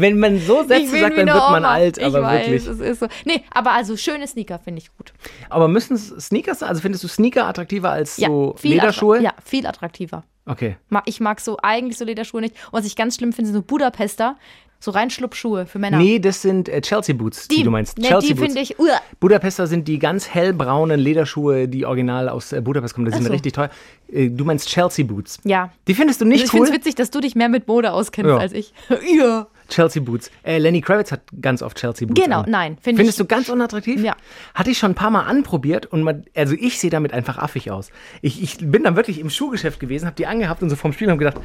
wenn 0.00 0.18
man 0.18 0.40
so 0.40 0.64
Sätze 0.64 0.98
sagt, 0.98 1.16
dann 1.16 1.26
wird 1.28 1.36
man 1.36 1.62
Oma. 1.64 1.70
alt, 1.70 1.96
ich 1.96 2.04
aber 2.04 2.22
weiß, 2.22 2.46
wirklich. 2.50 2.66
es 2.66 2.80
ist 2.80 2.98
so. 3.00 3.06
Nee, 3.24 3.44
aber 3.54 3.70
also 3.72 3.96
schöne 3.96 4.26
Sneaker 4.26 4.58
finde 4.58 4.80
ich 4.82 4.90
gut. 4.96 5.12
Aber 5.48 5.68
müssen 5.68 5.96
Sneakers 5.96 6.58
sein? 6.58 6.68
Also 6.70 6.80
findest 6.82 7.04
du 7.04 7.08
Sneaker 7.08 7.46
attraktiver 7.46 7.90
als 7.90 8.16
Ja, 8.16 8.26
so 8.26 8.56
Lederschuhe? 8.62 9.22
Ja, 9.22 9.32
viel 9.44 9.64
attraktiver. 9.64 10.24
Okay. 10.44 10.76
Ich 11.04 11.20
mag 11.20 11.40
so 11.40 11.56
eigentlich 11.62 11.98
so 11.98 12.04
Lederschuhe 12.04 12.40
nicht. 12.40 12.56
Und 12.72 12.80
was 12.80 12.84
ich 12.84 12.96
ganz 12.96 13.14
schlimm 13.16 13.32
finde, 13.32 13.50
sind 13.52 13.54
so 13.58 13.62
Budapester, 13.62 14.36
so 14.80 14.90
Reinschlupfschuhe 14.92 15.66
für 15.66 15.78
Männer. 15.78 15.98
Nee, 15.98 16.18
das 16.20 16.42
sind 16.42 16.68
äh, 16.68 16.80
Chelsea 16.80 17.14
Boots, 17.14 17.48
die, 17.48 17.62
du 17.64 17.70
meinst. 17.70 17.98
nee, 17.98 18.06
Chelsea 18.08 18.34
die 18.34 18.40
finde 18.40 18.60
ich, 18.60 18.78
uah, 18.78 19.00
Budapester 19.18 19.66
sind 19.66 19.88
die 19.88 19.98
ganz 19.98 20.28
hellbraunen 20.28 21.00
Lederschuhe, 21.00 21.66
die 21.68 21.84
original 21.84 22.28
aus 22.28 22.52
äh, 22.52 22.60
Budapest 22.60 22.94
kommen. 22.94 23.06
Die 23.06 23.12
sind 23.12 23.24
so. 23.24 23.32
richtig 23.32 23.52
teuer. 23.54 23.70
Äh, 24.12 24.28
Du 24.30 24.44
meinst 24.44 24.68
Chelsea 24.68 25.04
Boots. 25.04 25.38
ja. 25.44 25.70
Die 25.88 25.94
findest 25.94 26.20
du 26.20 26.24
Also 26.24 26.32
nicht 26.32 26.44
ich 26.44 26.50
finde 26.50 26.66
cool? 26.68 26.68
es 26.70 26.74
witzig, 26.80 26.94
dass 26.94 27.10
du 27.10 27.20
dich 27.20 27.34
mehr 27.34 27.48
mit 27.48 27.66
Mode 27.66 27.92
auskennst 27.92 28.28
Ja. 28.30 28.36
als 28.38 28.52
ich. 28.52 28.72
ja. 29.18 29.46
Chelsea 29.68 30.00
Boots. 30.02 30.30
Äh, 30.44 30.58
Lenny 30.58 30.80
Kravitz 30.80 31.12
hat 31.12 31.20
ganz 31.42 31.60
oft 31.60 31.76
Chelsea 31.76 32.06
Boots. 32.08 32.18
Genau, 32.22 32.40
an. 32.42 32.50
nein, 32.50 32.78
finde 32.80 32.98
Findest 33.00 33.18
ich. 33.20 33.26
du 33.26 33.28
ganz 33.28 33.48
unattraktiv? 33.50 34.02
Ja. 34.02 34.16
Hatte 34.54 34.70
ich 34.70 34.78
schon 34.78 34.92
ein 34.92 34.94
paar 34.94 35.10
Mal 35.10 35.22
anprobiert 35.24 35.84
und 35.86 36.02
man, 36.02 36.24
also 36.34 36.54
ich 36.58 36.78
sehe 36.78 36.88
damit 36.90 37.12
einfach 37.12 37.36
affig 37.36 37.70
aus. 37.70 37.90
Ich, 38.22 38.42
ich 38.42 38.56
bin 38.58 38.84
dann 38.84 38.96
wirklich 38.96 39.18
im 39.18 39.28
Schuhgeschäft 39.28 39.78
gewesen, 39.80 40.06
habe 40.06 40.16
die 40.16 40.26
angehabt 40.26 40.62
und 40.62 40.70
so 40.70 40.76
vorm 40.76 40.92
Spiel 40.94 41.10
und 41.10 41.18
gedacht, 41.18 41.36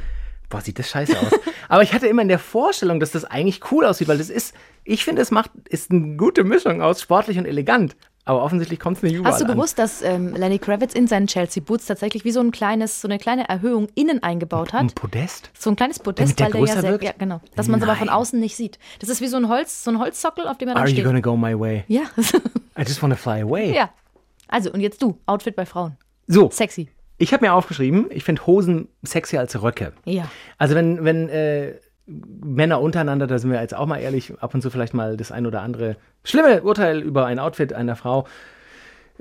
boah, 0.49 0.61
sieht 0.61 0.79
das 0.79 0.89
scheiße 0.89 1.17
aus. 1.19 1.31
Aber 1.69 1.83
ich 1.83 1.93
hatte 1.93 2.07
immer 2.07 2.21
in 2.21 2.27
der 2.27 2.39
Vorstellung, 2.39 2.99
dass 2.99 3.11
das 3.11 3.25
eigentlich 3.25 3.71
cool 3.71 3.85
aussieht, 3.85 4.07
weil 4.07 4.17
das 4.17 4.29
ist, 4.29 4.53
ich 4.83 5.03
finde, 5.03 5.21
es 5.21 5.31
macht, 5.31 5.51
ist 5.69 5.91
eine 5.91 6.15
gute 6.17 6.43
Mischung 6.43 6.81
aus 6.81 7.01
sportlich 7.01 7.37
und 7.37 7.45
elegant. 7.45 7.95
Aber 8.25 8.41
offensichtlich 8.41 8.79
kommt 8.79 8.95
es 8.97 9.03
nicht 9.03 9.15
überall 9.15 9.33
Hast 9.33 9.41
du 9.41 9.45
an. 9.47 9.51
gewusst, 9.51 9.77
dass 9.79 10.01
ähm, 10.01 10.33
Lenny 10.33 10.57
Kravitz 10.57 10.93
in 10.93 11.07
seinen 11.07 11.27
Chelsea 11.27 11.61
Boots 11.61 11.87
tatsächlich 11.87 12.23
wie 12.23 12.31
so 12.31 12.39
ein 12.39 12.51
kleines, 12.51 13.01
so 13.01 13.07
eine 13.09 13.17
kleine 13.17 13.49
Erhöhung 13.49 13.89
innen 13.95 14.23
eingebaut 14.23 14.73
Ein 14.73 14.85
hat? 14.87 14.95
Podest? 14.95 15.49
So 15.59 15.69
ein 15.69 15.75
kleines 15.75 15.99
Podest, 15.99 16.39
Damit 16.39 16.53
der 16.53 16.59
weil 16.61 16.65
der 16.67 16.75
ja 16.75 16.81
sehr, 16.81 16.91
wirkt? 16.91 17.03
ja 17.03 17.11
genau, 17.17 17.41
dass 17.57 17.67
man 17.67 17.81
es 17.81 17.85
aber 17.87 17.97
von 17.97 18.07
außen 18.07 18.39
nicht 18.39 18.55
sieht. 18.55 18.79
Das 18.99 19.09
ist 19.09 19.19
wie 19.19 19.27
so 19.27 19.35
ein 19.35 19.49
Holz, 19.49 19.83
so 19.83 19.91
ein 19.91 19.99
Holzsockel, 19.99 20.47
auf 20.47 20.57
dem 20.57 20.69
er 20.69 20.75
dann 20.75 20.83
Are 20.83 20.89
you 20.89 20.93
steht. 20.95 21.05
gonna 21.05 21.19
go 21.19 21.35
my 21.35 21.59
way? 21.59 21.83
Ja, 21.89 22.03
I 22.79 22.83
just 22.83 23.03
wanna 23.03 23.15
fly 23.17 23.41
away. 23.41 23.75
ja. 23.75 23.89
Also 24.47 24.71
und 24.71 24.79
jetzt 24.79 25.01
du, 25.01 25.17
Outfit 25.25 25.57
bei 25.57 25.65
Frauen, 25.65 25.97
So, 26.27 26.49
sexy. 26.49 26.89
Ich 27.23 27.33
habe 27.33 27.45
mir 27.45 27.53
aufgeschrieben, 27.53 28.05
ich 28.09 28.23
finde 28.23 28.45
Hosen 28.45 28.87
sexier 29.01 29.39
als 29.39 29.61
Röcke. 29.61 29.93
Ja. 30.05 30.29
Also 30.57 30.75
wenn, 30.75 31.03
wenn 31.03 31.29
äh, 31.29 31.73
Männer 32.05 32.81
untereinander, 32.81 33.27
da 33.27 33.39
sind 33.39 33.51
wir 33.51 33.61
jetzt 33.61 33.73
auch 33.75 33.85
mal 33.85 33.97
ehrlich, 33.99 34.33
ab 34.41 34.53
und 34.53 34.61
zu 34.61 34.69
vielleicht 34.69 34.93
mal 34.93 35.15
das 35.17 35.31
ein 35.31 35.45
oder 35.45 35.61
andere 35.61 35.95
schlimme 36.23 36.61
Urteil 36.63 37.01
über 37.01 37.25
ein 37.25 37.39
Outfit 37.39 37.73
einer 37.73 37.95
Frau 37.95 38.27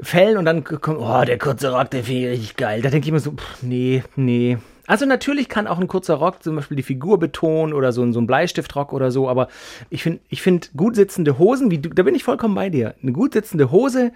fällen 0.01 0.37
und 0.39 0.45
dann 0.47 0.65
kommt, 0.65 0.99
oh, 1.01 1.23
der 1.25 1.39
kurze 1.39 1.71
Rock, 1.73 1.91
der 1.91 2.03
finde 2.03 2.23
ich 2.23 2.39
richtig 2.41 2.57
geil. 2.57 2.83
Da 2.83 2.91
denke 2.91 3.07
ich 3.07 3.13
mir 3.13 3.21
so, 3.21 3.33
pff, 3.33 3.63
nee, 3.63 4.03
nee. 4.17 4.59
Also 4.87 5.07
natürlich 5.07 5.49
kann 5.49 5.67
auch 5.69 5.79
ein 5.79 5.87
kurzer 5.87 6.15
Rock 6.15 6.43
zum 6.43 6.57
Beispiel 6.57 6.77
die 6.77 6.83
Figur 6.83 7.19
betonen 7.19 7.73
oder 7.73 7.93
so, 7.93 8.03
ein- 8.03 8.13
so 8.13 8.21
ein 8.21 8.27
Bleistiftrock 8.27 8.93
oder 8.93 9.11
so, 9.13 9.29
aber 9.29 9.47
ich 9.91 10.03
finde 10.03 10.21
ich 10.29 10.43
find 10.43 10.73
gut 10.77 10.97
sitzende 10.97 11.39
Hosen, 11.39 11.71
wie 11.71 11.79
du, 11.79 11.91
da 11.91 12.03
bin 12.03 12.15
ich 12.17 12.25
vollkommen 12.25 12.55
bei 12.55 12.69
dir. 12.69 12.95
Eine 13.01 13.13
gut 13.13 13.35
sitzende 13.35 13.71
Hose, 13.71 14.11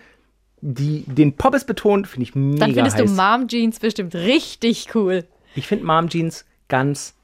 die 0.60 1.04
den 1.06 1.36
Poppes 1.36 1.64
betont, 1.64 2.06
finde 2.06 2.24
ich 2.24 2.34
mega 2.34 2.66
Dann 2.66 2.74
findest 2.74 2.98
heiß. 2.98 3.10
du 3.10 3.16
Mom 3.16 3.48
Jeans 3.48 3.78
bestimmt 3.78 4.14
richtig 4.14 4.88
cool. 4.94 5.24
ich 5.54 5.66
finde 5.66 5.84
Mom 5.84 6.08
Jeans 6.08 6.44
ganz 6.68 7.14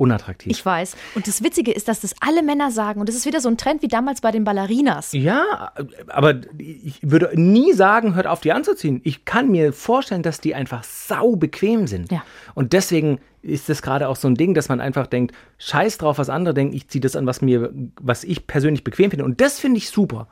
unattraktiv. 0.00 0.50
Ich 0.50 0.64
weiß. 0.64 0.96
Und 1.14 1.28
das 1.28 1.44
Witzige 1.44 1.72
ist, 1.72 1.86
dass 1.86 2.00
das 2.00 2.14
alle 2.20 2.42
Männer 2.42 2.70
sagen. 2.70 3.00
Und 3.00 3.08
das 3.08 3.16
ist 3.16 3.26
wieder 3.26 3.40
so 3.40 3.50
ein 3.50 3.58
Trend 3.58 3.82
wie 3.82 3.88
damals 3.88 4.22
bei 4.22 4.30
den 4.30 4.44
Ballerinas. 4.44 5.12
Ja, 5.12 5.72
aber 6.08 6.40
ich 6.56 6.98
würde 7.02 7.30
nie 7.34 7.74
sagen, 7.74 8.14
hört 8.14 8.26
auf, 8.26 8.40
die 8.40 8.50
anzuziehen. 8.52 9.02
Ich 9.04 9.26
kann 9.26 9.50
mir 9.50 9.74
vorstellen, 9.74 10.22
dass 10.22 10.40
die 10.40 10.54
einfach 10.54 10.84
sau 10.84 11.36
bequem 11.36 11.86
sind. 11.86 12.10
Ja. 12.10 12.22
Und 12.54 12.72
deswegen 12.72 13.20
ist 13.42 13.68
das 13.68 13.82
gerade 13.82 14.08
auch 14.08 14.16
so 14.16 14.26
ein 14.26 14.36
Ding, 14.36 14.54
dass 14.54 14.70
man 14.70 14.80
einfach 14.80 15.06
denkt, 15.06 15.34
scheiß 15.58 15.98
drauf, 15.98 16.16
was 16.16 16.30
andere 16.30 16.54
denken, 16.54 16.74
ich 16.74 16.88
ziehe 16.88 17.02
das 17.02 17.14
an, 17.14 17.26
was 17.26 17.42
mir, 17.42 17.70
was 18.00 18.24
ich 18.24 18.46
persönlich 18.46 18.84
bequem 18.84 19.10
finde. 19.10 19.26
Und 19.26 19.42
das 19.42 19.60
finde 19.60 19.76
ich 19.78 19.90
super. 19.90 20.28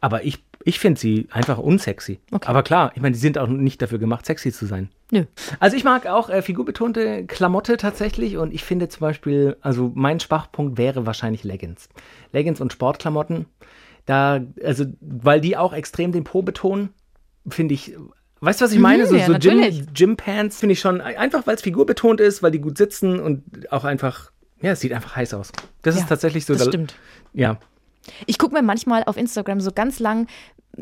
Aber 0.00 0.24
ich, 0.24 0.42
ich 0.64 0.78
finde 0.78 1.00
sie 1.00 1.26
einfach 1.30 1.58
unsexy. 1.58 2.20
Aber 2.44 2.62
klar, 2.62 2.92
ich 2.94 3.02
meine, 3.02 3.12
die 3.14 3.18
sind 3.20 3.38
auch 3.38 3.46
nicht 3.48 3.82
dafür 3.82 3.98
gemacht, 3.98 4.26
sexy 4.26 4.52
zu 4.52 4.66
sein. 4.66 4.88
Nö. 5.10 5.24
Also 5.60 5.76
ich 5.76 5.84
mag 5.84 6.06
auch 6.06 6.30
äh, 6.30 6.40
figurbetonte 6.42 7.26
Klamotte 7.26 7.76
tatsächlich 7.76 8.36
und 8.36 8.52
ich 8.54 8.64
finde 8.64 8.88
zum 8.88 9.00
Beispiel, 9.00 9.56
also 9.60 9.90
mein 9.94 10.20
Schwachpunkt 10.20 10.78
wäre 10.78 11.04
wahrscheinlich 11.06 11.44
Leggings. 11.44 11.88
Leggings 12.32 12.60
und 12.60 12.72
Sportklamotten. 12.72 13.46
Da, 14.06 14.40
also, 14.64 14.86
weil 15.00 15.40
die 15.40 15.56
auch 15.56 15.72
extrem 15.72 16.10
den 16.12 16.24
Po 16.24 16.42
betonen, 16.42 16.90
finde 17.48 17.74
ich. 17.74 17.94
Weißt 18.40 18.60
du, 18.60 18.64
was 18.64 18.72
ich 18.72 18.80
meine? 18.80 19.06
so 19.06 19.12
Mhm, 19.14 19.18
ja, 19.20 19.26
so 19.26 19.32
Gym, 19.38 19.56
natürlich. 19.60 19.94
Gympants 19.94 20.58
finde 20.58 20.72
ich 20.72 20.80
schon 20.80 21.00
einfach, 21.00 21.46
weil 21.46 21.54
es 21.54 21.62
figurbetont 21.62 22.20
ist, 22.20 22.42
weil 22.42 22.50
die 22.50 22.58
gut 22.60 22.76
sitzen 22.78 23.20
und 23.20 23.44
auch 23.70 23.84
einfach, 23.84 24.32
ja, 24.60 24.72
es 24.72 24.80
sieht 24.80 24.92
einfach 24.92 25.14
heiß 25.14 25.34
aus. 25.34 25.52
Das 25.82 25.94
Ja, 25.94 26.00
ist 26.02 26.08
tatsächlich 26.08 26.44
so. 26.46 26.54
das 26.54 26.64
da- 26.64 26.70
stimmt. 26.70 26.96
Ja. 27.32 27.58
Ich 28.26 28.38
gucke 28.38 28.54
mir 28.54 28.62
manchmal 28.62 29.04
auf 29.04 29.16
Instagram 29.16 29.60
so 29.60 29.72
ganz 29.72 29.98
lang 30.00 30.26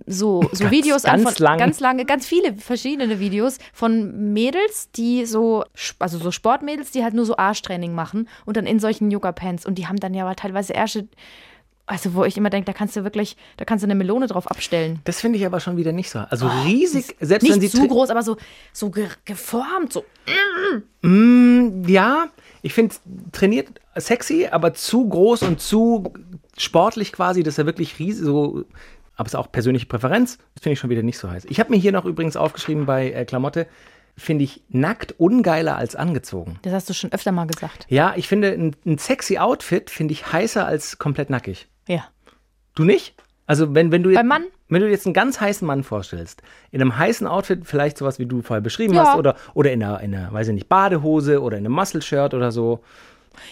so, 0.07 0.43
so 0.53 0.65
Ganz- 0.65 0.71
Videos 0.71 1.05
an, 1.05 1.25
ganz 1.25 1.37
von, 1.39 1.45
lang. 1.45 1.59
ganz 1.59 1.81
lange, 1.81 2.05
ganz 2.05 2.25
viele 2.25 2.55
verschiedene 2.55 3.19
Videos 3.19 3.59
von 3.73 4.33
Mädels, 4.33 4.89
die 4.93 5.27
so, 5.27 5.65
also 5.99 6.19
so 6.19 6.31
Sportmädels, 6.31 6.93
die 6.93 7.03
halt 7.03 7.13
nur 7.15 7.25
so 7.25 7.37
Arschtraining 7.37 7.93
machen 7.93 8.29
und 8.47 8.57
dann 8.57 8.67
in 8.67 8.79
solchen 8.79 9.11
Yoga-Pants 9.11 9.67
und 9.67 9.79
die 9.79 9.89
haben 9.89 9.97
dann 9.99 10.15
ja 10.15 10.25
aber 10.25 10.37
teilweise 10.37 10.75
Ärsche, 10.75 11.09
also 11.87 12.15
wo 12.15 12.25
ich 12.25 12.37
immer 12.37 12.51
denke, 12.51 12.67
da 12.67 12.73
kannst 12.73 12.95
du 12.95 13.03
wirklich, 13.03 13.37
da 13.57 13.65
kannst 13.65 13.83
du 13.83 13.89
eine 13.89 13.97
Melone 13.97 14.29
drauf 14.29 14.47
abstellen. 14.49 15.01
Das 15.07 15.21
finde 15.21 15.41
ich 15.41 15.45
aber 15.45 15.59
schon 15.59 15.77
wieder 15.77 15.91
nicht 15.91 16.09
so. 16.09 16.21
Also 16.21 16.47
riesig, 16.65 17.17
selbst 17.19 17.49
wenn 17.49 17.57
Oh, 17.57 17.59
Nicht 17.61 17.73
sie 17.73 17.81
zu 17.81 17.89
groß, 17.89 18.11
aber 18.11 18.23
so, 18.23 18.37
so 18.73 18.91
ge 18.91 19.09
geformt, 19.25 19.93
so. 19.93 20.05
Ja, 21.03 22.27
ich 22.63 22.73
finde 22.75 22.95
trainiert 23.33 23.69
sexy, 23.97 24.47
aber 24.51 24.73
zu 24.75 25.09
groß 25.09 25.43
und 25.43 25.61
zu 25.61 26.13
sportlich 26.61 27.13
quasi, 27.13 27.43
dass 27.43 27.59
er 27.59 27.67
wirklich 27.67 27.99
riesig 27.99 28.25
so. 28.25 28.65
Aber 29.17 29.27
es 29.27 29.33
ist 29.35 29.39
auch 29.39 29.53
persönliche 29.53 29.87
Präferenz. 29.87 30.39
Das 30.55 30.63
finde 30.63 30.73
ich 30.75 30.79
schon 30.79 30.91
wieder 30.91 31.03
nicht 31.03 31.19
so 31.19 31.31
heiß. 31.31 31.45
Ich 31.47 31.61
habe 31.61 31.71
mir 31.71 31.77
hier 31.79 31.93
noch 31.93 32.05
übrigens 32.07 32.37
aufgeschrieben 32.37 32.87
bei 32.87 33.11
äh, 33.13 33.25
Klamotte, 33.25 33.67
finde 34.17 34.45
ich 34.45 34.63
nackt 34.69 35.15
ungeiler 35.19 35.77
als 35.77 35.95
angezogen. 35.97 36.59
Das 36.63 36.73
hast 36.73 36.89
du 36.89 36.95
schon 36.95 37.13
öfter 37.13 37.33
mal 37.33 37.47
gesagt. 37.47 37.87
Ja, 37.89 38.15
ich 38.17 38.29
finde 38.29 38.53
ein, 38.53 38.77
ein 38.87 38.99
sexy 38.99 39.39
Outfit 39.39 39.91
finde 39.91 40.13
ich 40.13 40.33
heißer 40.33 40.65
als 40.67 40.99
komplett 40.99 41.29
nackig. 41.31 41.69
Ja. 41.87 42.05
Du 42.75 42.85
nicht? 42.85 43.15
Also 43.47 43.75
wenn, 43.75 43.91
wenn 43.93 44.03
du 44.03 44.11
jetzt, 44.11 44.19
Beim 44.19 44.29
Mann? 44.29 44.45
wenn 44.69 44.81
du 44.81 44.89
jetzt 44.89 45.07
einen 45.07 45.15
ganz 45.15 45.41
heißen 45.41 45.67
Mann 45.67 45.83
vorstellst, 45.83 46.41
in 46.71 46.81
einem 46.81 46.97
heißen 46.97 47.27
Outfit, 47.27 47.63
vielleicht 47.65 47.99
sowas 47.99 48.19
wie 48.19 48.27
du 48.27 48.43
vorher 48.43 48.61
beschrieben 48.63 48.95
Ja. 48.95 49.07
hast, 49.09 49.19
oder, 49.19 49.37
oder 49.55 49.73
in 49.73 49.83
einer, 49.83 50.01
in 50.01 50.15
einer, 50.15 50.33
weiß 50.33 50.49
ich 50.49 50.55
nicht, 50.55 50.69
Badehose 50.69 51.43
oder 51.43 51.59
in 51.59 51.67
einem 51.67 51.75
Muscle-Shirt 51.75 52.33
oder 52.33 52.53
so. 52.53 52.81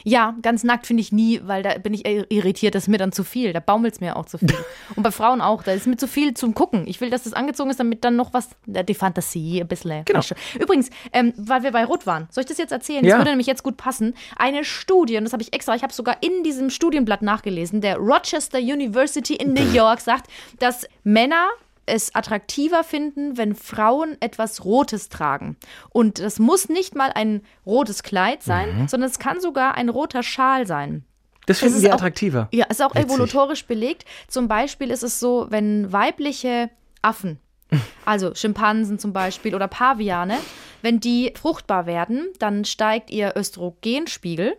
Ja, 0.05 0.37
ganz 0.43 0.65
nackt 0.65 0.87
finde 0.87 1.01
ich 1.01 1.13
nie, 1.13 1.41
weil 1.45 1.63
da 1.63 1.79
bin 1.79 1.95
ich 1.95 2.07
irritiert, 2.07 2.75
das 2.75 2.85
ist 2.85 2.89
mir 2.89 2.99
dann 2.99 3.13
zu 3.13 3.25
viel. 3.25 3.53
Da 3.53 3.61
baumelt 3.61 3.95
es 3.95 4.01
mir 4.01 4.17
auch 4.17 4.27
zu 4.27 4.39
viel. 4.39 4.55
Und 4.97 5.03
bei 5.03 5.11
Frauen 5.11 5.41
auch, 5.41 5.63
da 5.63 5.73
ist 5.73 5.87
mir 5.87 5.97
zu 5.97 6.07
viel 6.07 6.35
zum 6.35 6.55
Gucken. 6.55 6.87
Ich 6.87 7.01
will, 7.01 7.11
dass 7.11 7.25
das 7.25 7.33
angezogen 7.33 7.71
ist, 7.71 7.81
damit 7.81 8.05
dann 8.05 8.17
noch 8.17 8.33
was, 8.33 8.51
die 8.67 8.95
Fantasie 8.95 9.61
ein 9.61 9.69
bisschen. 9.69 10.05
Genau. 10.05 10.21
Übrigens, 10.59 10.91
ähm, 11.13 11.33
weil 11.37 11.63
wir 11.63 11.73
bei 11.73 11.85
Rot 11.85 12.07
waren, 12.07 12.29
soll 12.31 12.43
ich 12.43 12.49
das 12.49 12.59
jetzt 12.59 12.73
erzählen? 12.73 13.05
Ja. 13.05 13.11
Das 13.11 13.21
würde 13.21 13.31
nämlich 13.31 13.47
jetzt 13.47 13.63
gut 13.63 13.77
passen. 13.77 14.15
Eine 14.37 14.65
Studie, 14.65 15.17
und 15.17 15.25
das 15.25 15.33
habe 15.33 15.43
ich 15.43 15.53
extra, 15.53 15.75
ich 15.75 15.83
habe 15.83 15.93
sogar 15.93 16.17
in 16.21 16.43
diesem 16.43 16.71
Studienblatt 16.71 17.23
nachgelesen, 17.23 17.81
der 17.81 17.97
Rochester 17.97 18.59
University 18.59 19.35
in 19.35 19.53
New 19.53 19.73
York 19.73 20.01
sagt, 20.01 20.31
dass 20.59 20.87
Männer 21.05 21.49
es 21.89 22.15
attraktiver 22.15 22.85
finden, 22.85 23.37
wenn 23.37 23.55
Frauen 23.55 24.17
etwas 24.21 24.65
Rotes 24.65 25.09
tragen. 25.09 25.57
Und 25.91 26.19
das 26.21 26.39
muss 26.39 26.69
nicht 26.69 26.95
mal 26.95 27.11
ein 27.15 27.43
rotes 27.67 28.03
Kleid 28.03 28.43
sein, 28.43 28.83
Mhm. 28.83 28.89
sondern 28.89 29.11
es 29.11 29.19
kann 29.19 29.41
sogar 29.41 29.75
ein 29.75 29.89
roter 29.89 30.23
Schal 30.23 30.67
sein. 30.67 31.05
Das 31.47 31.61
finden 31.61 31.81
wir 31.83 31.91
auch- 31.91 31.95
attraktiver. 31.95 32.49
Ja, 32.53 32.67
ist 32.67 32.83
auch 32.83 32.95
Witzig. 32.95 33.11
evolutorisch 33.11 33.67
belegt. 33.67 34.05
Zum 34.29 34.49
Beispiel 34.49 34.91
ist 34.91 35.03
es 35.03 35.19
so, 35.19 35.47
wenn 35.49 35.91
weibliche 35.93 36.69
Affen, 37.01 37.39
also 38.05 38.35
Schimpansen 38.35 38.99
zum 38.99 39.13
Beispiel 39.13 39.55
oder 39.55 39.67
Paviane, 39.69 40.37
wenn 40.83 41.01
die 41.01 41.33
fruchtbar 41.41 41.87
werden, 41.87 42.29
dann 42.39 42.65
steigt 42.65 43.11
ihr 43.11 43.33
Östrogenspiegel 43.37 44.57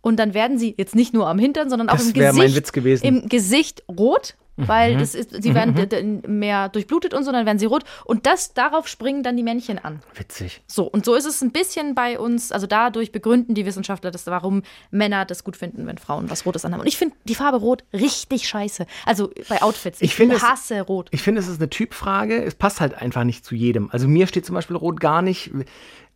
und 0.00 0.16
dann 0.16 0.34
werden 0.34 0.58
sie 0.58 0.74
jetzt 0.78 0.94
nicht 0.94 1.12
nur 1.14 1.28
am 1.28 1.38
Hintern, 1.38 1.68
sondern 1.70 1.88
auch 1.88 1.94
Das 1.96 2.06
im 2.08 2.12
Gesicht, 2.14 2.34
mein 2.36 2.54
Witz 2.54 2.72
gewesen. 2.72 3.04
im 3.06 3.28
Gesicht 3.28 3.82
rot. 3.88 4.34
Mhm. 4.60 4.68
Weil 4.68 4.96
das 4.98 5.14
ist, 5.14 5.42
sie 5.42 5.54
werden 5.54 5.74
d- 5.74 5.86
d- 5.86 6.02
mehr 6.28 6.68
durchblutet 6.68 7.14
und 7.14 7.24
so, 7.24 7.32
dann 7.32 7.46
werden 7.46 7.58
sie 7.58 7.66
rot. 7.66 7.84
Und 8.04 8.26
das, 8.26 8.54
darauf 8.54 8.88
springen 8.88 9.22
dann 9.22 9.36
die 9.36 9.42
Männchen 9.42 9.78
an. 9.78 10.00
Witzig. 10.14 10.62
So, 10.66 10.84
und 10.84 11.04
so 11.04 11.14
ist 11.14 11.24
es 11.26 11.42
ein 11.42 11.50
bisschen 11.50 11.94
bei 11.94 12.18
uns, 12.18 12.52
also 12.52 12.66
dadurch 12.66 13.12
begründen 13.12 13.54
die 13.54 13.66
Wissenschaftler 13.66 14.10
das, 14.10 14.26
warum 14.26 14.62
Männer 14.90 15.24
das 15.24 15.44
gut 15.44 15.56
finden, 15.56 15.86
wenn 15.86 15.98
Frauen 15.98 16.30
was 16.30 16.44
Rotes 16.46 16.64
anhaben. 16.64 16.82
Und 16.82 16.86
ich 16.86 16.96
finde 16.96 17.16
die 17.24 17.34
Farbe 17.34 17.58
Rot 17.58 17.84
richtig 17.92 18.48
scheiße. 18.48 18.86
Also 19.06 19.30
bei 19.48 19.62
Outfits. 19.62 20.00
Ich 20.00 20.14
finde 20.14 20.36
es- 20.36 20.42
hasse 20.42 20.80
Rot. 20.82 21.08
Ich 21.10 21.22
finde, 21.22 21.40
es 21.40 21.48
ist 21.48 21.60
eine 21.60 21.70
Typfrage. 21.70 22.42
Es 22.42 22.54
passt 22.54 22.80
halt 22.80 22.94
einfach 22.94 23.24
nicht 23.24 23.44
zu 23.44 23.54
jedem. 23.54 23.90
Also 23.90 24.06
mir 24.08 24.26
steht 24.26 24.46
zum 24.46 24.54
Beispiel 24.54 24.76
Rot 24.76 25.00
gar 25.00 25.22
nicht. 25.22 25.50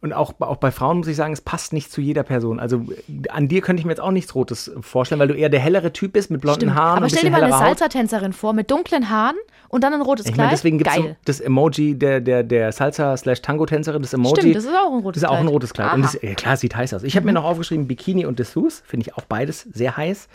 Und 0.04 0.12
auch, 0.12 0.34
auch 0.40 0.56
bei 0.58 0.70
Frauen 0.70 0.98
muss 0.98 1.06
ich 1.06 1.16
sagen, 1.16 1.32
es 1.32 1.40
passt 1.40 1.72
nicht 1.72 1.90
zu 1.90 2.02
jeder 2.02 2.24
Person. 2.24 2.60
Also 2.60 2.82
an 3.30 3.48
dir 3.48 3.62
könnte 3.62 3.80
ich 3.80 3.86
mir 3.86 3.92
jetzt 3.92 4.02
auch 4.02 4.10
nichts 4.10 4.34
Rotes 4.34 4.70
vorstellen, 4.82 5.18
weil 5.18 5.28
du 5.28 5.34
eher 5.34 5.48
der 5.48 5.60
hellere 5.60 5.94
Typ 5.94 6.12
bist 6.12 6.30
mit 6.30 6.42
blonden 6.42 6.74
Haaren. 6.74 6.98
Aber 6.98 7.08
stell 7.08 7.22
dir 7.22 7.30
mal 7.30 7.42
eine. 7.42 7.54
Salsa-Tänzerin 7.54 8.34
vor 8.34 8.52
mit 8.52 8.70
dunklen 8.70 9.08
Haaren 9.08 9.36
und 9.70 9.82
dann 9.82 9.94
ein 9.94 10.02
rotes 10.02 10.26
Ich 10.26 10.34
Kleid. 10.34 10.44
meine, 10.44 10.50
deswegen 10.50 10.76
gibt 10.76 10.90
es 10.90 10.96
Geil. 10.96 11.16
das 11.24 11.40
Emoji 11.40 11.94
der, 11.98 12.20
der, 12.20 12.42
der 12.42 12.70
Salsa-Tango-Tänzerin, 12.72 14.02
das 14.02 14.12
Emoji. 14.12 14.36
Stimmt, 14.42 14.56
das 14.56 14.64
ist 14.64 14.74
auch 14.74 14.92
ein 14.92 15.00
rotes 15.00 15.22
Das 15.22 15.30
ist 15.30 15.34
auch 15.34 15.38
ein 15.38 15.44
Kleid. 15.44 15.54
rotes 15.54 15.72
Kleid. 15.72 15.86
Und 15.86 15.90
Aha. 15.92 15.96
Mhm. 15.96 16.02
das, 16.02 16.22
ja, 16.22 16.34
klar, 16.34 16.56
sieht 16.58 16.76
heiß 16.76 16.92
aus. 16.92 17.02
Ich 17.02 17.16
habe 17.16 17.24
mir 17.24 17.32
noch 17.32 17.44
aufgeschrieben, 17.44 17.86
Bikini 17.86 18.26
und 18.26 18.38
Dessous. 18.38 18.82
Finde 18.86 19.06
ich 19.06 19.16
auch 19.16 19.24
beides 19.24 19.62
sehr 19.72 19.96
heiß. 19.96 20.28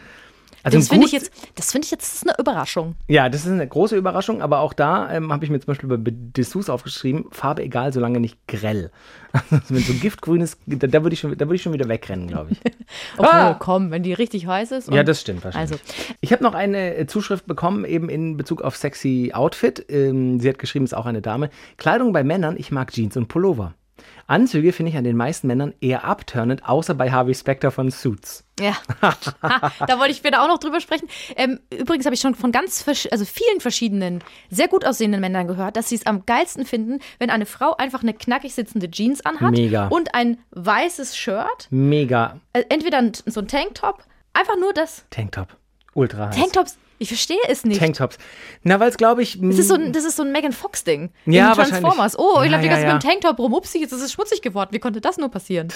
Also 0.63 0.77
das 0.77 0.87
ein 0.87 0.89
finde 0.91 1.05
ich 1.07 1.11
jetzt, 1.13 1.31
das 1.55 1.71
finde 1.71 1.85
ich 1.85 1.91
jetzt 1.91 2.13
ist 2.13 2.27
eine 2.27 2.37
Überraschung. 2.39 2.95
Ja, 3.07 3.29
das 3.29 3.45
ist 3.45 3.51
eine 3.51 3.67
große 3.67 3.95
Überraschung, 3.95 4.41
aber 4.41 4.59
auch 4.59 4.73
da 4.73 5.11
ähm, 5.11 5.31
habe 5.31 5.45
ich 5.45 5.51
mir 5.51 5.59
zum 5.59 5.67
Beispiel 5.67 5.89
bei 5.97 6.11
Dessous 6.13 6.69
aufgeschrieben, 6.69 7.25
Farbe 7.31 7.63
egal, 7.63 7.93
solange 7.93 8.19
nicht 8.19 8.37
grell. 8.47 8.91
Also 9.51 9.75
wenn 9.75 9.83
so 9.83 9.93
giftgrün 9.93 10.41
ist, 10.41 10.57
da, 10.65 10.87
da 10.87 11.03
würde 11.03 11.13
ich, 11.13 11.19
schon- 11.19 11.37
da 11.37 11.45
würd 11.47 11.55
ich 11.55 11.61
schon 11.61 11.71
wieder 11.73 11.87
wegrennen, 11.87 12.27
glaube 12.27 12.51
ich. 12.53 12.59
Obwohl, 13.17 13.29
Ah! 13.31 13.55
komm, 13.59 13.91
wenn 13.91 14.01
die 14.01 14.13
richtig 14.13 14.47
heiß 14.47 14.71
ist. 14.71 14.91
Ja, 14.91 15.03
das 15.03 15.21
stimmt 15.21 15.43
wahrscheinlich. 15.43 15.71
Also, 15.73 15.83
Ich 16.19 16.31
habe 16.33 16.43
noch 16.43 16.55
eine 16.55 16.95
äh, 16.95 17.05
Zuschrift 17.05 17.45
bekommen, 17.45 17.85
eben 17.85 18.09
in 18.09 18.37
Bezug 18.37 18.63
auf 18.63 18.75
sexy 18.75 19.29
Outfit. 19.33 19.85
Ähm, 19.89 20.39
sie 20.39 20.49
hat 20.49 20.57
geschrieben, 20.57 20.83
ist 20.85 20.95
auch 20.95 21.05
eine 21.05 21.21
Dame. 21.21 21.51
Kleidung 21.77 22.11
bei 22.11 22.23
Männern, 22.23 22.55
ich 22.57 22.71
mag 22.71 22.91
Jeans 22.91 23.15
und 23.17 23.27
Pullover. 23.27 23.75
Anzüge 24.29 24.73
finde 24.73 24.91
ich 24.91 24.97
an 24.97 25.03
den 25.03 25.17
meisten 25.17 25.47
Männern 25.47 25.73
eher 25.81 26.03
abturnend, 26.03 26.67
außer 26.67 26.93
bei 26.93 27.11
Harvey 27.11 27.33
Specter 27.33 27.71
von 27.71 27.89
Suits. 27.89 28.43
Ja, 28.59 28.77
da 29.01 29.99
wollte 29.99 30.11
ich 30.11 30.17
später 30.17 30.43
auch 30.43 30.47
noch 30.47 30.59
drüber 30.59 30.81
sprechen. 30.81 31.07
Ähm, 31.35 31.59
übrigens 31.71 32.05
habe 32.05 32.13
ich 32.13 32.21
schon 32.21 32.35
von 32.35 32.51
ganz 32.51 32.85
also 33.09 33.25
vielen 33.25 33.59
verschiedenen, 33.59 34.23
sehr 34.49 34.67
gut 34.67 34.85
aussehenden 34.85 35.21
Männern 35.21 35.47
gehört, 35.47 35.77
dass 35.77 35.89
sie 35.89 35.95
es 35.95 36.05
am 36.05 36.25
geilsten 36.25 36.65
finden, 36.65 36.99
wenn 37.17 37.29
eine 37.29 37.45
Frau 37.45 37.75
einfach 37.77 38.03
eine 38.03 38.13
knackig 38.13 38.53
sitzende 38.53 38.91
Jeans 38.91 39.25
anhat 39.25 39.51
Mega. 39.51 39.87
und 39.87 40.13
ein 40.13 40.37
weißes 40.51 41.17
Shirt, 41.17 41.67
Mega 41.71 42.39
äh, 42.53 42.63
entweder 42.69 42.99
ein, 42.99 43.13
so 43.25 43.39
ein 43.39 43.47
Tanktop, 43.47 44.03
einfach 44.33 44.57
nur 44.59 44.73
das. 44.73 45.05
Tanktop. 45.09 45.55
Ultra 45.93 46.27
heiß. 46.27 46.35
Tanktops, 46.35 46.77
ich 46.99 47.07
verstehe 47.07 47.39
es 47.47 47.63
nicht. 47.63 47.79
Tanktops. 47.79 48.17
Na, 48.63 48.79
weil 48.79 48.89
es, 48.89 48.97
glaube 48.97 49.23
ich. 49.23 49.39
das 49.41 49.57
ist 49.57 49.69
so 49.69 49.75
ein, 49.75 49.93
das 49.93 50.03
ist 50.03 50.17
so 50.17 50.23
ein 50.23 50.31
Megan 50.31 50.51
Fox-Ding. 50.51 51.11
Ja, 51.25 51.55
Transformers. 51.55 52.19
Oh, 52.19 52.41
ich 52.43 52.45
Ja, 52.45 52.51
laufe 52.51 52.61
die 52.61 52.67
ja, 52.67 52.73
ganze 52.73 52.81
Zeit 52.83 52.87
ja. 52.87 52.93
mit 52.93 53.03
dem 53.03 53.09
Tanktop 53.09 53.39
rum. 53.39 53.53
Upsi, 53.53 53.79
jetzt 53.79 53.93
ist 53.93 54.01
es 54.01 54.11
schmutzig 54.11 54.41
geworden. 54.41 54.69
Wie 54.73 54.79
konnte 54.79 55.01
das 55.01 55.17
nur 55.17 55.29
passieren? 55.29 55.69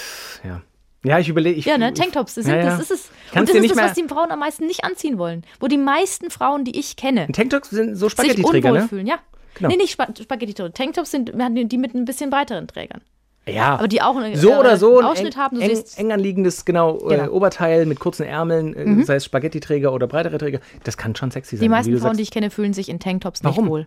ja. 0.44 0.60
ja, 1.02 1.18
ich 1.18 1.28
überlege. 1.28 1.68
Ja, 1.68 1.78
ne? 1.78 1.92
Tanktops, 1.94 2.34
das, 2.34 2.44
sind, 2.44 2.54
Ja, 2.54 2.60
ja. 2.60 2.66
das 2.66 2.80
ist 2.80 2.90
es. 2.90 3.08
Kannst 3.32 3.52
Und 3.52 3.58
das 3.58 3.70
ist 3.70 3.76
das, 3.76 3.84
was 3.90 3.94
die 3.94 4.04
Frauen 4.04 4.30
am 4.30 4.38
meisten 4.38 4.66
nicht 4.66 4.84
anziehen 4.84 5.18
wollen. 5.18 5.42
Wo 5.60 5.66
die 5.66 5.78
meisten 5.78 6.30
Frauen, 6.30 6.64
die 6.64 6.78
ich 6.78 6.96
kenne, 6.96 7.26
Tanktops 7.32 7.70
sind 7.70 7.96
so 7.96 8.06
sich 8.06 8.12
Spaghetti-Träger, 8.12 8.68
unwohl 8.68 8.82
ne? 8.82 8.88
fühlen. 8.88 9.06
Ja. 9.06 9.18
Genau. 9.54 9.68
Nee, 9.70 9.76
nicht 9.76 9.92
Spa 9.92 10.08
Spaghetti-Träger. 10.20 10.74
Tanktops 10.74 11.10
sind 11.10 11.32
die 11.34 11.78
mit 11.78 11.94
ein 11.94 12.04
bisschen 12.04 12.30
breiteren 12.30 12.68
Trägern. 12.68 13.00
Ja. 13.46 13.74
Aber 13.74 13.88
die 13.88 14.00
auch 14.00 14.16
eine, 14.16 14.36
so 14.36 14.50
äh, 14.52 14.56
oder 14.56 14.76
so 14.78 14.96
einen 14.98 15.06
ein 15.06 15.12
Ausschnitt 15.12 15.34
eng, 15.34 15.40
haben. 15.40 15.56
Du 15.58 15.62
eng, 15.62 15.68
siehst, 15.76 15.98
eng 15.98 16.12
anliegendes 16.12 16.64
genau, 16.64 16.96
Äh, 16.96 17.08
Genau. 17.16 17.22
Mhm. 17.24 17.32
Oberteil 17.32 17.84
mit 17.86 18.00
kurzen 18.00 18.24
Ärmeln, 18.24 18.74
äh, 19.00 19.04
sei 19.04 19.16
es 19.16 19.24
Spaghetti-Träger 19.26 19.92
oder 19.92 20.06
breitere 20.06 20.38
Träger. 20.38 20.60
Das 20.84 20.96
kann 20.96 21.14
schon 21.14 21.30
sexy 21.30 21.56
sein. 21.56 21.62
die 21.64 21.68
meisten 21.68 21.90
Frauen, 21.92 22.00
sagst. 22.02 22.18
die 22.18 22.22
ich 22.22 22.30
kenne, 22.30 22.50
fühlen 22.50 22.72
sich 22.72 22.88
in 22.88 23.00
Tanktops 23.00 23.44
Warum? 23.44 23.64
nicht 23.64 23.70
wohl. 23.70 23.86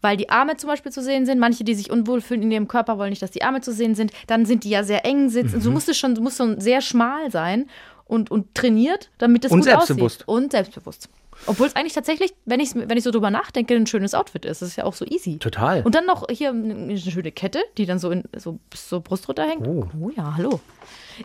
Weil 0.00 0.16
die 0.16 0.30
Arme 0.30 0.56
zum 0.56 0.68
Beispiel 0.68 0.90
zu 0.92 1.02
sehen 1.02 1.26
sind. 1.26 1.38
Manche, 1.38 1.64
die 1.64 1.74
sich 1.74 1.90
unwohl 1.90 2.20
fühlen 2.20 2.42
in 2.42 2.50
ihrem 2.50 2.68
Körper, 2.68 2.98
wollen 2.98 3.10
nicht, 3.10 3.22
dass 3.22 3.30
die 3.30 3.42
Arme 3.42 3.60
zu 3.60 3.72
sehen 3.72 3.94
sind. 3.94 4.12
Dann 4.26 4.46
sind 4.46 4.64
die 4.64 4.70
ja 4.70 4.82
sehr 4.84 5.04
eng 5.04 5.28
sitzen. 5.28 5.58
Mhm. 5.58 5.62
Du 5.64 5.70
musst 5.70 5.88
es 5.88 5.96
schon, 5.98 6.14
du 6.14 6.20
musst 6.22 6.38
schon 6.38 6.60
sehr 6.60 6.80
schmal 6.80 7.30
sein 7.30 7.66
und, 8.04 8.30
und 8.30 8.54
trainiert, 8.54 9.10
damit 9.18 9.44
es 9.44 9.52
Und 9.52 9.60
gut 9.60 9.64
selbstbewusst. 9.68 10.28
aussieht. 10.28 10.44
Und 10.44 10.52
selbstbewusst. 10.52 11.08
Obwohl 11.46 11.66
es 11.66 11.76
eigentlich 11.76 11.94
tatsächlich, 11.94 12.34
wenn 12.44 12.60
ich, 12.60 12.74
wenn 12.74 12.96
ich 12.98 13.04
so 13.04 13.10
drüber 13.10 13.30
nachdenke, 13.30 13.74
ein 13.74 13.86
schönes 13.86 14.12
Outfit 14.14 14.44
ist. 14.44 14.60
Das 14.62 14.68
ist 14.70 14.76
ja 14.76 14.84
auch 14.84 14.92
so 14.94 15.04
easy. 15.06 15.38
Total. 15.38 15.82
Und 15.82 15.94
dann 15.94 16.04
noch 16.04 16.26
hier 16.30 16.50
eine 16.50 16.98
schöne 16.98 17.32
Kette, 17.32 17.60
die 17.78 17.86
dann 17.86 17.98
so, 17.98 18.10
in, 18.10 18.24
so 18.36 18.58
zur 18.70 19.00
Brust 19.00 19.28
runterhängt. 19.28 19.66
Oh. 19.66 19.86
Oh, 20.00 20.10
ja, 20.10 20.34
hallo. 20.36 20.60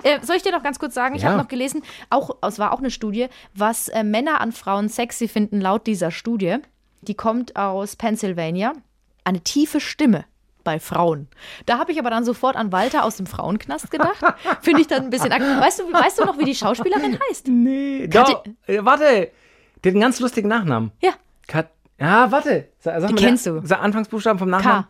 Äh, 0.03 0.19
soll 0.21 0.35
ich 0.37 0.43
dir 0.43 0.51
noch 0.51 0.63
ganz 0.63 0.79
kurz 0.79 0.93
sagen? 0.93 1.15
Ich 1.15 1.23
Ja. 1.23 1.29
habe 1.29 1.41
noch 1.41 1.47
gelesen, 1.49 1.83
auch, 2.09 2.37
es 2.41 2.57
war 2.59 2.71
auch 2.73 2.79
eine 2.79 2.89
Studie, 2.91 3.27
was 3.53 3.89
äh, 3.89 4.03
Männer 4.03 4.39
an 4.41 4.51
Frauen 4.51 4.87
sexy 4.89 5.27
finden, 5.27 5.59
laut 5.61 5.87
dieser 5.87 6.09
Studie. 6.11 6.57
Die 7.01 7.15
kommt 7.15 7.55
aus 7.57 7.95
Pennsylvania. 7.95 8.73
Eine 9.25 9.41
tiefe 9.41 9.79
Stimme 9.81 10.25
bei 10.63 10.79
Frauen. 10.79 11.27
Da 11.65 11.77
habe 11.77 11.91
ich 11.91 11.99
aber 11.99 12.09
dann 12.09 12.23
sofort 12.23 12.55
an 12.55 12.71
Walter 12.71 13.03
aus 13.03 13.17
dem 13.17 13.25
Frauenknast 13.25 13.91
gedacht. 13.91 14.23
Finde 14.61 14.79
ich 14.81 14.87
dann 14.87 15.03
ein 15.03 15.09
bisschen. 15.09 15.29
Weißt 15.31 15.79
du, 15.79 15.91
weißt 15.91 16.19
du 16.19 16.25
noch, 16.25 16.37
wie 16.39 16.45
die 16.45 16.55
Schauspielerin 16.55 17.19
heißt? 17.29 17.47
nee, 17.49 18.07
doch, 18.07 18.45
äh, 18.67 18.79
warte. 18.85 19.31
Der 19.83 19.91
hat 19.91 19.95
einen 19.95 20.01
ganz 20.01 20.19
lustigen 20.19 20.47
Nachnamen. 20.49 20.91
Ja, 21.01 21.11
Kat 21.47 21.69
ja, 21.99 22.31
warte. 22.31 22.69
Sag, 22.79 22.99
sag 23.01 23.09
Die 23.09 23.15
kennst 23.15 23.45
der, 23.45 23.53
du. 23.53 23.61
Sag 23.67 23.81
Anfangsbuchstaben 23.81 24.39
vom 24.39 24.49
Nachnamen. 24.49 24.83
K. 24.85 24.89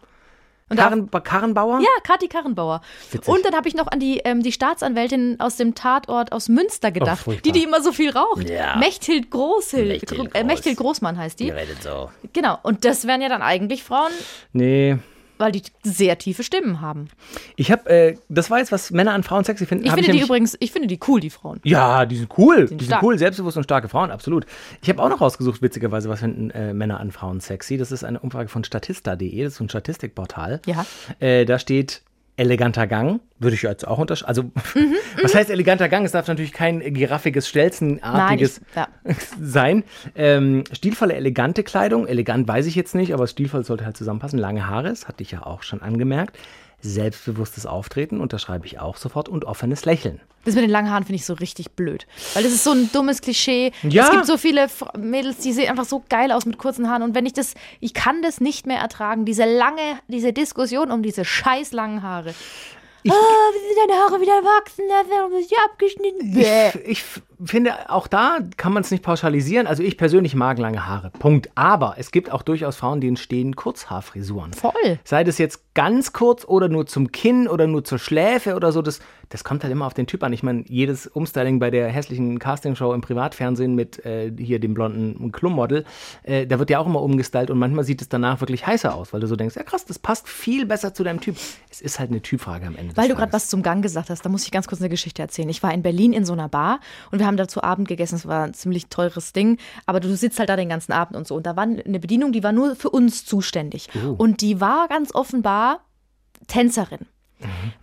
Und 0.69 0.77
Karen, 0.77 1.11
Karrenbauer? 1.11 1.79
Ja, 1.81 1.87
Kathi 2.03 2.27
Karrenbauer. 2.29 2.81
Witzig. 3.11 3.27
Und 3.31 3.45
dann 3.45 3.53
habe 3.53 3.67
ich 3.67 3.75
noch 3.75 3.87
an 3.87 3.99
die, 3.99 4.19
ähm, 4.19 4.41
die 4.41 4.51
Staatsanwältin 4.53 5.35
aus 5.39 5.57
dem 5.57 5.75
Tatort 5.75 6.31
aus 6.31 6.47
Münster 6.49 6.89
gedacht, 6.91 7.25
Oh, 7.27 7.33
die, 7.33 7.51
die 7.51 7.63
immer 7.63 7.81
so 7.81 7.91
viel 7.91 8.09
raucht. 8.09 8.49
Ja. 8.49 8.77
Mechthild 8.77 9.29
Großhild. 9.29 9.89
Mechthild 9.89 10.19
Gro- 10.19 10.25
Äh, 10.27 10.39
Groß. 10.39 10.43
Mechthild 10.45 10.77
Großmann 10.77 11.17
heißt 11.17 11.39
die. 11.39 11.49
redet 11.51 11.83
so. 11.83 12.09
Genau. 12.31 12.57
Und 12.63 12.85
das 12.85 13.05
wären 13.05 13.21
ja 13.21 13.29
dann 13.29 13.41
eigentlich 13.41 13.83
Frauen, 13.83 14.11
Nee. 14.53 14.97
Weil 15.37 15.51
die 15.51 15.63
sehr 15.83 16.17
tiefe 16.17 16.43
Stimmen 16.43 16.81
haben. 16.81 17.07
Ich 17.55 17.71
habe, 17.71 17.89
äh, 17.89 18.17
das 18.29 18.49
war 18.49 18.59
jetzt, 18.59 18.71
was 18.71 18.91
Männer 18.91 19.13
an 19.13 19.23
Frauen 19.23 19.43
sexy 19.43 19.65
finden. 19.65 19.85
Ich 19.85 19.91
finde 19.91 20.03
die 20.05 20.11
nämlich- 20.11 20.25
übrigens, 20.25 20.57
ich 20.59 20.71
finde 20.71 20.87
die 20.87 20.99
cool, 21.07 21.19
die 21.19 21.29
Frauen. 21.29 21.59
Ja, 21.63 22.05
die 22.05 22.17
sind 22.17 22.37
cool. 22.37 22.61
die 22.63 22.67
sind 22.69 22.83
stark. 22.83 23.03
cool, 23.03 23.17
selbstbewusst 23.17 23.57
und 23.57 23.63
starke 23.63 23.89
Frauen, 23.89 24.11
absolut. 24.11 24.45
Ich 24.81 24.89
habe 24.89 25.01
auch 25.01 25.09
noch 25.09 25.21
rausgesucht, 25.21 25.61
witzigerweise, 25.61 26.09
was 26.09 26.19
finden 26.19 26.49
äh, 26.51 26.73
Männer 26.73 26.99
an 26.99 27.11
Frauen 27.11 27.39
sexy. 27.39 27.77
Das 27.77 27.91
ist 27.91 28.03
eine 28.03 28.19
Umfrage 28.19 28.49
von 28.49 28.63
statista.de, 28.63 29.43
das 29.43 29.53
ist 29.53 29.59
ein 29.59 29.69
Statistikportal. 29.69 30.61
Ja. 30.65 30.85
Äh, 31.19 31.45
da 31.45 31.59
steht 31.59 32.01
eleganter 32.35 32.87
Gang, 32.87 33.19
würde 33.39 33.55
ich 33.55 33.61
jetzt 33.61 33.87
auch 33.87 33.97
unterschreiben. 33.99 34.27
Also, 34.29 34.43
Mhm, 34.73 34.95
was 35.21 35.35
heißt 35.35 35.49
eleganter 35.49 35.89
Gang? 35.89 36.05
Es 36.05 36.13
darf 36.13 36.27
natürlich 36.27 36.53
kein 36.53 36.79
giraffiges, 36.93 37.47
stelzenartiges 37.47 38.61
Nein, 38.75 39.15
sein. 39.41 39.83
Ähm, 40.15 40.63
stilvolle, 40.71 41.13
elegante 41.15 41.63
Kleidung. 41.63 42.07
Elegant 42.07 42.47
weiß 42.47 42.65
ich 42.65 42.75
jetzt 42.75 42.95
nicht, 42.95 43.13
aber 43.13 43.27
stilvoll 43.27 43.63
sollte 43.63 43.85
halt 43.85 43.97
zusammenpassen. 43.97 44.39
Lange 44.39 44.67
Haare, 44.67 44.89
das 44.89 45.07
hatte 45.07 45.23
ich 45.23 45.31
ja 45.31 45.45
auch 45.45 45.63
schon 45.63 45.81
angemerkt. 45.81 46.37
Selbstbewusstes 46.83 47.65
Auftreten, 47.65 48.19
unterschreibe 48.19 48.65
ich 48.65 48.79
auch 48.79 48.97
sofort. 48.97 49.29
Und 49.29 49.45
offenes 49.45 49.85
Lächeln. 49.85 50.19
Das 50.45 50.55
mit 50.55 50.63
den 50.63 50.69
langen 50.69 50.91
Haaren 50.91 51.05
finde 51.05 51.15
ich 51.15 51.25
so 51.25 51.33
richtig 51.33 51.71
blöd. 51.71 52.05
Weil 52.33 52.43
das 52.43 52.51
ist 52.51 52.65
so 52.65 52.71
ein 52.71 52.91
dummes 52.91 53.21
Klischee. 53.21 53.71
Ja. 53.83 54.03
Es 54.03 54.11
gibt 54.11 54.25
so 54.25 54.37
viele 54.37 54.67
Mädels, 54.97 55.37
die 55.37 55.53
sehen 55.53 55.69
einfach 55.69 55.85
so 55.85 56.03
geil 56.09 56.31
aus 56.31 56.45
mit 56.45 56.57
kurzen 56.57 56.89
Haaren. 56.89 57.01
Und 57.01 57.15
wenn 57.15 57.25
ich 57.25 57.33
das, 57.33 57.53
ich 57.79 57.93
kann 57.93 58.21
das 58.21 58.41
nicht 58.41 58.67
mehr 58.67 58.79
ertragen, 58.79 59.23
diese 59.23 59.45
lange, 59.45 59.99
diese 60.09 60.33
Diskussion 60.33 60.91
um 60.91 61.01
diese 61.01 61.23
scheiß 61.23 61.71
langen 61.71 62.03
Haare. 62.03 62.29
ah, 62.29 62.33
wie 63.03 63.09
sind 63.09 63.89
deine 63.89 63.99
Haare 64.01 64.19
wieder 64.19 64.33
wachsen? 64.43 64.83
Das 64.89 65.41
ist 65.41 65.51
ja 65.51 65.57
abgeschnitten. 65.65 66.37
Ich, 66.37 66.89
ich 66.89 67.03
finde, 67.43 67.89
auch 67.89 68.07
da 68.07 68.39
kann 68.57 68.73
man 68.73 68.83
es 68.83 68.91
nicht 68.91 69.03
pauschalisieren. 69.03 69.67
Also 69.67 69.83
ich 69.83 69.97
persönlich 69.97 70.35
mag 70.35 70.57
lange 70.57 70.85
Haare. 70.85 71.11
Punkt. 71.19 71.49
Aber 71.55 71.95
es 71.97 72.11
gibt 72.11 72.31
auch 72.31 72.41
durchaus 72.41 72.75
Frauen, 72.75 73.01
denen 73.01 73.17
stehen 73.17 73.55
Kurzhaarfrisuren. 73.55 74.53
Voll. 74.53 74.99
Sei 75.03 75.23
das 75.23 75.37
jetzt 75.37 75.73
ganz 75.73 76.13
kurz 76.13 76.45
oder 76.45 76.69
nur 76.69 76.85
zum 76.85 77.11
Kinn 77.11 77.47
oder 77.47 77.67
nur 77.67 77.83
zur 77.83 77.97
Schläfe 77.97 78.55
oder 78.55 78.71
so, 78.71 78.81
das, 78.81 78.99
das 79.29 79.43
kommt 79.43 79.63
halt 79.63 79.71
immer 79.71 79.85
auf 79.85 79.93
den 79.93 80.05
Typ 80.05 80.23
an. 80.23 80.31
Ich 80.33 80.43
meine, 80.43 80.63
jedes 80.67 81.07
Umstyling 81.07 81.59
bei 81.59 81.71
der 81.71 81.87
hässlichen 81.89 82.37
Castingshow 82.37 82.93
im 82.93 83.01
Privatfernsehen 83.01 83.73
mit 83.73 84.05
äh, 84.05 84.31
hier 84.37 84.59
dem 84.59 84.73
blonden 84.73 85.31
Klummodel, 85.31 85.85
äh, 86.23 86.45
da 86.45 86.59
wird 86.59 86.69
ja 86.69 86.79
auch 86.79 86.85
immer 86.85 87.01
umgestylt 87.01 87.49
und 87.49 87.57
manchmal 87.57 87.83
sieht 87.83 88.01
es 88.01 88.09
danach 88.09 88.39
wirklich 88.41 88.67
heißer 88.67 88.93
aus, 88.93 89.13
weil 89.13 89.21
du 89.21 89.27
so 89.27 89.35
denkst, 89.35 89.55
ja 89.55 89.63
krass, 89.63 89.85
das 89.85 89.97
passt 89.97 90.27
viel 90.27 90.65
besser 90.65 90.93
zu 90.93 91.03
deinem 91.03 91.21
Typ. 91.21 91.37
Es 91.71 91.81
ist 91.81 91.99
halt 91.99 92.11
eine 92.11 92.21
Typfrage 92.21 92.67
am 92.67 92.75
Ende. 92.75 92.95
Weil 92.95 93.09
du 93.09 93.15
gerade 93.15 93.33
was 93.33 93.49
zum 93.49 93.63
Gang 93.63 93.81
gesagt 93.81 94.09
hast, 94.09 94.23
da 94.23 94.29
muss 94.29 94.45
ich 94.45 94.51
ganz 94.51 94.67
kurz 94.67 94.81
eine 94.81 94.89
Geschichte 94.89 95.21
erzählen. 95.21 95.49
Ich 95.49 95.63
war 95.63 95.73
in 95.73 95.81
Berlin 95.81 96.13
in 96.13 96.25
so 96.25 96.33
einer 96.33 96.49
Bar 96.49 96.79
und 97.11 97.19
wir 97.19 97.25
haben 97.25 97.32
da 97.37 97.47
zu 97.47 97.63
Abend 97.63 97.87
gegessen. 97.87 98.15
Es 98.15 98.27
war 98.27 98.45
ein 98.45 98.53
ziemlich 98.53 98.87
teures 98.87 99.33
Ding, 99.33 99.57
aber 99.85 99.99
du 99.99 100.15
sitzt 100.15 100.39
halt 100.39 100.49
da 100.49 100.55
den 100.55 100.69
ganzen 100.69 100.91
Abend 100.91 101.15
und 101.15 101.27
so. 101.27 101.35
Und 101.35 101.45
da 101.45 101.55
war 101.55 101.63
eine 101.63 101.99
Bedienung, 101.99 102.31
die 102.31 102.43
war 102.43 102.51
nur 102.51 102.75
für 102.75 102.89
uns 102.89 103.25
zuständig. 103.25 103.89
Und 104.17 104.41
die 104.41 104.59
war 104.61 104.87
ganz 104.87 105.13
offenbar 105.13 105.79
Tänzerin. 106.47 107.07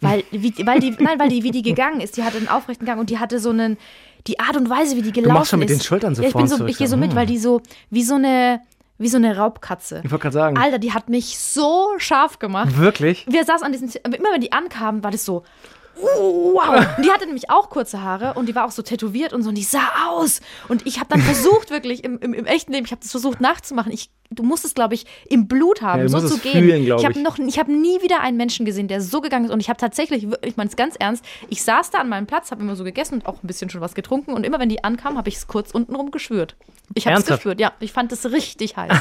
Weil, 0.01 0.25
wie, 0.31 0.55
weil 0.67 0.81
die, 0.81 0.91
nein, 0.99 1.19
weil 1.19 1.29
die, 1.29 1.43
wie 1.43 1.51
die 1.51 1.63
gegangen 1.63 2.01
ist, 2.01 2.17
die 2.17 2.25
hatte 2.25 2.39
einen 2.39 2.49
aufrechten 2.49 2.87
Gang 2.87 3.01
und 3.01 3.11
die 3.11 3.19
hatte 3.19 3.39
so 3.41 3.51
einen, 3.51 3.79
die 4.27 4.39
Art 4.39 4.57
und 4.57 4.71
Weise, 4.71 4.97
wie 4.97 5.03
die 5.03 5.13
gelaufen 5.13 5.31
ist. 5.31 5.39
machst 5.39 5.51
schon 5.51 5.61
mit 5.61 5.71
den 5.71 5.81
Schultern 5.81 6.15
so 6.15 6.23
ja, 6.23 6.29
ich 6.29 6.35
bin 6.35 6.47
so, 6.47 6.67
ich 6.67 6.79
gehe 6.79 6.89
so 6.89 6.97
mit, 6.97 7.15
weil 7.15 7.27
die 7.27 7.39
so, 7.39 7.61
wie 7.91 8.03
so 8.03 8.15
eine, 8.15 8.61
wie 8.99 9.09
so 9.09 9.17
eine 9.17 9.37
Raubkatze. 9.37 10.03
Ich 10.05 10.11
wollte 10.11 10.23
gerade 10.23 10.35
sagen. 10.35 10.59
Alter, 10.59 10.79
die 10.79 10.93
hat 10.93 11.09
mich 11.09 11.39
so 11.39 11.89
scharf 11.99 12.39
gemacht. 12.39 12.79
Wirklich? 12.79 13.27
Wir 13.29 13.45
saßen 13.45 13.65
an 13.65 13.73
diesem, 13.73 13.89
immer 14.05 14.33
wenn 14.33 14.41
die 14.41 14.53
ankamen, 14.53 15.03
war 15.03 15.11
das 15.11 15.25
so, 15.25 15.43
wow. 16.03 16.87
Und 16.97 17.05
die 17.05 17.11
hatte 17.11 17.27
nämlich 17.27 17.51
auch 17.51 17.71
kurze 17.71 18.03
Haare 18.03 18.35
und 18.35 18.47
die 18.47 18.55
war 18.55 18.67
auch 18.67 18.71
so 18.71 18.83
tätowiert 18.83 19.33
und 19.33 19.43
so 19.43 19.49
und 19.49 19.55
die 19.55 19.63
sah 19.63 20.09
aus. 20.09 20.41
Und 20.69 20.87
ich 20.87 20.99
habe 20.99 21.09
dann 21.09 21.21
versucht, 21.21 21.71
wirklich 21.71 22.05
im, 22.05 22.19
im, 22.19 22.35
im 22.35 22.47
echten 22.47 22.73
Leben, 22.73 22.87
ich 22.87 22.93
habe 22.93 23.03
das 23.03 23.11
versucht 23.11 23.41
nachzumachen. 23.41 23.93
Ich, 23.93 24.11
du 24.31 24.43
musst 24.43 24.65
es, 24.65 24.75
glaube 24.75 24.95
ich, 24.95 25.07
im 25.29 25.49
Blut 25.49 25.83
haben, 25.83 26.03
Ja, 26.03 26.09
so 26.09 26.21
zu 26.21 26.39
gehen. 26.39 26.53
fühlen, 26.53 26.83
ich 26.85 27.05
habe 27.05 27.21
noch, 27.21 27.39
ich 27.39 27.59
habe 27.59 27.73
nie 27.73 28.01
wieder 28.03 28.21
einen 28.21 28.37
Menschen 28.37 28.65
gesehen, 28.65 28.89
der 28.89 29.01
so 29.01 29.21
gegangen 29.21 29.47
ist. 29.47 29.51
Und 29.51 29.61
ich 29.61 29.69
habe 29.69 29.79
tatsächlich, 29.79 30.27
ich 30.43 30.57
meine 30.57 30.71
es 30.71 30.77
ganz 30.77 30.97
ernst, 30.99 31.25
ich 31.49 31.63
saß 31.63 31.91
da 31.91 31.99
an 31.99 32.09
meinem 32.09 32.27
Platz, 32.27 32.51
habe 32.51 32.63
immer 32.63 32.77
so 32.77 32.85
gegessen 32.85 33.15
und 33.15 33.27
auch 33.27 33.43
ein 33.43 33.47
bisschen 33.47 33.71
schon 33.71 33.81
was 33.81 33.95
getrunken. 33.95 34.33
Und 34.33 34.45
immer 34.45 34.59
wenn 34.61 34.69
die 34.69 34.85
ankamen, 34.85 35.19
habe 35.19 35.29
ich 35.29 35.37
es 35.37 35.47
kurz 35.47 35.73
untenrum 35.73 36.11
geschwürt. 36.11 36.57
Ich 36.95 37.07
habe 37.07 37.19
es 37.19 37.27
gespürt, 37.27 37.61
ja. 37.61 37.73
Ich 37.81 37.93
fand 37.93 38.11
es 38.13 38.31
richtig 38.33 38.77
heiß. 38.77 38.93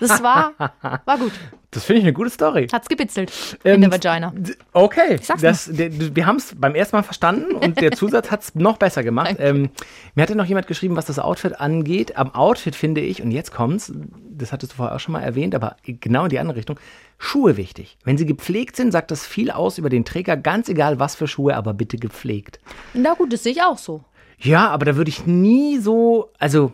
Das 0.00 0.22
war, 0.22 0.52
war 1.04 1.18
gut. 1.18 1.32
Das 1.72 1.84
finde 1.84 2.00
ich 2.00 2.04
eine 2.04 2.12
gute 2.12 2.30
Story. 2.30 2.66
Hat's 2.72 2.88
gebitzelt 2.88 3.30
in 3.62 3.80
der 3.80 3.92
Ähm, 3.92 3.92
Vagina. 3.92 4.32
Okay, 4.72 5.18
sag's 5.22 5.40
das, 5.40 5.70
der, 5.70 6.16
wir 6.16 6.26
haben 6.26 6.36
es 6.36 6.52
beim 6.56 6.74
ersten 6.74 6.96
Mal 6.96 7.04
verstanden 7.04 7.54
und 7.54 7.80
der 7.80 7.92
Zusatz 7.92 8.32
hat 8.32 8.42
es 8.42 8.54
noch 8.56 8.76
besser 8.76 9.04
gemacht. 9.04 9.36
Ähm, 9.38 9.70
mir 10.16 10.22
hatte 10.22 10.34
noch 10.34 10.46
jemand 10.46 10.66
geschrieben, 10.66 10.96
was 10.96 11.04
das 11.06 11.20
Outfit 11.20 11.60
angeht. 11.60 12.16
Am 12.16 12.34
Outfit 12.34 12.74
finde 12.74 13.00
ich, 13.02 13.22
und 13.22 13.30
jetzt 13.30 13.52
kommt's, 13.52 13.92
das 14.32 14.50
hattest 14.60 14.72
du 14.72 14.76
vorher 14.76 14.94
auch 14.94 15.00
schon 15.00 15.12
mal 15.12 15.22
erwähnt, 15.22 15.54
aber 15.54 15.76
genau 15.82 16.24
in 16.24 16.28
die 16.28 16.38
andere 16.38 16.56
Richtung, 16.56 16.78
Schuhe 17.18 17.56
wichtig. 17.56 17.98
Wenn 18.04 18.18
sie 18.18 18.26
gepflegt 18.26 18.76
sind, 18.76 18.92
sagt 18.92 19.10
das 19.10 19.26
viel 19.26 19.50
aus 19.50 19.78
über 19.78 19.88
den 19.88 20.04
Träger, 20.04 20.36
ganz 20.36 20.68
egal 20.68 20.98
was 20.98 21.14
für 21.14 21.26
Schuhe, 21.26 21.56
aber 21.56 21.74
bitte 21.74 21.96
gepflegt. 21.96 22.60
Na 22.94 23.14
gut, 23.14 23.32
das 23.32 23.42
sehe 23.42 23.52
ich 23.52 23.62
auch 23.62 23.78
so. 23.78 24.04
Ja, 24.38 24.68
aber 24.68 24.86
da 24.86 24.96
würde 24.96 25.10
ich 25.10 25.26
nie 25.26 25.78
so, 25.78 26.30
also 26.38 26.72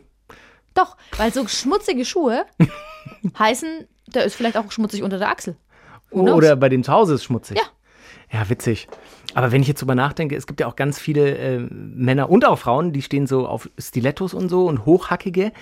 Doch, 0.74 0.96
weil 1.16 1.32
so 1.32 1.46
schmutzige 1.48 2.04
Schuhe 2.04 2.44
heißen, 3.38 3.86
der 4.08 4.24
ist 4.24 4.34
vielleicht 4.34 4.56
auch 4.56 4.70
schmutzig 4.70 5.02
unter 5.02 5.18
der 5.18 5.30
Achsel. 5.30 5.56
Knows? 6.10 6.34
Oder 6.34 6.56
bei 6.56 6.68
dem 6.68 6.84
zu 6.84 6.92
Hause 6.92 7.14
ist 7.14 7.24
schmutzig. 7.24 7.58
Ja. 7.58 7.64
Ja, 8.32 8.48
witzig. 8.48 8.88
Aber 9.34 9.52
wenn 9.52 9.62
ich 9.62 9.68
jetzt 9.68 9.80
drüber 9.82 9.94
nachdenke, 9.94 10.34
es 10.34 10.46
gibt 10.46 10.60
ja 10.60 10.66
auch 10.66 10.76
ganz 10.76 10.98
viele 10.98 11.36
äh, 11.36 11.58
Männer 11.70 12.30
und 12.30 12.44
auch 12.44 12.58
Frauen, 12.58 12.92
die 12.92 13.02
stehen 13.02 13.26
so 13.26 13.46
auf 13.46 13.68
Stilettos 13.78 14.34
und 14.34 14.48
so 14.48 14.66
und 14.66 14.84
hochhackige. 14.84 15.52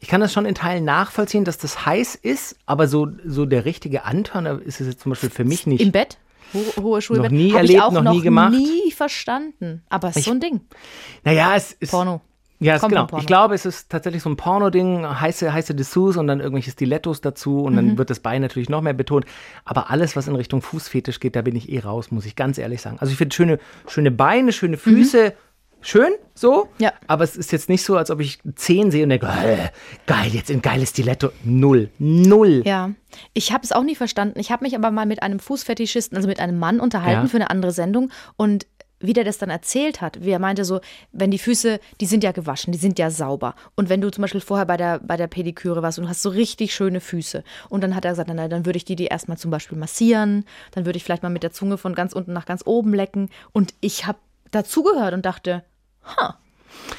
Ich 0.00 0.08
kann 0.08 0.20
das 0.20 0.32
schon 0.32 0.46
in 0.46 0.54
Teilen 0.54 0.84
nachvollziehen, 0.84 1.44
dass 1.44 1.58
das 1.58 1.84
heiß 1.86 2.14
ist, 2.14 2.56
aber 2.66 2.88
so, 2.88 3.08
so 3.26 3.44
der 3.46 3.64
richtige 3.66 4.04
Anton 4.04 4.46
ist 4.46 4.80
es 4.80 4.86
jetzt 4.88 5.00
zum 5.02 5.10
Beispiel 5.10 5.30
für 5.30 5.44
mich 5.44 5.66
nicht. 5.66 5.82
Im 5.82 5.92
Bett? 5.92 6.18
Ho 6.54 6.82
hohe 6.82 7.00
Schuhe 7.02 7.18
im 7.18 7.22
Noch 7.24 7.30
nie 7.30 7.52
erlebt, 7.52 7.74
ich 7.74 7.80
auch 7.82 7.92
noch 7.92 8.02
noch 8.02 8.12
nie 8.14 8.22
gemacht. 8.22 8.52
nie 8.52 8.90
verstanden. 8.90 9.82
Aber 9.88 10.08
es 10.08 10.16
ist 10.16 10.24
so 10.24 10.30
ein 10.32 10.40
Ding. 10.40 10.62
naja, 11.22 11.52
es 11.54 11.72
ist. 11.72 11.90
Porno. 11.90 12.22
Ja, 12.62 12.74
es, 12.74 12.82
genau. 12.82 13.06
Ich 13.18 13.26
glaube, 13.26 13.54
es 13.54 13.64
ist 13.64 13.88
tatsächlich 13.88 14.22
so 14.22 14.28
ein 14.28 14.36
Porno-Ding, 14.36 15.06
heiße, 15.18 15.50
heiße 15.50 15.74
Dessous 15.74 16.18
und 16.18 16.26
dann 16.26 16.40
irgendwelche 16.40 16.70
Stilettos 16.70 17.22
dazu 17.22 17.62
und 17.62 17.72
Mhm. 17.72 17.76
dann 17.76 17.98
wird 17.98 18.10
das 18.10 18.20
Bein 18.20 18.42
natürlich 18.42 18.68
noch 18.68 18.82
mehr 18.82 18.92
betont. 18.92 19.24
Aber 19.64 19.90
alles, 19.90 20.14
was 20.14 20.28
in 20.28 20.34
Richtung 20.36 20.60
Fußfetisch 20.60 21.20
geht, 21.20 21.36
da 21.36 21.42
bin 21.42 21.56
ich 21.56 21.70
eh 21.70 21.78
raus, 21.78 22.10
muss 22.10 22.26
ich 22.26 22.36
ganz 22.36 22.58
ehrlich 22.58 22.82
sagen. 22.82 22.98
Also 23.00 23.12
ich 23.12 23.16
finde 23.16 23.34
schöne, 23.34 23.58
schöne 23.88 24.10
Beine, 24.10 24.52
schöne 24.52 24.76
Füße, 24.76 25.32
schön, 25.80 26.12
so. 26.34 26.68
Ja. 26.78 26.92
Aber 27.06 27.24
es 27.24 27.36
ist 27.36 27.52
jetzt 27.52 27.68
nicht 27.68 27.82
so, 27.84 27.96
als 27.96 28.10
ob 28.10 28.20
ich 28.20 28.38
Zehen 28.56 28.90
sehe 28.90 29.02
und 29.04 29.10
denke, 29.10 29.26
äh, 29.26 29.68
geil, 30.06 30.30
jetzt 30.32 30.50
ein 30.50 30.62
geiles 30.62 30.90
Stiletto. 30.90 31.30
Null. 31.44 31.90
Null. 31.98 32.62
Ja, 32.64 32.90
ich 33.34 33.52
habe 33.52 33.64
es 33.64 33.72
auch 33.72 33.82
nie 33.82 33.94
verstanden. 33.96 34.38
Ich 34.38 34.50
habe 34.50 34.64
mich 34.64 34.74
aber 34.76 34.90
mal 34.90 35.06
mit 35.06 35.22
einem 35.22 35.38
Fußfetischisten, 35.40 36.16
also 36.16 36.28
mit 36.28 36.40
einem 36.40 36.58
Mann 36.58 36.80
unterhalten 36.80 37.22
Ja. 37.22 37.28
für 37.28 37.36
eine 37.36 37.50
andere 37.50 37.72
Sendung 37.72 38.10
und 38.36 38.66
wie 39.02 39.14
der 39.14 39.24
das 39.24 39.38
dann 39.38 39.48
erzählt 39.48 40.02
hat, 40.02 40.22
wie 40.22 40.28
er 40.28 40.38
meinte 40.38 40.66
so, 40.66 40.80
wenn 41.10 41.30
die 41.30 41.38
Füße, 41.38 41.80
die 42.02 42.06
sind 42.06 42.22
ja 42.22 42.32
gewaschen, 42.32 42.70
die 42.70 42.78
sind 42.78 42.98
ja 42.98 43.10
sauber. 43.10 43.54
Und 43.74 43.88
wenn 43.88 44.02
du 44.02 44.10
zum 44.10 44.20
Beispiel 44.20 44.42
vorher 44.42 44.66
bei 44.66 44.76
der, 44.76 44.98
bei 44.98 45.16
der 45.16 45.26
Pediküre 45.26 45.80
warst 45.82 45.98
und 45.98 46.06
hast 46.06 46.20
so 46.20 46.28
richtig 46.28 46.74
schöne 46.74 47.00
Füße 47.00 47.42
und 47.70 47.82
dann 47.82 47.94
hat 47.96 48.04
er 48.04 48.10
gesagt, 48.10 48.30
na, 48.30 48.46
dann 48.46 48.66
würde 48.66 48.76
ich 48.76 48.84
die, 48.84 48.96
die 48.96 49.06
erstmal 49.06 49.38
zum 49.38 49.50
Beispiel 49.50 49.78
massieren, 49.78 50.44
dann 50.72 50.84
würde 50.84 50.98
ich 50.98 51.04
vielleicht 51.04 51.22
mal 51.22 51.30
mit 51.30 51.42
der 51.42 51.50
Zunge 51.50 51.78
von 51.78 51.94
ganz 51.94 52.12
unten 52.12 52.34
nach 52.34 52.44
ganz 52.44 52.60
oben 52.66 52.92
lecken. 52.92 53.30
Und 53.52 53.72
ich 53.80 54.06
habe 54.06 54.18
dazugehört 54.50 55.14
und 55.14 55.24
dachte, 55.24 55.64
ha, 56.04 56.38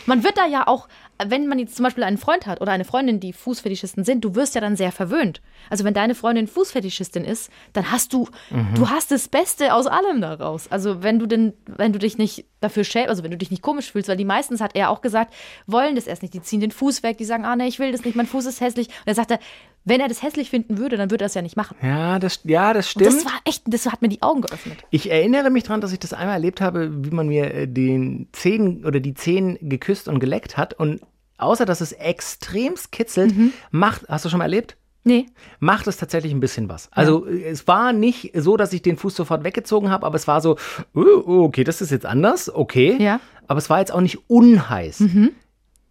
man 0.06 0.24
wird 0.24 0.38
da 0.38 0.46
ja 0.46 0.68
auch, 0.68 0.88
wenn 1.28 1.48
man 1.48 1.60
jetzt 1.60 1.76
zum 1.76 1.84
Beispiel 1.84 2.04
einen 2.04 2.18
Freund 2.18 2.46
hat 2.48 2.62
oder 2.62 2.72
eine 2.72 2.86
Freundin, 2.86 3.20
die 3.20 3.34
Fußfetischisten 3.34 4.04
sind, 4.04 4.24
du 4.24 4.36
wirst 4.36 4.56
ja 4.56 4.62
dann 4.62 4.76
sehr 4.76 4.92
verwöhnt. 4.92 5.42
Also 5.70 5.84
wenn 5.84 5.94
deine 5.94 6.16
Freundin 6.16 6.48
Fußfetischistin 6.48 7.24
ist, 7.24 7.50
dann 7.74 7.92
hast 7.92 8.14
du, 8.14 8.28
du 8.76 8.90
hast 8.90 9.12
das 9.12 9.28
Beste 9.28 9.74
aus 9.74 9.88
allem 9.88 10.22
daraus. 10.22 10.72
Also 10.72 11.04
wenn 11.04 11.20
du 11.20 11.26
denn, 11.26 11.54
wenn 11.66 11.94
du 11.94 12.00
dich 12.00 12.18
nicht 12.18 12.46
dafür 12.60 12.84
schämst, 12.84 13.10
also 13.10 13.24
wenn 13.24 13.32
du 13.32 13.38
dich 13.38 13.52
nicht 13.52 13.64
komisch 13.64 13.92
fühlst, 13.92 14.10
weil 14.10 14.18
die 14.18 14.26
meistens, 14.26 14.62
hat 14.62 14.76
er 14.76 14.90
auch 14.90 15.02
gesagt, 15.02 15.34
wollen 15.68 15.96
das 15.96 16.08
erst 16.08 16.22
nicht. 16.22 16.34
Die 16.34 16.42
ziehen 16.42 16.62
den 16.62 16.72
Fuß 16.72 17.04
weg, 17.04 17.18
die 17.18 17.26
sagen, 17.26 17.46
ah 17.46 17.56
nee, 17.56 17.68
ich 17.68 17.80
will 17.80 17.92
das 17.92 18.06
nicht, 18.06 18.16
mein 18.16 18.28
Fuß 18.28 18.46
ist 18.46 18.62
hässlich. 18.62 18.88
Und 18.88 19.08
er 19.08 19.16
sagte, 19.16 19.40
wenn 19.84 20.00
er 20.00 20.08
das 20.08 20.22
hässlich 20.22 20.50
finden 20.52 20.78
würde, 20.78 20.96
dann 20.96 21.10
würde 21.10 21.24
er 21.26 21.28
es 21.28 21.34
ja 21.34 21.42
nicht 21.42 21.58
machen. 21.58 21.76
Ja, 21.82 22.20
das, 22.20 22.42
ja, 22.44 22.74
das 22.74 22.86
Und 22.96 23.04
stimmt. 23.04 23.08
das 23.08 23.26
war 23.26 23.40
echt, 23.46 23.64
das 23.66 23.88
hat 23.92 24.02
mir 24.02 24.10
die 24.10 24.22
Augen 24.22 24.42
geöffnet. 24.42 24.78
Ich 24.92 25.10
erinnere 25.10 25.50
mich 25.50 25.64
daran, 25.64 25.82
dass 25.82 25.92
ich 25.92 26.00
das 26.00 26.14
einmal 26.14 26.36
erlebt 26.36 26.62
habe, 26.62 27.04
wie 27.04 27.10
man 27.10 27.28
mir 27.28 27.52
äh, 27.54 27.68
den 27.68 28.28
Zehen 28.32 28.86
oder 28.86 29.00
die 29.00 29.16
Zehen 29.16 29.58
geküsst 29.62 30.08
und 30.08 30.20
geleckt 30.20 30.58
hat. 30.58 30.76
Und 30.76 31.02
außer 31.42 31.66
dass 31.66 31.82
es 31.82 31.92
extremst 31.94 32.92
kitzelt, 32.92 33.36
Mhm. 33.36 33.54
macht, 33.72 34.04
hast 34.08 34.26
du 34.26 34.30
schon 34.30 34.38
mal 34.40 34.46
erlebt? 34.46 34.78
Nee. 35.04 35.26
Macht 35.60 35.88
es 35.88 35.98
tatsächlich 35.98 36.32
ein 36.32 36.40
bisschen 36.40 36.70
was. 36.70 36.88
Also 36.92 37.26
äh, 37.26 37.44
es 37.46 37.68
war 37.68 37.92
nicht 37.92 38.32
so, 38.36 38.56
dass 38.58 38.72
ich 38.72 38.84
den 38.84 38.98
Fuß 38.98 39.16
sofort 39.16 39.44
weggezogen 39.44 39.90
habe, 39.90 40.06
aber 40.06 40.16
es 40.16 40.28
war 40.28 40.42
so, 40.42 40.58
oh, 40.94 41.44
okay, 41.46 41.64
das 41.64 41.82
ist 41.82 41.90
jetzt 41.90 42.06
anders, 42.06 42.54
okay. 42.54 42.98
Ja. 43.00 43.20
Aber 43.48 43.58
es 43.58 43.70
war 43.70 43.80
jetzt 43.80 43.92
auch 43.92 44.02
nicht 44.02 44.30
unheiß. 44.30 45.04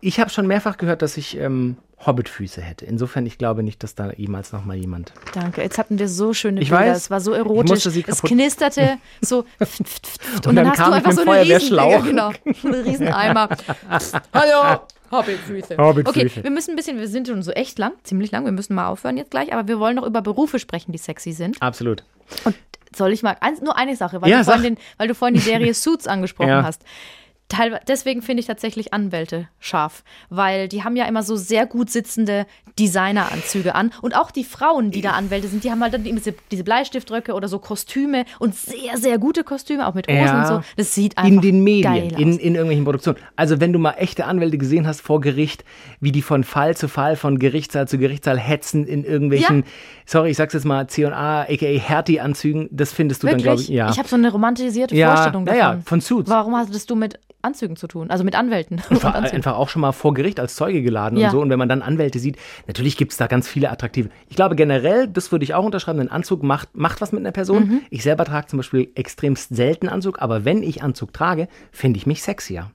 Ich 0.00 0.20
habe 0.20 0.30
schon 0.30 0.46
mehrfach 0.46 0.76
gehört, 0.78 1.02
dass 1.02 1.16
ich 1.18 1.36
ähm, 1.36 1.76
Hobbitfüße 2.06 2.62
hätte. 2.62 2.86
Insofern, 2.86 3.26
ich 3.26 3.36
glaube 3.36 3.62
nicht, 3.62 3.82
dass 3.82 3.94
da 3.94 4.12
jemals 4.12 4.52
noch 4.52 4.64
mal 4.64 4.76
jemand. 4.76 5.12
Danke. 5.34 5.60
Jetzt 5.60 5.76
hatten 5.76 5.98
wir 5.98 6.08
so 6.08 6.32
schöne 6.32 6.60
Ich 6.62 6.70
Bilder. 6.70 6.86
weiß. 6.86 6.96
Es 6.96 7.10
war 7.10 7.20
so 7.20 7.32
erotisch. 7.32 7.84
es 7.84 8.22
knisterte 8.22 8.96
so. 9.20 9.44
pft, 9.62 10.46
Und 10.46 10.54
dann 10.56 10.72
kam 10.72 10.94
ich 10.96 11.04
mit 11.04 11.18
dem 11.18 11.24
Feuerwehrschlauch. 11.24 11.96
Riesen, 11.96 12.06
genau, 12.06 12.30
einen 12.64 12.74
Rieseneimer. 12.74 13.48
Hallo. 14.32 14.80
Hobbitfüße. 15.10 15.76
Hobbitfüße. 15.76 16.26
Okay, 16.26 16.42
wir 16.44 16.50
müssen 16.50 16.70
ein 16.70 16.76
bisschen, 16.76 16.98
wir 16.98 17.08
sind 17.08 17.26
schon 17.28 17.42
so 17.42 17.50
echt 17.52 17.78
lang, 17.78 17.92
ziemlich 18.04 18.30
lang, 18.30 18.44
wir 18.44 18.52
müssen 18.52 18.74
mal 18.74 18.88
aufhören 18.88 19.16
jetzt 19.16 19.30
gleich, 19.30 19.52
aber 19.52 19.66
wir 19.68 19.78
wollen 19.80 19.96
noch 19.96 20.06
über 20.06 20.22
Berufe 20.22 20.58
sprechen, 20.58 20.92
die 20.92 20.98
sexy 20.98 21.32
sind. 21.32 21.60
Absolut. 21.60 22.04
Und 22.44 22.54
soll 22.94 23.12
ich 23.12 23.22
mal, 23.22 23.36
nur 23.62 23.76
eine 23.76 23.96
Sache, 23.96 24.20
weil, 24.22 24.30
Ja, 24.30 24.38
du 24.38 24.44
vorhin 24.44 24.62
den, 24.62 24.78
weil 24.98 25.08
du 25.08 25.14
vorhin 25.14 25.34
die 25.34 25.40
Serie 25.40 25.74
Suits 25.74 26.06
angesprochen 26.06 26.48
Ja. 26.48 26.62
hast. 26.62 26.82
Teilweise, 27.50 27.82
deswegen 27.86 28.22
finde 28.22 28.40
ich 28.40 28.46
tatsächlich 28.46 28.94
Anwälte 28.94 29.48
scharf, 29.58 30.02
weil 30.30 30.68
die 30.68 30.82
haben 30.84 30.96
ja 30.96 31.04
immer 31.04 31.22
so 31.22 31.36
sehr 31.36 31.66
gut 31.66 31.90
sitzende 31.90 32.46
Designeranzüge 32.78 33.74
an. 33.74 33.92
Und 34.02 34.16
auch 34.16 34.30
die 34.30 34.44
Frauen, 34.44 34.90
die 34.90 35.00
da 35.02 35.10
Anwälte 35.12 35.48
sind, 35.48 35.64
die 35.64 35.70
haben 35.70 35.82
halt 35.82 35.92
dann 35.94 36.04
diese, 36.04 36.34
diese 36.50 36.64
Bleistiftröcke 36.64 37.34
oder 37.34 37.48
so 37.48 37.58
Kostüme 37.58 38.24
und 38.38 38.54
sehr, 38.54 38.96
sehr 38.96 39.18
gute 39.18 39.44
Kostüme, 39.44 39.86
auch 39.86 39.94
mit 39.94 40.06
Hosen 40.08 40.18
Ja. 40.24 40.40
und 40.40 40.46
so. 40.46 40.60
Das 40.76 40.94
sieht 40.94 41.18
einfach 41.18 41.30
in 41.30 41.40
den 41.40 41.62
Medien, 41.62 42.10
in, 42.10 42.38
in 42.38 42.54
irgendwelchen 42.54 42.84
Produktionen. 42.84 43.18
Also 43.36 43.60
wenn 43.60 43.72
du 43.72 43.78
mal 43.78 43.92
echte 43.98 44.24
Anwälte 44.24 44.58
gesehen 44.58 44.86
hast 44.86 45.00
vor 45.00 45.20
Gericht, 45.20 45.64
wie 46.00 46.12
die 46.12 46.22
von 46.22 46.44
Fall 46.44 46.76
zu 46.76 46.88
Fall, 46.88 47.16
von 47.16 47.38
Gerichtssaal 47.38 47.86
zu 47.88 47.98
Gerichtssaal 47.98 48.38
hetzen 48.38 48.86
in 48.86 49.04
irgendwelchen, 49.04 49.58
Ja. 49.60 49.68
sorry, 50.06 50.30
ich 50.30 50.36
sag's 50.36 50.54
jetzt 50.54 50.64
mal, 50.64 50.86
C&A, 50.88 51.42
aka 51.42 51.66
Hertie-Anzügen, 51.66 52.68
das 52.70 52.92
findest 52.92 53.22
du 53.22 53.26
dann, 53.26 53.38
glaube 53.38 53.58
Wirklich? 53.58 53.70
ich, 53.70 53.76
ja. 53.76 53.90
Ich 53.90 53.98
habe 53.98 54.08
so 54.08 54.16
eine 54.16 54.30
romantisierte 54.32 54.94
Ja, 54.96 55.14
Vorstellung 55.16 55.46
ja, 55.46 55.52
davon. 55.54 55.76
ja, 55.78 55.82
von 55.84 56.00
Suits. 56.00 56.30
Warum 56.30 56.56
hattest 56.56 56.88
du 56.90 56.94
mit 56.94 57.18
Anzügen 57.42 57.76
zu 57.76 57.86
tun, 57.86 58.10
also 58.10 58.24
mit 58.24 58.34
Anwälten. 58.34 58.80
War 58.90 59.14
einfach 59.14 59.56
auch 59.56 59.68
schon 59.68 59.82
mal 59.82 59.92
vor 59.92 60.14
Gericht 60.14 60.40
als 60.40 60.54
Zeuge 60.56 60.82
geladen 60.82 61.18
Ja. 61.18 61.28
und 61.28 61.32
so. 61.32 61.40
Und 61.40 61.50
wenn 61.50 61.58
man 61.58 61.68
dann 61.68 61.82
Anwälte 61.82 62.18
sieht, 62.18 62.36
natürlich 62.66 62.96
gibt 62.96 63.12
es 63.12 63.18
da 63.18 63.26
ganz 63.26 63.48
viele 63.48 63.70
attraktive. 63.70 64.10
Ich 64.28 64.36
glaube 64.36 64.56
generell, 64.56 65.08
das 65.08 65.32
würde 65.32 65.44
ich 65.44 65.54
auch 65.54 65.64
unterschreiben, 65.64 66.00
ein 66.00 66.10
Anzug 66.10 66.42
macht, 66.42 66.76
macht 66.76 67.00
was 67.00 67.12
mit 67.12 67.20
einer 67.20 67.32
Person. 67.32 67.66
Mhm. 67.68 67.80
Ich 67.90 68.02
selber 68.02 68.24
trage 68.24 68.46
zum 68.46 68.58
Beispiel 68.58 68.90
extremst 68.94 69.54
selten 69.54 69.88
Anzug, 69.88 70.20
aber 70.20 70.44
wenn 70.44 70.62
ich 70.62 70.82
Anzug 70.82 71.12
trage, 71.12 71.48
finde 71.72 71.98
ich 71.98 72.06
mich 72.06 72.22
sexier. 72.22 72.70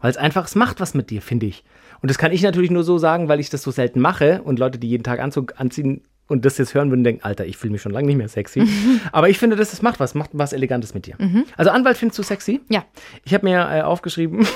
Weil 0.00 0.10
es 0.10 0.16
einfach, 0.16 0.46
es 0.46 0.54
macht 0.54 0.80
was 0.80 0.94
mit 0.94 1.10
dir, 1.10 1.22
finde 1.22 1.46
ich. 1.46 1.64
Und 2.02 2.10
das 2.10 2.18
kann 2.18 2.32
ich 2.32 2.42
natürlich 2.42 2.70
nur 2.70 2.82
so 2.82 2.98
sagen, 2.98 3.28
weil 3.28 3.40
ich 3.40 3.50
das 3.50 3.62
so 3.62 3.70
selten 3.70 4.00
mache 4.00 4.42
und 4.42 4.58
Leute, 4.58 4.78
die 4.78 4.88
jeden 4.88 5.04
Tag 5.04 5.20
Anzug 5.20 5.54
anziehen 5.60 6.02
und 6.30 6.44
das 6.44 6.58
jetzt 6.58 6.74
hören 6.74 6.90
würden, 6.90 7.02
denken, 7.02 7.24
Alter, 7.24 7.44
ich 7.44 7.56
fühle 7.56 7.72
mich 7.72 7.82
schon 7.82 7.92
lange 7.92 8.06
nicht 8.06 8.16
mehr 8.16 8.28
sexy. 8.28 8.62
aber 9.12 9.28
ich 9.28 9.38
finde, 9.38 9.56
das, 9.56 9.70
das 9.70 9.82
macht 9.82 9.98
was, 9.98 10.14
macht 10.14 10.30
was 10.32 10.52
Elegantes 10.52 10.94
mit 10.94 11.06
dir. 11.06 11.16
Also 11.56 11.70
Anwalt 11.70 11.96
findest 11.96 12.18
du 12.18 12.22
sexy? 12.22 12.60
Ja. 12.68 12.84
Ich 13.24 13.34
habe 13.34 13.46
mir 13.46 13.58
äh, 13.58 13.82
aufgeschrieben, 13.82 14.46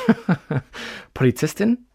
Polizistin. 1.14 1.86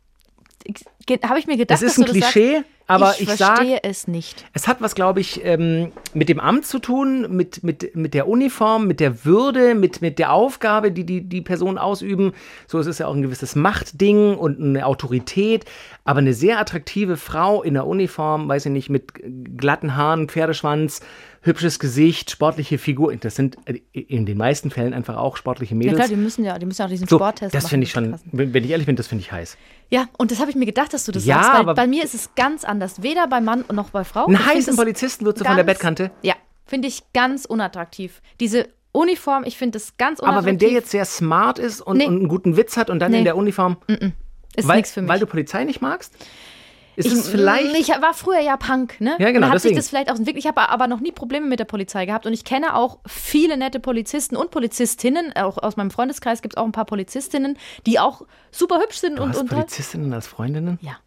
Habe 1.24 1.40
ich 1.40 1.48
mir 1.48 1.58
gedacht, 1.58 1.82
Das 1.82 1.82
ist 1.82 1.98
ein 1.98 2.06
Klischee, 2.06 2.56
sagst? 2.56 2.66
Aber 2.90 3.14
ich 3.14 3.22
ich, 3.22 3.30
sag, 3.36 3.58
verstehe 3.58 3.80
es 3.84 4.08
nicht. 4.08 4.46
es 4.54 4.68
hat 4.68 4.82
was, 4.82 4.96
glaube 4.96 5.20
ich, 5.20 5.46
ähm, 5.46 5.92
mit 6.14 6.28
dem 6.28 6.40
Amt 6.40 6.66
zu 6.66 6.80
tun, 6.80 7.28
mit, 7.36 7.64
mit, 7.64 7.96
mit 7.96 8.14
der 8.14 8.28
Uniform, 8.28 8.88
mit 8.88 9.00
der 9.00 9.26
Würde, 9.26 9.76
mit, 9.76 10.02
mit 10.02 10.18
der 10.18 10.34
Aufgabe, 10.34 10.92
die, 10.92 11.06
die 11.06 11.22
die 11.22 11.42
Personen 11.42 11.78
ausüben. 11.78 12.34
So, 12.68 12.80
es 12.80 12.88
ist 12.88 13.00
ja 13.00 13.08
auch 13.08 13.14
ein 13.14 13.22
gewisses 13.22 13.56
Machtding 13.56 14.36
und 14.36 14.60
eine 14.60 14.86
Autorität. 14.86 15.66
Aber 16.04 16.20
eine 16.20 16.34
sehr 16.34 16.60
attraktive 16.60 17.18
Frau 17.18 17.62
in 17.62 17.76
der 17.76 17.86
Uniform, 17.86 18.50
weiß 18.50 18.66
ich 18.66 18.72
nicht, 18.72 18.90
mit 18.90 19.14
glatten 19.58 19.96
Haaren, 19.96 20.28
Pferdeschwanz, 20.28 21.02
hübsches 21.42 21.80
Gesicht, 21.80 22.32
sportliche 22.32 22.78
Figur. 22.78 23.16
Das 23.16 23.36
sind 23.36 23.58
äh, 23.66 23.80
in 24.00 24.26
den 24.26 24.38
meisten 24.38 24.72
Fällen 24.72 24.94
einfach 24.94 25.18
auch 25.18 25.38
sportliche 25.38 25.74
Ja 25.74 25.78
Mädels. 25.78 25.96
klar, 25.96 26.08
die 26.08 26.16
müssen 26.16 26.44
ja, 26.44 26.58
die 26.60 26.66
müssen 26.66 26.82
ja 26.82 26.86
auch 26.86 26.90
diesen 26.90 27.08
so, 27.08 27.18
Sporttest 27.18 27.54
das 27.54 27.64
machen. 27.64 27.70
finde 27.70 27.84
ich 27.86 27.92
schon, 27.92 28.16
wenn 28.32 28.64
ich 28.64 28.70
ehrlich 28.72 28.86
bin, 28.88 28.96
das 28.96 29.08
finde 29.08 29.24
ich 29.24 29.32
heiß. 29.32 29.58
Ja, 29.90 30.08
und 30.18 30.32
das 30.32 30.40
habe 30.40 30.50
ich 30.50 30.56
mir 30.56 30.66
gedacht, 30.66 30.94
dass 30.94 31.06
du 31.06 31.12
das 31.12 31.26
Ja, 31.26 31.36
sagst, 31.36 31.54
weil 31.54 31.60
aber- 31.62 31.74
bei 31.76 31.88
mir 31.88 32.04
ist 32.04 32.14
es 32.14 32.36
ganz 32.36 32.64
anders. 32.64 33.02
Weder 33.02 33.28
bei 33.28 33.42
Mann 33.42 33.66
noch 33.72 33.90
bei 33.92 34.04
Frau. 34.04 34.26
Einen 34.26 34.46
heißen 34.46 34.76
Polizisten 34.76 35.26
würdest 35.26 35.42
du 35.42 35.46
von 35.48 35.56
der 35.58 35.64
Bettkante? 35.64 36.12
Ja, 36.22 36.36
finde 36.66 36.88
ich 36.88 37.04
ganz 37.14 37.46
unattraktiv. 37.46 38.22
Diese 38.40 38.68
Uniform, 38.92 39.44
ich 39.46 39.58
finde 39.58 39.78
das 39.80 39.98
ganz 39.98 40.20
unattraktiv. 40.20 40.38
Aber 40.38 40.46
wenn 40.48 40.58
der 40.58 40.72
jetzt 40.72 40.90
sehr 40.92 41.06
smart 41.06 41.60
ist 41.60 41.80
und, 41.82 41.98
Nee. 41.98 42.08
und 42.08 42.16
einen 42.18 42.28
guten 42.28 42.58
Witz 42.58 42.76
hat 42.76 42.90
und 42.90 43.00
dann 43.00 43.12
Nee. 43.12 43.20
in 43.20 43.24
der 43.24 43.38
Uniform, 43.38 43.78
ist 44.56 44.68
weil, 44.68 44.78
nichts 44.78 44.92
für 44.92 45.02
mich. 45.02 45.10
weil 45.10 45.20
du 45.20 45.26
Polizei 45.28 45.64
nicht 45.64 45.82
magst? 45.82 46.14
Ist 46.96 47.08
ich, 47.08 47.14
es 47.14 47.30
vielleicht. 47.30 47.76
Ich 47.78 47.90
war 47.90 48.14
früher 48.14 48.40
ja 48.40 48.58
Punk, 48.58 49.00
ne? 49.00 49.16
Ja, 49.20 49.32
genau, 49.32 49.48
Und 49.48 49.54
hat 49.54 49.62
sich 49.62 49.76
das 49.76 49.90
vielleicht 49.90 50.12
auch 50.12 50.16
entwickelt. 50.16 50.44
Ich 50.44 50.48
habe 50.48 50.70
aber 50.70 50.88
noch 50.88 51.00
nie 51.00 51.12
Probleme 51.12 51.46
mit 51.46 51.60
der 51.60 51.66
Polizei 51.66 52.06
gehabt. 52.06 52.26
Und 52.26 52.34
ich 52.34 52.44
kenne 52.44 52.76
auch 52.76 53.00
viele 53.08 53.58
nette 53.58 53.80
Polizisten 53.80 54.36
und 54.36 54.52
Polizistinnen. 54.52 55.34
Auch 55.36 55.58
aus 55.58 55.78
meinem 55.78 55.92
Freundeskreis 55.92 56.42
gibt 56.42 56.56
es 56.56 56.58
auch 56.58 56.66
ein 56.66 56.72
paar 56.72 56.86
Polizistinnen, 56.86 57.58
die 57.86 58.00
auch 58.00 58.24
super 58.52 58.80
hübsch 58.80 58.98
sind 58.98 59.20
du 59.20 59.24
und, 59.24 59.30
hast 59.30 59.40
und. 59.40 59.50
Polizistinnen 59.50 60.14
als 60.14 60.28
Freundinnen? 60.28 60.80
Ja. 60.82 60.98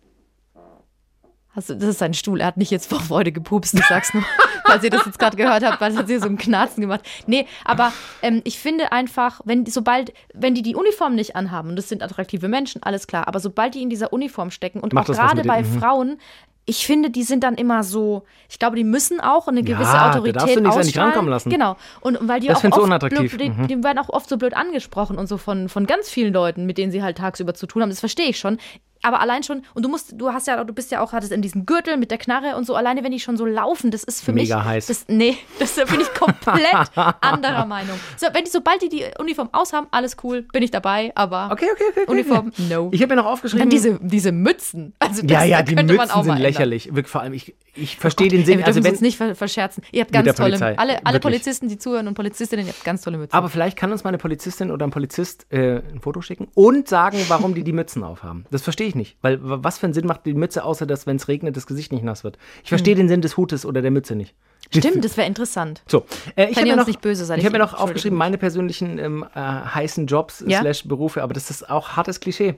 Du, 1.55 1.61
das 1.74 1.82
ist 1.88 1.98
sein 1.98 2.14
Stuhl. 2.14 2.40
Er 2.40 2.46
hat 2.46 2.57
nicht 2.57 2.70
jetzt 2.70 2.88
vor 2.88 3.00
Freude 3.00 3.30
gepupst, 3.32 3.74
ich 3.74 3.84
sag's 3.86 4.14
nur. 4.14 4.22
Falls 4.64 4.82
ihr 4.84 4.90
das 4.90 5.05
jetzt 5.05 5.18
gerade 5.18 5.36
gehört 5.36 5.62
habt, 5.64 5.80
weil 5.80 5.92
es 5.92 5.98
hat 5.98 6.07
hier 6.07 6.20
so 6.20 6.26
ein 6.26 6.38
Knarzen 6.38 6.80
gemacht. 6.80 7.03
Nee, 7.26 7.46
aber 7.64 7.92
ähm, 8.22 8.40
ich 8.44 8.59
finde 8.59 8.90
einfach, 8.92 9.40
wenn 9.44 9.66
sobald, 9.66 10.12
wenn 10.32 10.55
die 10.55 10.62
die 10.62 10.74
Uniform 10.76 11.14
nicht 11.14 11.36
anhaben, 11.36 11.70
und 11.70 11.76
das 11.76 11.88
sind 11.88 12.03
attraktive 12.03 12.48
Menschen, 12.48 12.82
alles 12.82 13.07
klar, 13.07 13.28
aber 13.28 13.38
sobald 13.40 13.74
die 13.74 13.82
in 13.82 13.90
dieser 13.90 14.12
Uniform 14.12 14.50
stecken 14.50 14.80
und 14.80 14.92
Macht 14.94 15.05
auch 15.11 15.14
das 15.14 15.18
gerade 15.18 15.42
bei? 15.42 15.62
Mhm. 15.62 15.78
Frauen, 15.78 16.18
ich 16.64 16.86
finde, 16.86 17.11
die 17.11 17.24
sind 17.24 17.42
dann 17.42 17.57
immer 17.57 17.82
so, 17.82 18.22
ich 18.48 18.59
glaube, 18.61 18.76
die 18.76 18.84
müssen 18.84 19.20
auch 19.20 19.48
eine 19.48 19.62
gewisse 19.64 19.92
Ja, 19.92 20.05
da 20.05 20.11
Autorität 20.11 20.36
darfst 20.36 20.57
du 20.57 20.61
dich 20.61 20.68
ausstrahlen. 20.70 21.09
rankommen 21.11 21.30
lassen. 21.30 21.50
Genau. 21.50 21.76
Und, 22.00 22.16
und 22.16 22.28
weil 22.28 22.38
die 22.40 22.46
Das 22.46 22.59
auch 22.64 22.70
oft 22.70 22.78
unattraktiv. 22.78 23.36
blöd, 23.36 23.59
Mhm. 23.59 23.66
die, 23.66 23.74
die 23.76 23.82
werden 23.84 23.98
auch 23.98 24.09
oft 24.09 24.28
so 24.28 24.36
blöd 24.38 24.55
angesprochen 24.55 25.18
und 25.18 25.26
so 25.26 25.38
von, 25.38 25.68
von 25.68 25.86
ganz 25.86 26.09
vielen 26.09 26.32
Leuten, 26.32 26.64
mit 26.64 26.78
denen 26.78 26.92
sie 26.92 27.03
halt 27.03 27.18
tagsüber 27.18 27.53
zu 27.55 27.66
tun 27.66 27.82
haben. 27.82 27.90
Das 27.90 27.98
verstehe 28.00 28.26
ich 28.28 28.38
schon. 28.38 28.59
Aber 29.03 29.20
allein 29.20 29.42
schon, 29.42 29.62
und 29.74 29.84
du 29.84 29.88
musst, 29.88 30.12
du 30.16 30.32
hast 30.32 30.46
ja, 30.46 30.62
du 30.64 30.72
bist 30.72 30.90
ja 30.90 31.00
auch, 31.00 31.12
hattest 31.12 31.32
in 31.32 31.42
diesem 31.42 31.66
Gürtel 31.66 31.96
mit 31.96 32.11
der 32.11 32.18
Knarre 32.18 32.57
und 32.57 32.64
so, 32.66 32.74
alleine 32.76 33.03
wenn 33.05 33.12
die 33.12 33.20
schon 33.20 33.36
so 33.36 33.44
laufen, 33.44 33.90
das 33.90 34.05
ist 34.05 34.22
für 34.24 34.32
Mega 34.32 34.59
mich. 34.59 34.64
heiß. 34.64 34.86
Das, 34.86 35.05
nee, 35.09 35.36
das 35.59 35.74
da 35.74 35.84
bin 35.84 36.00
ich 36.00 36.12
komplett 36.14 36.62
anderer 37.20 37.66
Meinung. 37.66 37.98
So, 38.16 38.26
wenn 38.32 38.44
die, 38.44 38.50
sobald 38.50 38.80
die 38.82 38.88
die 38.88 39.05
Uniform 39.18 39.48
aushaben, 39.53 39.86
alles 39.90 40.16
cool, 40.22 40.42
bin 40.53 40.62
ich 40.62 40.70
dabei, 40.70 41.12
aber 41.14 41.50
Okay, 41.53 41.66
okay, 41.72 41.82
okay. 41.90 42.00
okay. 42.03 42.11
Uniform, 42.12 42.53
no. 42.70 42.88
Ich 42.92 43.03
habe 43.03 43.14
mir 43.14 43.22
noch 43.22 43.28
aufgeschrieben. 43.30 43.68
Dann 43.68 43.70
diese, 43.70 43.98
diese 44.00 44.32
Mützen. 44.32 44.94
Also 44.98 45.22
das 45.22 45.30
ja, 45.30 45.44
ja, 45.44 45.62
die 45.62 45.74
könnte 45.74 45.94
man 45.94 46.03
Mützen 46.07 46.11
auch 46.16 46.22
sind 46.22 46.28
mal 46.28 46.36
ändern. 46.36 46.53
lächerlich. 46.53 46.86
Wirklich, 46.94 47.09
vor 47.11 47.20
allem, 47.22 47.32
ich, 47.32 47.55
ich 47.74 47.96
verstehe 47.96 48.26
Ey, 48.26 48.30
den 48.30 48.38
wir 48.40 48.46
Sinn. 48.46 48.55
dürfen 48.59 48.66
Also 48.66 48.78
uns 48.78 48.84
wenn, 48.86 48.92
jetzt 48.92 49.03
nicht 49.03 49.16
ver 49.16 49.34
verscherzen. 49.34 49.82
Ihr 49.90 50.03
habt 50.03 50.12
ganz 50.12 50.34
tolle, 50.36 50.50
Polizei. 50.50 50.78
alle, 50.78 50.92
alle 51.05 51.14
Wirklich. 51.16 51.22
Polizisten, 51.22 51.68
die 51.68 51.78
zuhören 51.78 52.07
und 52.07 52.14
Polizistinnen, 52.14 52.66
ihr 52.66 52.72
habt 52.72 52.84
ganz 52.84 53.03
tolle 53.03 53.18
Mützen. 53.18 53.34
aber 53.36 53.48
vielleicht 53.48 53.76
kann 53.76 53.90
uns 53.92 54.05
mal 54.05 54.09
eine 54.09 54.18
Polizistin 54.18 54.70
oder 54.70 54.86
ein 54.86 54.90
Polizist 54.90 55.46
äh, 55.50 55.78
ein 55.92 56.00
Foto 56.00 56.20
schicken 56.20 56.48
und 56.55 56.86
sagen, 56.88 57.18
warum 57.28 57.55
die 57.55 57.64
die 57.64 57.72
Mützen 57.72 58.05
aufhaben. 58.05 58.44
Das 58.50 58.62
verstehe 58.62 58.86
ich 58.88 58.91
nicht. 58.95 59.16
Weil 59.22 59.38
was 59.40 59.78
für 59.78 59.86
einen 59.86 59.95
Sinn 59.95 60.07
macht 60.07 60.26
die 60.26 60.34
Mütze, 60.34 60.64
außer 60.64 60.86
dass, 60.86 61.07
wenn 61.07 61.16
es 61.16 61.28
regnet, 61.28 61.57
das 61.57 61.66
Gesicht 61.66 61.93
nicht 61.93 62.05
nass 62.05 62.24
wird? 62.24 62.38
Ich 62.62 62.68
verstehe 62.68 62.95
den 62.95 63.09
Sinn 63.09 63.20
des 63.20 63.36
Hutes 63.36 63.66
oder 63.66 63.82
der 63.82 63.90
Mütze 63.90 64.14
nicht. 64.14 64.34
Stimmt, 64.70 65.05
das 65.05 65.16
wäre 65.16 65.26
interessant. 65.26 65.82
So, 65.86 66.05
äh, 66.36 66.49
ich 66.51 66.57
habe 66.57 66.68
mir 66.68 66.76
noch, 66.76 66.86
nicht 66.86 67.01
böse 67.01 67.24
seid, 67.24 67.38
ich 67.38 67.43
ich 67.43 67.47
habe 67.47 67.59
mir 67.59 67.64
noch 67.64 67.74
aufgeschrieben, 67.74 68.16
meine 68.16 68.38
persönlichen 68.38 68.99
ähm, 68.99 69.26
äh, 69.34 69.38
heißen 69.38 70.07
Jobs 70.07 70.45
Ja? 70.47 70.61
slash 70.61 70.84
Berufe, 70.84 71.22
aber 71.22 71.34
das 71.34 71.51
ist 71.51 71.68
auch 71.68 71.90
hartes 71.90 72.20
Klischee. 72.20 72.57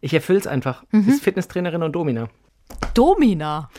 Ich 0.00 0.12
erfülle 0.12 0.38
es 0.38 0.46
einfach. 0.46 0.84
Mhm. 0.90 1.06
Das 1.06 1.14
ist 1.16 1.24
Fitnesstrainerin 1.24 1.82
und 1.82 1.92
Domina. 1.92 2.28
Domina. 2.94 3.70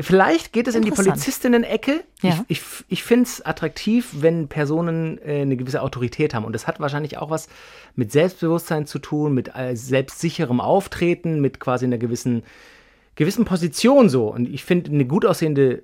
Vielleicht 0.00 0.52
geht 0.52 0.68
es 0.68 0.74
in 0.74 0.82
die. 0.82 0.90
Polizistinnen-Ecke. 0.90 2.04
Ja. 2.22 2.44
Ich, 2.48 2.58
ich, 2.58 2.84
ich 2.88 3.02
finde 3.02 3.24
es 3.24 3.44
attraktiv, 3.44 4.10
wenn 4.20 4.48
Personen 4.48 5.18
äh, 5.18 5.42
eine 5.42 5.56
gewisse 5.56 5.82
Autorität 5.82 6.34
haben. 6.34 6.44
Und 6.44 6.52
das 6.52 6.66
hat 6.66 6.80
wahrscheinlich 6.80 7.18
auch 7.18 7.30
was 7.30 7.48
mit 7.96 8.12
Selbstbewusstsein 8.12 8.86
zu 8.86 8.98
tun, 8.98 9.34
mit 9.34 9.54
äh, 9.54 9.74
selbstsicherem 9.74 10.60
Auftreten, 10.60 11.40
mit 11.40 11.58
quasi 11.60 11.84
einer 11.84 11.98
gewissen, 11.98 12.42
gewissen 13.16 13.44
Position 13.44 14.08
so. 14.08 14.32
Und 14.32 14.48
ich 14.48 14.64
finde 14.64 14.90
eine 14.90 15.04
gut 15.04 15.26
aussehende, 15.26 15.82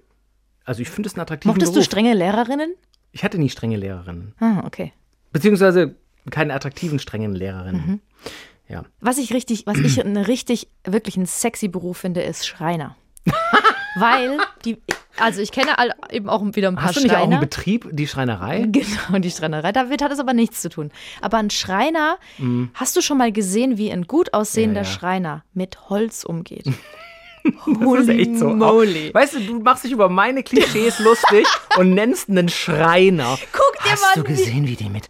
also 0.65 0.83
ich 0.83 0.91
finde 0.91 1.09
es 1.09 1.15
einen 1.15 1.23
attraktiven 1.23 1.53
Mochtest 1.53 1.73
du 1.73 1.77
Beruf. 1.77 1.87
strenge 1.87 2.15
Lehrerinnen? 2.15 2.75
Ich 3.13 3.25
hatte 3.25 3.39
nie 3.39 3.51
strenge 3.51 3.77
Lehrerinnen. 3.77 4.35
Ah, 4.39 4.63
okay. 4.65 4.93
Beziehungsweise 5.33 5.97
keine 6.31 6.55
attraktiven, 6.55 6.99
strengen 6.99 7.35
Lehrerinnen. 7.35 7.87
Mhm. 7.87 8.01
Ja. 8.69 8.85
Was 9.01 9.19
ich 9.19 9.33
richtig, 9.35 9.67
was 9.67 9.79
ich 9.79 10.03
richtig, 10.05 10.69
wirklich 10.85 11.17
einen 11.17 11.27
sexy 11.27 11.69
Beruf 11.69 11.99
finde, 11.99 12.23
ist 12.23 12.47
Schreiner. 12.47 12.97
Weil 13.97 14.39
die, 14.65 14.79
also 15.19 15.41
ich 15.41 15.53
kenne 15.53 15.71
eben 16.11 16.29
auch 16.29 16.43
wieder 16.55 16.69
ein 16.69 16.75
paar 16.77 16.85
Hast 16.87 16.97
du 16.97 17.01
nicht 17.01 17.11
auch 17.13 17.19
Schreiner. 17.19 17.33
einen 17.37 17.41
Betrieb, 17.41 17.89
die 17.93 18.07
Schreinerei? 18.07 18.67
Genau, 18.69 19.19
die 19.19 19.31
Schreinerei. 19.31 19.73
Damit 19.73 20.03
hat 20.03 20.11
es 20.13 20.19
aber 20.19 20.33
nichts 20.33 20.61
zu 20.63 20.69
tun. 20.69 20.91
Aber 21.21 21.39
ein 21.39 21.51
Schreiner, 21.51 22.19
hast 22.75 22.97
du 22.97 23.01
schon 23.01 23.19
mal 23.19 23.31
gesehen, 23.33 23.79
wie 23.79 23.93
ein 23.93 24.07
gut 24.07 24.35
aussehender 24.35 24.81
Mhm. 24.81 24.85
Ja, 24.87 24.91
ja. 24.91 24.99
Schreiner 24.99 25.45
mit 25.55 25.89
Holz 25.91 26.25
umgeht? 26.25 26.67
Das 27.67 28.01
ist 28.01 28.09
echt 28.09 28.39
so. 28.39 28.49
moly. 28.49 29.13
Weißt 29.13 29.35
du, 29.35 29.41
du 29.41 29.59
machst 29.61 29.85
dich 29.85 29.93
über 29.93 30.09
meine 30.09 30.43
Klischees 30.43 30.99
lustig 30.99 31.47
und 31.79 31.91
nennst 31.95 32.29
einen 32.31 32.49
Schreiner. 32.49 33.39
Guck 33.53 33.85
dir 33.85 33.91
Hast 33.93 34.03
mal 34.03 34.13
du 34.15 34.21
an, 34.21 34.27
wie- 34.27 34.37
gesehen, 34.41 34.67
wie 34.67 34.77
die 34.77 34.89
mit 34.89 35.09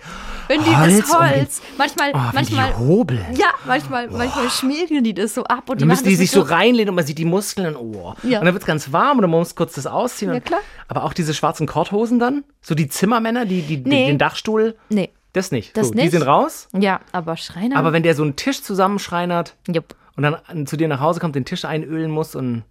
Wenn 0.49 0.63
die 0.65 0.77
Holz 0.77 0.99
das 1.09 1.13
Holz, 1.19 1.59
umgehen? 1.59 1.75
manchmal, 1.79 2.11
Oh, 2.15 2.19
manchmal, 2.33 2.69
die 2.73 2.77
hobeln. 2.79 3.25
ja, 3.37 3.47
manchmal, 3.67 4.09
manchmal 4.11 4.51
schmieren 4.51 5.05
die 5.05 5.15
das 5.15 5.35
so 5.35 5.45
ab 5.45 5.69
und 5.71 5.77
die 5.77 5.81
Dann 5.83 5.89
müssen 5.89 6.09
die 6.09 6.17
sich 6.17 6.31
so 6.33 6.41
reinlehnen 6.41 6.89
und 6.91 6.97
man 6.97 7.07
sieht 7.07 7.19
die 7.19 7.25
Muskeln. 7.25 7.77
Oh. 7.77 8.15
Ja. 8.25 8.41
Und 8.41 8.47
dann 8.47 8.55
wird 8.55 8.63
es 8.63 8.67
ganz 8.67 8.91
warm 8.93 9.19
und 9.19 9.23
dann 9.23 9.31
muss 9.31 9.55
kurz 9.55 9.75
das 9.75 9.87
ausziehen. 9.87 10.31
Ja, 10.33 10.37
und, 10.39 10.45
klar. 10.45 10.61
Aber 10.89 11.05
auch 11.05 11.13
diese 11.13 11.35
schwarzen 11.35 11.67
Korthosen 11.69 12.19
dann? 12.19 12.43
So 12.63 12.75
die 12.75 12.89
Zimmermänner, 12.89 13.47
die, 13.47 13.63
die 13.63 13.77
Nee. 13.79 14.07
den 14.09 14.19
Dachstuhl? 14.19 14.77
Nee, 14.89 15.11
Das 15.33 15.51
nicht. 15.53 15.77
Das 15.77 15.87
so, 15.89 15.93
Die 15.93 15.99
nicht. 16.03 16.11
sind 16.11 16.23
raus. 16.23 16.69
ja, 16.73 17.01
aber 17.13 17.37
Schreiner. 17.37 17.77
Aber 17.77 17.93
wenn 17.93 18.03
der 18.03 18.15
so 18.17 18.23
einen 18.25 18.35
Tisch 18.37 18.61
zusammenschreinert 18.63 19.55
Jupp. 19.69 19.95
Und 20.17 20.23
dann 20.23 20.35
an- 20.47 20.67
zu 20.67 20.77
dir 20.77 20.87
nach 20.89 21.01
Hause 21.01 21.21
kommt, 21.21 21.35
den 21.35 21.45
Tisch 21.45 21.65
einölen 21.65 22.11
muss 22.11 22.35
und. 22.35 22.63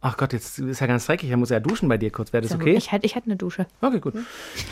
Ach 0.00 0.16
Gott, 0.16 0.32
jetzt 0.32 0.58
ist 0.58 0.80
ja 0.80 0.86
ganz 0.86 1.06
dreckig. 1.06 1.30
Er 1.30 1.36
muss 1.36 1.50
ja 1.50 1.60
duschen 1.60 1.88
bei 1.88 1.98
dir 1.98 2.10
kurz. 2.10 2.32
Wäre 2.32 2.42
das 2.42 2.54
okay? 2.54 2.74
Ich 2.74 2.92
hätte 2.92 3.04
ich 3.06 3.14
hätte 3.14 3.26
eine 3.26 3.36
Dusche. 3.36 3.66
Okay, 3.80 4.00
gut. 4.00 4.14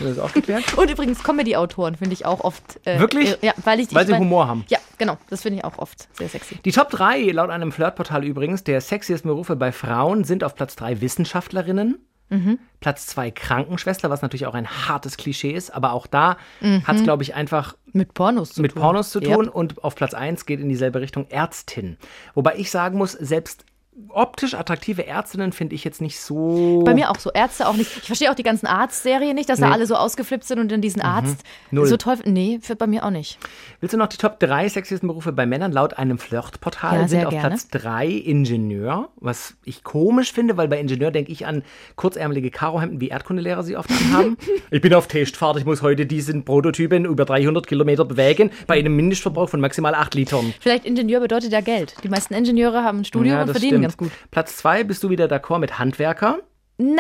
Das 0.01 0.11
ist 0.11 0.19
aufgeklärt. 0.19 0.75
Und 0.79 0.91
übrigens 0.91 1.23
Comedy-Autoren 1.23 1.97
finde 1.97 2.15
ich 2.15 2.25
auch 2.27 2.41
oft. 2.41 2.81
Äh, 2.87 2.99
Wirklich? 2.99 3.31
äh, 3.43 3.47
Ja, 3.47 3.53
weil 3.65 3.81
ich 3.81 3.95
Weil 3.95 4.05
ich, 4.09 4.15
sie 4.15 4.19
Humor 4.19 4.47
haben. 4.49 4.65
Ja, 4.69 4.79
genau. 4.99 5.19
Das 5.31 5.43
finde 5.43 5.59
ich 5.59 5.65
auch 5.65 5.79
oft 5.79 6.09
sehr 6.17 6.29
sexy. 6.29 6.57
Die 6.65 6.73
Top 6.73 6.91
3, 6.91 7.31
laut 7.33 7.51
einem 7.51 7.73
Flirtportal 7.73 8.25
übrigens, 8.25 8.65
der 8.65 8.81
sexiesten 8.81 9.29
Berufe 9.29 9.57
bei 9.57 9.73
Frauen 9.73 10.25
sind 10.25 10.45
auf 10.45 10.55
Platz 10.55 10.77
3 10.77 11.01
Wissenschaftlerinnen, 11.01 11.99
Mhm. 12.31 12.59
Platz 12.81 13.07
2 13.07 13.31
Krankenschwester, 13.31 14.11
was 14.11 14.23
natürlich 14.23 14.47
auch 14.47 14.55
ein 14.55 14.69
hartes 14.69 15.17
Klischee 15.17 15.53
ist, 15.53 15.71
aber 15.71 15.93
auch 15.93 16.07
da 16.07 16.37
Mhm. 16.61 16.87
hat 16.87 16.97
es, 16.97 17.03
glaube 17.03 17.23
ich, 17.23 17.35
einfach 17.35 17.77
Mit 17.93 18.15
Pornos 18.15 18.53
zu 18.55 18.63
mit 18.63 18.73
tun. 18.73 18.83
Pornos 18.83 19.11
zu 19.11 19.21
tun 19.21 19.45
Ja. 19.47 19.51
und 19.51 19.85
auf 19.85 19.95
Platz 19.95 20.15
1 20.15 20.47
geht 20.47 20.61
in 20.61 20.69
dieselbe 20.69 21.01
Richtung 21.01 21.29
Ärztin. 21.31 21.97
Wobei 22.35 22.57
ich 22.57 22.71
sagen 22.71 22.99
muss, 22.99 23.13
selbst 23.13 23.65
optisch 24.09 24.55
attraktive 24.55 25.07
Ärztinnen 25.07 25.53
finde 25.53 25.75
ich 25.75 25.85
jetzt 25.85 26.01
nicht 26.01 26.19
so. 26.21 26.83
Bei 26.85 26.95
mir 26.95 27.11
auch 27.11 27.19
so. 27.19 27.31
Ärzte 27.33 27.69
auch 27.69 27.77
nicht. 27.77 27.97
Ich 27.97 28.05
verstehe 28.05 28.31
auch 28.31 28.35
die 28.35 28.43
ganzen 28.43 28.67
Arztserien 28.67 29.35
nicht, 29.35 29.49
dass 29.49 29.61
da 29.61 29.67
Nee. 29.69 29.73
alle 29.73 29.87
so 29.87 29.95
ausgeflippt 29.97 30.45
sind 30.45 30.59
und 30.59 30.71
dann 30.71 30.81
diesen 30.81 31.03
Arzt 31.03 31.45
Mhm. 31.71 31.87
So 31.87 31.97
toll. 31.97 32.17
Nee, 32.25 32.59
für, 32.63 32.77
bei 32.77 32.87
mir 32.87 33.05
auch 33.05 33.11
nicht. 33.11 33.39
Willst 33.81 33.93
du 33.93 33.99
noch 33.99 34.07
die 34.09 34.17
Top 34.17 34.39
3 34.41 34.69
sexiesten 34.69 35.09
Berufe 35.09 35.33
bei 35.33 35.47
Männern 35.47 35.73
laut 35.73 35.95
einem 35.99 36.19
Flirtportal? 36.19 37.01
Ja, 37.01 37.09
sind 37.09 37.25
auf 37.27 37.33
gerne. 37.33 37.49
Platz 37.49 37.69
3 37.69 38.07
Ingenieur, 38.09 39.09
was 39.17 39.55
ich 39.65 39.83
komisch 39.85 40.33
finde, 40.33 40.57
weil 40.57 40.69
bei 40.69 40.79
Ingenieur 40.79 41.11
denke 41.11 41.33
ich 41.33 41.47
an 41.47 41.63
kurzärmelige 41.97 42.51
Karohemden, 42.51 43.01
wie 43.01 43.09
Erdkundelehrer 43.09 43.63
sie 43.63 43.77
oft 43.77 43.91
anhaben. 43.91 44.37
ich 44.71 44.81
bin 44.81 44.95
auf 44.95 45.07
Testfahrt, 45.09 45.57
ich 45.59 45.65
muss 45.65 45.83
heute 45.83 46.07
diesen 46.07 46.45
Prototypen 46.45 47.05
über 47.05 47.25
300 47.25 47.67
Kilometer 47.67 48.05
bewegen, 48.05 48.51
bei 48.67 48.79
einem 48.79 48.95
Mindestverbrauch 48.97 49.49
von 49.49 49.61
maximal 49.61 49.95
8 49.95 50.15
Litern. 50.15 50.55
Vielleicht 50.61 50.85
Ingenieur 50.85 51.21
bedeutet 51.21 51.53
ja 51.53 51.61
Geld. 51.61 51.95
Die 52.05 52.09
meisten 52.09 52.35
Ingenieure 52.35 52.85
haben 52.85 52.99
ein 52.99 53.05
Studium 53.05 53.41
und 53.41 53.47
das 53.49 53.53
verdienen 53.53 53.71
stimmt. 53.73 53.84
Ganz 53.85 53.97
gut. 53.97 54.11
Platz 54.31 54.57
2 54.59 54.85
bist 54.85 55.03
du 55.03 55.11
wieder 55.11 55.27
d'accord 55.27 55.59
mit 55.59 55.79
Handwerker. 55.79 56.39
Mm, 56.77 56.97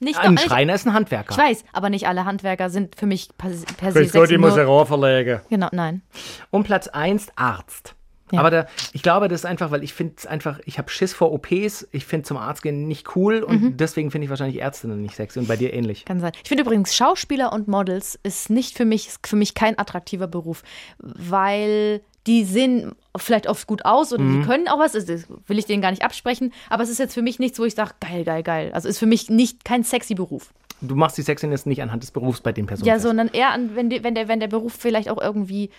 nicht 0.00 0.18
Ein 0.18 0.38
Schreiner 0.38 0.74
ist 0.74 0.86
ein 0.86 0.92
Handwerker. 0.92 1.32
Ich 1.32 1.38
weiß, 1.38 1.64
aber 1.72 1.90
nicht 1.90 2.06
alle 2.06 2.24
Handwerker 2.24 2.70
sind 2.70 2.94
für 2.96 3.06
mich 3.06 3.28
per, 3.36 3.50
per 3.76 3.92
se 3.92 4.04
sexy. 4.04 4.34
ein 4.34 4.40
Nur, 4.40 4.58
Rohr 4.60 4.86
verlegen. 4.86 5.40
genau, 5.48 5.68
nein. 5.72 6.02
Und 6.50 6.64
Platz 6.64 6.86
1 6.88 7.28
Arzt. 7.36 7.94
Ja. 8.32 8.40
Aber 8.40 8.50
da, 8.50 8.66
ich 8.92 9.02
glaube, 9.02 9.28
das 9.28 9.40
ist 9.40 9.44
einfach, 9.44 9.70
weil 9.70 9.84
ich 9.84 9.92
finde 9.94 10.14
es 10.18 10.26
einfach, 10.26 10.58
ich 10.64 10.78
habe 10.78 10.90
Schiss 10.90 11.14
vor 11.14 11.32
OPs, 11.32 11.86
ich 11.92 12.06
finde 12.06 12.26
zum 12.26 12.36
Arzt 12.36 12.60
gehen 12.62 12.88
nicht 12.88 13.14
cool 13.14 13.42
und 13.44 13.62
Mhm. 13.62 13.76
deswegen 13.76 14.10
finde 14.10 14.24
ich 14.24 14.30
wahrscheinlich 14.30 14.60
Ärztinnen 14.60 15.00
nicht 15.00 15.14
sexy 15.14 15.38
und 15.38 15.46
bei 15.46 15.56
dir 15.56 15.72
ähnlich. 15.72 16.04
Kann 16.04 16.18
sein. 16.18 16.32
Ich 16.42 16.48
finde 16.48 16.64
übrigens, 16.64 16.96
Schauspieler 16.96 17.52
und 17.52 17.68
Models 17.68 18.18
ist 18.24 18.50
nicht 18.50 18.76
für 18.76 18.84
mich, 18.84 19.06
ist 19.08 19.26
für 19.26 19.36
mich 19.36 19.54
kein 19.54 19.78
attraktiver 19.78 20.26
Beruf, 20.26 20.64
weil 20.98 22.00
die 22.26 22.44
sehen 22.44 22.92
vielleicht 23.16 23.46
oft 23.48 23.66
gut 23.66 23.84
aus 23.84 24.12
oder 24.12 24.22
Mhm. 24.22 24.40
die 24.42 24.46
können 24.46 24.68
auch 24.68 24.78
was, 24.78 24.92
das 24.92 25.06
will 25.46 25.58
ich 25.58 25.66
denen 25.66 25.80
gar 25.82 25.90
nicht 25.90 26.02
absprechen, 26.02 26.52
aber 26.68 26.82
es 26.82 26.88
ist 26.90 26.98
jetzt 26.98 27.14
für 27.14 27.22
mich 27.22 27.38
nichts, 27.38 27.58
wo 27.58 27.64
ich 27.64 27.74
sage, 27.74 27.92
geil, 28.00 28.24
geil, 28.24 28.42
geil. 28.42 28.70
Also 28.72 28.88
ist 28.88 28.98
für 28.98 29.06
mich 29.06 29.30
nicht 29.30 29.64
kein 29.64 29.84
sexy 29.84 30.14
Beruf. 30.14 30.52
Du 30.82 30.94
machst 30.94 31.16
die 31.16 31.22
Sexiness 31.22 31.64
nicht 31.64 31.80
anhand 31.82 32.02
des 32.02 32.10
Berufs 32.10 32.40
bei 32.40 32.52
den 32.52 32.66
Personen. 32.66 32.86
Ja, 32.86 32.94
fest. 32.94 33.04
sondern 33.06 33.28
eher, 33.28 33.50
an, 33.50 33.74
wenn, 33.74 33.88
die, 33.88 34.04
wenn, 34.04 34.14
der, 34.14 34.28
wenn 34.28 34.40
der 34.40 34.48
Beruf 34.48 34.74
vielleicht 34.74 35.08
auch 35.08 35.20
irgendwie 35.20 35.70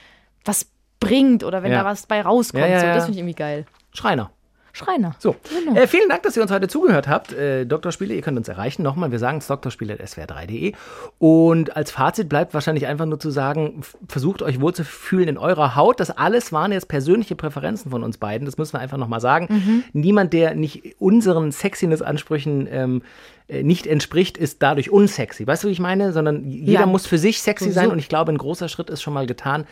was 0.43 0.65
bringt 0.99 1.43
oder 1.43 1.61
wenn 1.61 1.71
Ja. 1.71 1.79
da 1.83 1.85
was 1.85 2.07
bei 2.07 2.21
rauskommt. 2.21 2.63
Ja, 2.63 2.67
ja, 2.69 2.79
so, 2.79 2.85
das 2.87 3.03
finde 3.05 3.11
ich 3.11 3.19
irgendwie 3.19 3.35
geil. 3.35 3.65
Schreiner. 3.93 4.31
Schreiner. 4.77 5.15
So, 5.19 5.35
Genau. 5.65 5.77
äh, 5.79 5.87
vielen 5.87 6.07
Dank, 6.09 6.23
dass 6.23 6.35
ihr 6.37 6.41
uns 6.43 6.51
heute 6.51 6.67
zugehört 6.67 7.07
habt. 7.07 7.33
Äh, 7.33 7.65
Doktorspiele, 7.65 8.13
ihr 8.13 8.21
könnt 8.21 8.37
uns 8.37 8.47
erreichen. 8.47 8.83
Nochmal, 8.83 9.11
wir 9.11 9.19
sagen 9.19 9.39
es 9.39 9.47
drspiele.swr3.de. 9.47 10.73
Und 11.19 11.75
als 11.75 11.91
Fazit 11.91 12.29
bleibt 12.29 12.53
wahrscheinlich 12.53 12.87
einfach 12.87 13.05
nur 13.05 13.19
zu 13.19 13.29
sagen, 13.29 13.81
versucht 14.07 14.41
euch 14.41 14.61
wohl 14.61 14.73
zu 14.73 14.83
fühlen 14.83 15.27
in 15.27 15.37
eurer 15.37 15.75
Haut. 15.75 15.99
Das 15.99 16.11
alles 16.11 16.51
waren 16.53 16.71
jetzt 16.71 16.87
persönliche 16.87 17.35
Präferenzen 17.35 17.91
von 17.91 18.03
uns 18.03 18.17
beiden. 18.17 18.45
Das 18.45 18.57
müssen 18.57 18.73
wir 18.73 18.79
einfach 18.79 18.97
nochmal 18.97 19.19
sagen. 19.21 19.47
Mhm. 19.49 19.83
Niemand, 19.93 20.33
der 20.33 20.55
nicht 20.55 20.95
unseren 20.99 21.51
Sexiness-Ansprüchen 21.51 22.67
ähm, 22.71 23.01
äh, 23.47 23.63
nicht 23.63 23.87
entspricht, 23.87 24.37
ist 24.37 24.61
dadurch 24.61 24.91
unsexy. 24.91 25.47
Weißt 25.47 25.63
du, 25.63 25.67
wie 25.69 25.71
ich 25.71 25.79
meine? 25.79 26.13
Sondern 26.13 26.45
jeder 26.49 26.81
Ja. 26.81 26.85
muss 26.85 27.07
für 27.07 27.17
sich 27.17 27.41
sexy 27.41 27.71
sein. 27.71 27.91
Und 27.91 27.99
ich 27.99 28.09
glaube, 28.09 28.31
ein 28.31 28.37
großer 28.37 28.67
Schritt 28.69 28.89
ist 28.89 29.01
schon 29.01 29.13
mal 29.13 29.25
getan, 29.25 29.65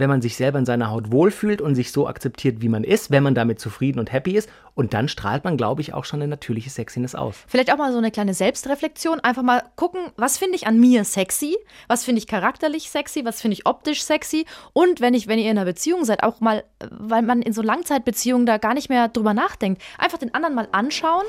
wenn 0.00 0.08
man 0.10 0.20
sich 0.22 0.34
selber 0.36 0.58
in 0.58 0.66
seiner 0.66 0.90
Haut 0.90 1.12
wohlfühlt 1.12 1.60
und 1.62 1.76
sich 1.76 1.92
so 1.92 2.08
akzeptiert, 2.08 2.60
wie 2.62 2.68
man 2.68 2.82
ist, 2.82 3.10
wenn 3.12 3.22
man 3.22 3.34
damit 3.36 3.60
zufrieden 3.60 4.00
und 4.00 4.10
happy 4.12 4.36
ist. 4.36 4.48
Und 4.74 4.94
dann 4.94 5.08
strahlt 5.08 5.44
man, 5.44 5.56
glaube 5.56 5.80
ich, 5.82 5.94
auch 5.94 6.04
schon 6.04 6.20
eine 6.20 6.28
natürliche 6.28 6.70
Sexiness 6.70 7.14
aus. 7.14 7.36
Vielleicht 7.46 7.72
auch 7.72 7.76
mal 7.76 7.92
so 7.92 7.98
eine 7.98 8.10
kleine 8.10 8.34
Selbstreflexion. 8.34 9.20
Einfach 9.20 9.42
mal 9.42 9.62
gucken, 9.76 10.00
was 10.16 10.38
finde 10.38 10.56
ich 10.56 10.66
an 10.66 10.80
mir 10.80 11.04
sexy? 11.04 11.56
Was 11.86 12.04
finde 12.04 12.18
ich 12.20 12.26
charakterlich 12.26 12.90
sexy? 12.90 13.24
Was 13.24 13.40
finde 13.40 13.54
ich 13.54 13.66
optisch 13.66 14.02
sexy? 14.02 14.46
Und 14.72 15.00
wenn 15.00 15.14
ich, 15.14 15.28
wenn 15.28 15.38
ihr 15.38 15.50
in 15.50 15.58
einer 15.58 15.64
Beziehung 15.66 16.04
seid, 16.04 16.22
auch 16.22 16.40
mal, 16.40 16.64
weil 16.90 17.22
man 17.22 17.42
in 17.42 17.52
so 17.52 17.62
Langzeitbeziehungen 17.62 18.46
da 18.46 18.56
gar 18.58 18.74
nicht 18.74 18.88
mehr 18.88 19.08
drüber 19.08 19.34
nachdenkt, 19.34 19.82
einfach 19.98 20.18
den 20.18 20.34
anderen 20.34 20.54
mal 20.54 20.68
anschauen. 20.72 21.24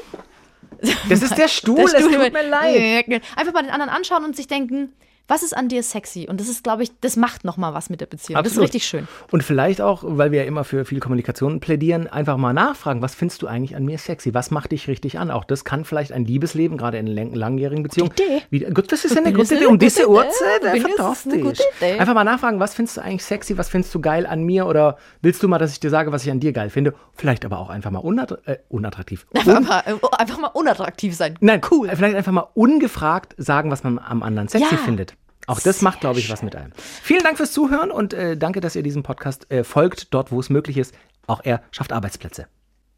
Das 1.09 1.22
ist 1.22 1.38
der 1.38 1.47
Stuhl, 1.49 1.76
Der 1.76 1.86
es 1.86 1.91
Stuhl- 1.91 2.11
tut 2.13 2.34
mir 2.34 2.47
leid. 2.47 3.05
Einfach 3.36 3.53
mal 3.53 3.61
den 3.63 3.72
anderen 3.72 3.89
anschauen 3.89 4.24
und 4.24 4.36
sich 4.36 4.47
denken, 4.47 4.93
was 5.32 5.43
ist 5.43 5.55
an 5.55 5.69
dir 5.69 5.82
sexy? 5.82 6.27
Und 6.29 6.41
das 6.41 6.49
ist, 6.49 6.63
glaube 6.63 6.84
ich, 6.84 6.91
das 6.99 7.15
macht 7.15 7.45
noch 7.45 7.55
mal 7.55 7.73
was 7.73 7.89
mit 7.89 8.01
der 8.01 8.05
Beziehung. 8.05 8.36
Das 8.43 8.51
Absolut. 8.51 8.69
ist 8.69 8.75
richtig 8.75 8.88
schön. 8.89 9.07
Und 9.32 9.43
vielleicht 9.43 9.79
auch, 9.82 10.03
weil 10.05 10.32
wir 10.32 10.41
ja 10.41 10.45
immer 10.45 10.63
für 10.65 10.84
viel 10.84 10.99
Kommunikation 10.99 11.61
plädieren, 11.61 12.07
einfach 12.07 12.36
mal 12.38 12.51
nachfragen, 12.53 13.01
was 13.01 13.15
findest 13.15 13.41
du 13.41 13.47
eigentlich 13.47 13.75
an 13.75 13.86
mir 13.86 13.97
sexy? 13.97 14.34
Was 14.34 14.51
macht 14.51 14.71
dich 14.73 14.88
richtig 14.89 15.17
an? 15.19 15.32
Auch 15.32 15.45
das 15.45 15.63
kann 15.63 15.86
vielleicht 15.86 16.11
ein 16.11 16.25
Liebesleben, 16.25 16.77
gerade 16.77 16.97
in 16.97 17.07
lang 17.07 17.34
langjährigen 17.34 17.82
Beziehungen. 17.84 18.11
Idee. 18.49 18.69
Gut, 18.73 18.91
das 18.91 19.05
ist 19.05 19.13
eine 19.17 19.27
Bin 19.27 19.36
gute 19.36 19.43
das 19.43 19.51
Idee. 19.51 19.59
eine 19.59 19.67
Um 19.69 19.73
gute 19.75 19.86
diese? 19.86 20.09
Uhrzeit, 20.09 20.63
das 20.63 20.71
eine 20.73 20.82
fantastisch. 20.82 21.59
Einfach 21.82 22.13
mal 22.13 22.23
nachfragen, 22.25 22.59
was 22.59 22.73
findest 22.73 22.97
du 22.97 23.01
eigentlich 23.01 23.23
sexy? 23.23 23.57
Was 23.57 23.69
findest 23.69 23.95
du 23.95 24.01
geil 24.01 24.25
an 24.25 24.43
mir? 24.43 24.67
Oder 24.67 24.97
willst 25.21 25.41
du 25.41 25.47
mal, 25.47 25.57
dass 25.59 25.71
ich 25.71 25.79
dir 25.79 25.89
sage, 25.89 26.11
was 26.11 26.25
ich 26.25 26.32
an 26.32 26.41
dir 26.41 26.51
geil 26.51 26.69
finde? 26.69 26.93
Vielleicht 27.13 27.45
aber 27.45 27.59
auch 27.59 27.69
einfach 27.69 27.91
mal 27.91 27.99
unatt 27.99 28.38
äh, 28.47 28.57
unattraktiv. 28.67 29.25
Einfach 29.34 29.61
mal, 29.61 29.79
äh, 29.86 29.93
einfach 30.17 30.39
mal 30.39 30.47
unattraktiv 30.47 31.15
sein. 31.15 31.36
Nein, 31.39 31.61
cool. 31.71 31.89
Vielleicht 31.95 32.15
einfach 32.15 32.32
mal 32.32 32.47
ungefragt 32.53 33.34
sagen, 33.38 33.71
was 33.71 33.84
man 33.84 33.97
am 33.99 34.23
anderen 34.23 34.47
sexy 34.49 34.75
Ja. 34.75 34.77
findet. 34.77 35.15
Auch 35.52 35.60
das 35.60 35.82
macht, 35.82 35.99
glaube 35.99 36.20
ich, 36.20 36.30
was 36.30 36.43
mit 36.43 36.56
einem. 36.56 36.72
Vielen 36.76 37.24
Dank 37.24 37.38
fürs 37.38 37.52
Zuhören 37.52 37.91
und 37.91 38.14
äh, 38.14 38.38
danke, 38.38 38.62
dass 38.62 38.76
ihr 38.76 38.84
diesem 38.84 39.04
Podcast 39.04 39.52
äh, 39.52 39.64
folgt, 39.64 40.14
dort, 40.14 40.32
wo 40.32 40.39
es 40.39 40.49
möglich 40.49 40.78
ist. 40.78 40.95
Auch 41.28 41.41
er 41.43 41.62
schafft 41.72 41.91
Arbeitsplätze. 41.91 42.47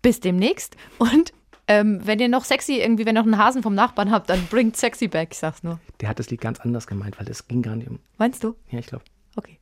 Bis 0.01 0.19
demnächst. 0.19 0.75
Und 0.99 1.33
ähm, 1.67 2.01
wenn 2.03 2.19
ihr 2.19 2.27
noch 2.29 2.45
sexy 2.45 2.73
irgendwie, 2.73 3.05
wenn 3.05 3.15
ihr 3.15 3.21
noch 3.21 3.31
einen 3.31 3.37
Hasen 3.37 3.63
vom 3.63 3.73
Nachbarn 3.73 4.11
habt, 4.11 4.29
dann 4.29 4.45
bringt 4.47 4.77
sexy 4.77 5.07
back, 5.07 5.29
ich 5.31 5.39
sag's 5.39 5.63
nur. 5.63 5.79
Der 6.01 6.09
hat 6.09 6.19
das 6.19 6.29
Lied 6.29 6.41
ganz 6.41 6.59
anders 6.59 6.87
gemeint, 6.87 7.19
weil 7.19 7.27
es 7.29 7.47
ging 7.47 7.61
gar 7.61 7.75
nicht 7.75 7.89
um. 7.89 7.99
Meinst 8.17 8.43
du? 8.43 8.55
Ja, 8.69 8.79
ich 8.79 8.87
glaube. 8.87 9.03
Okay. 9.35 9.59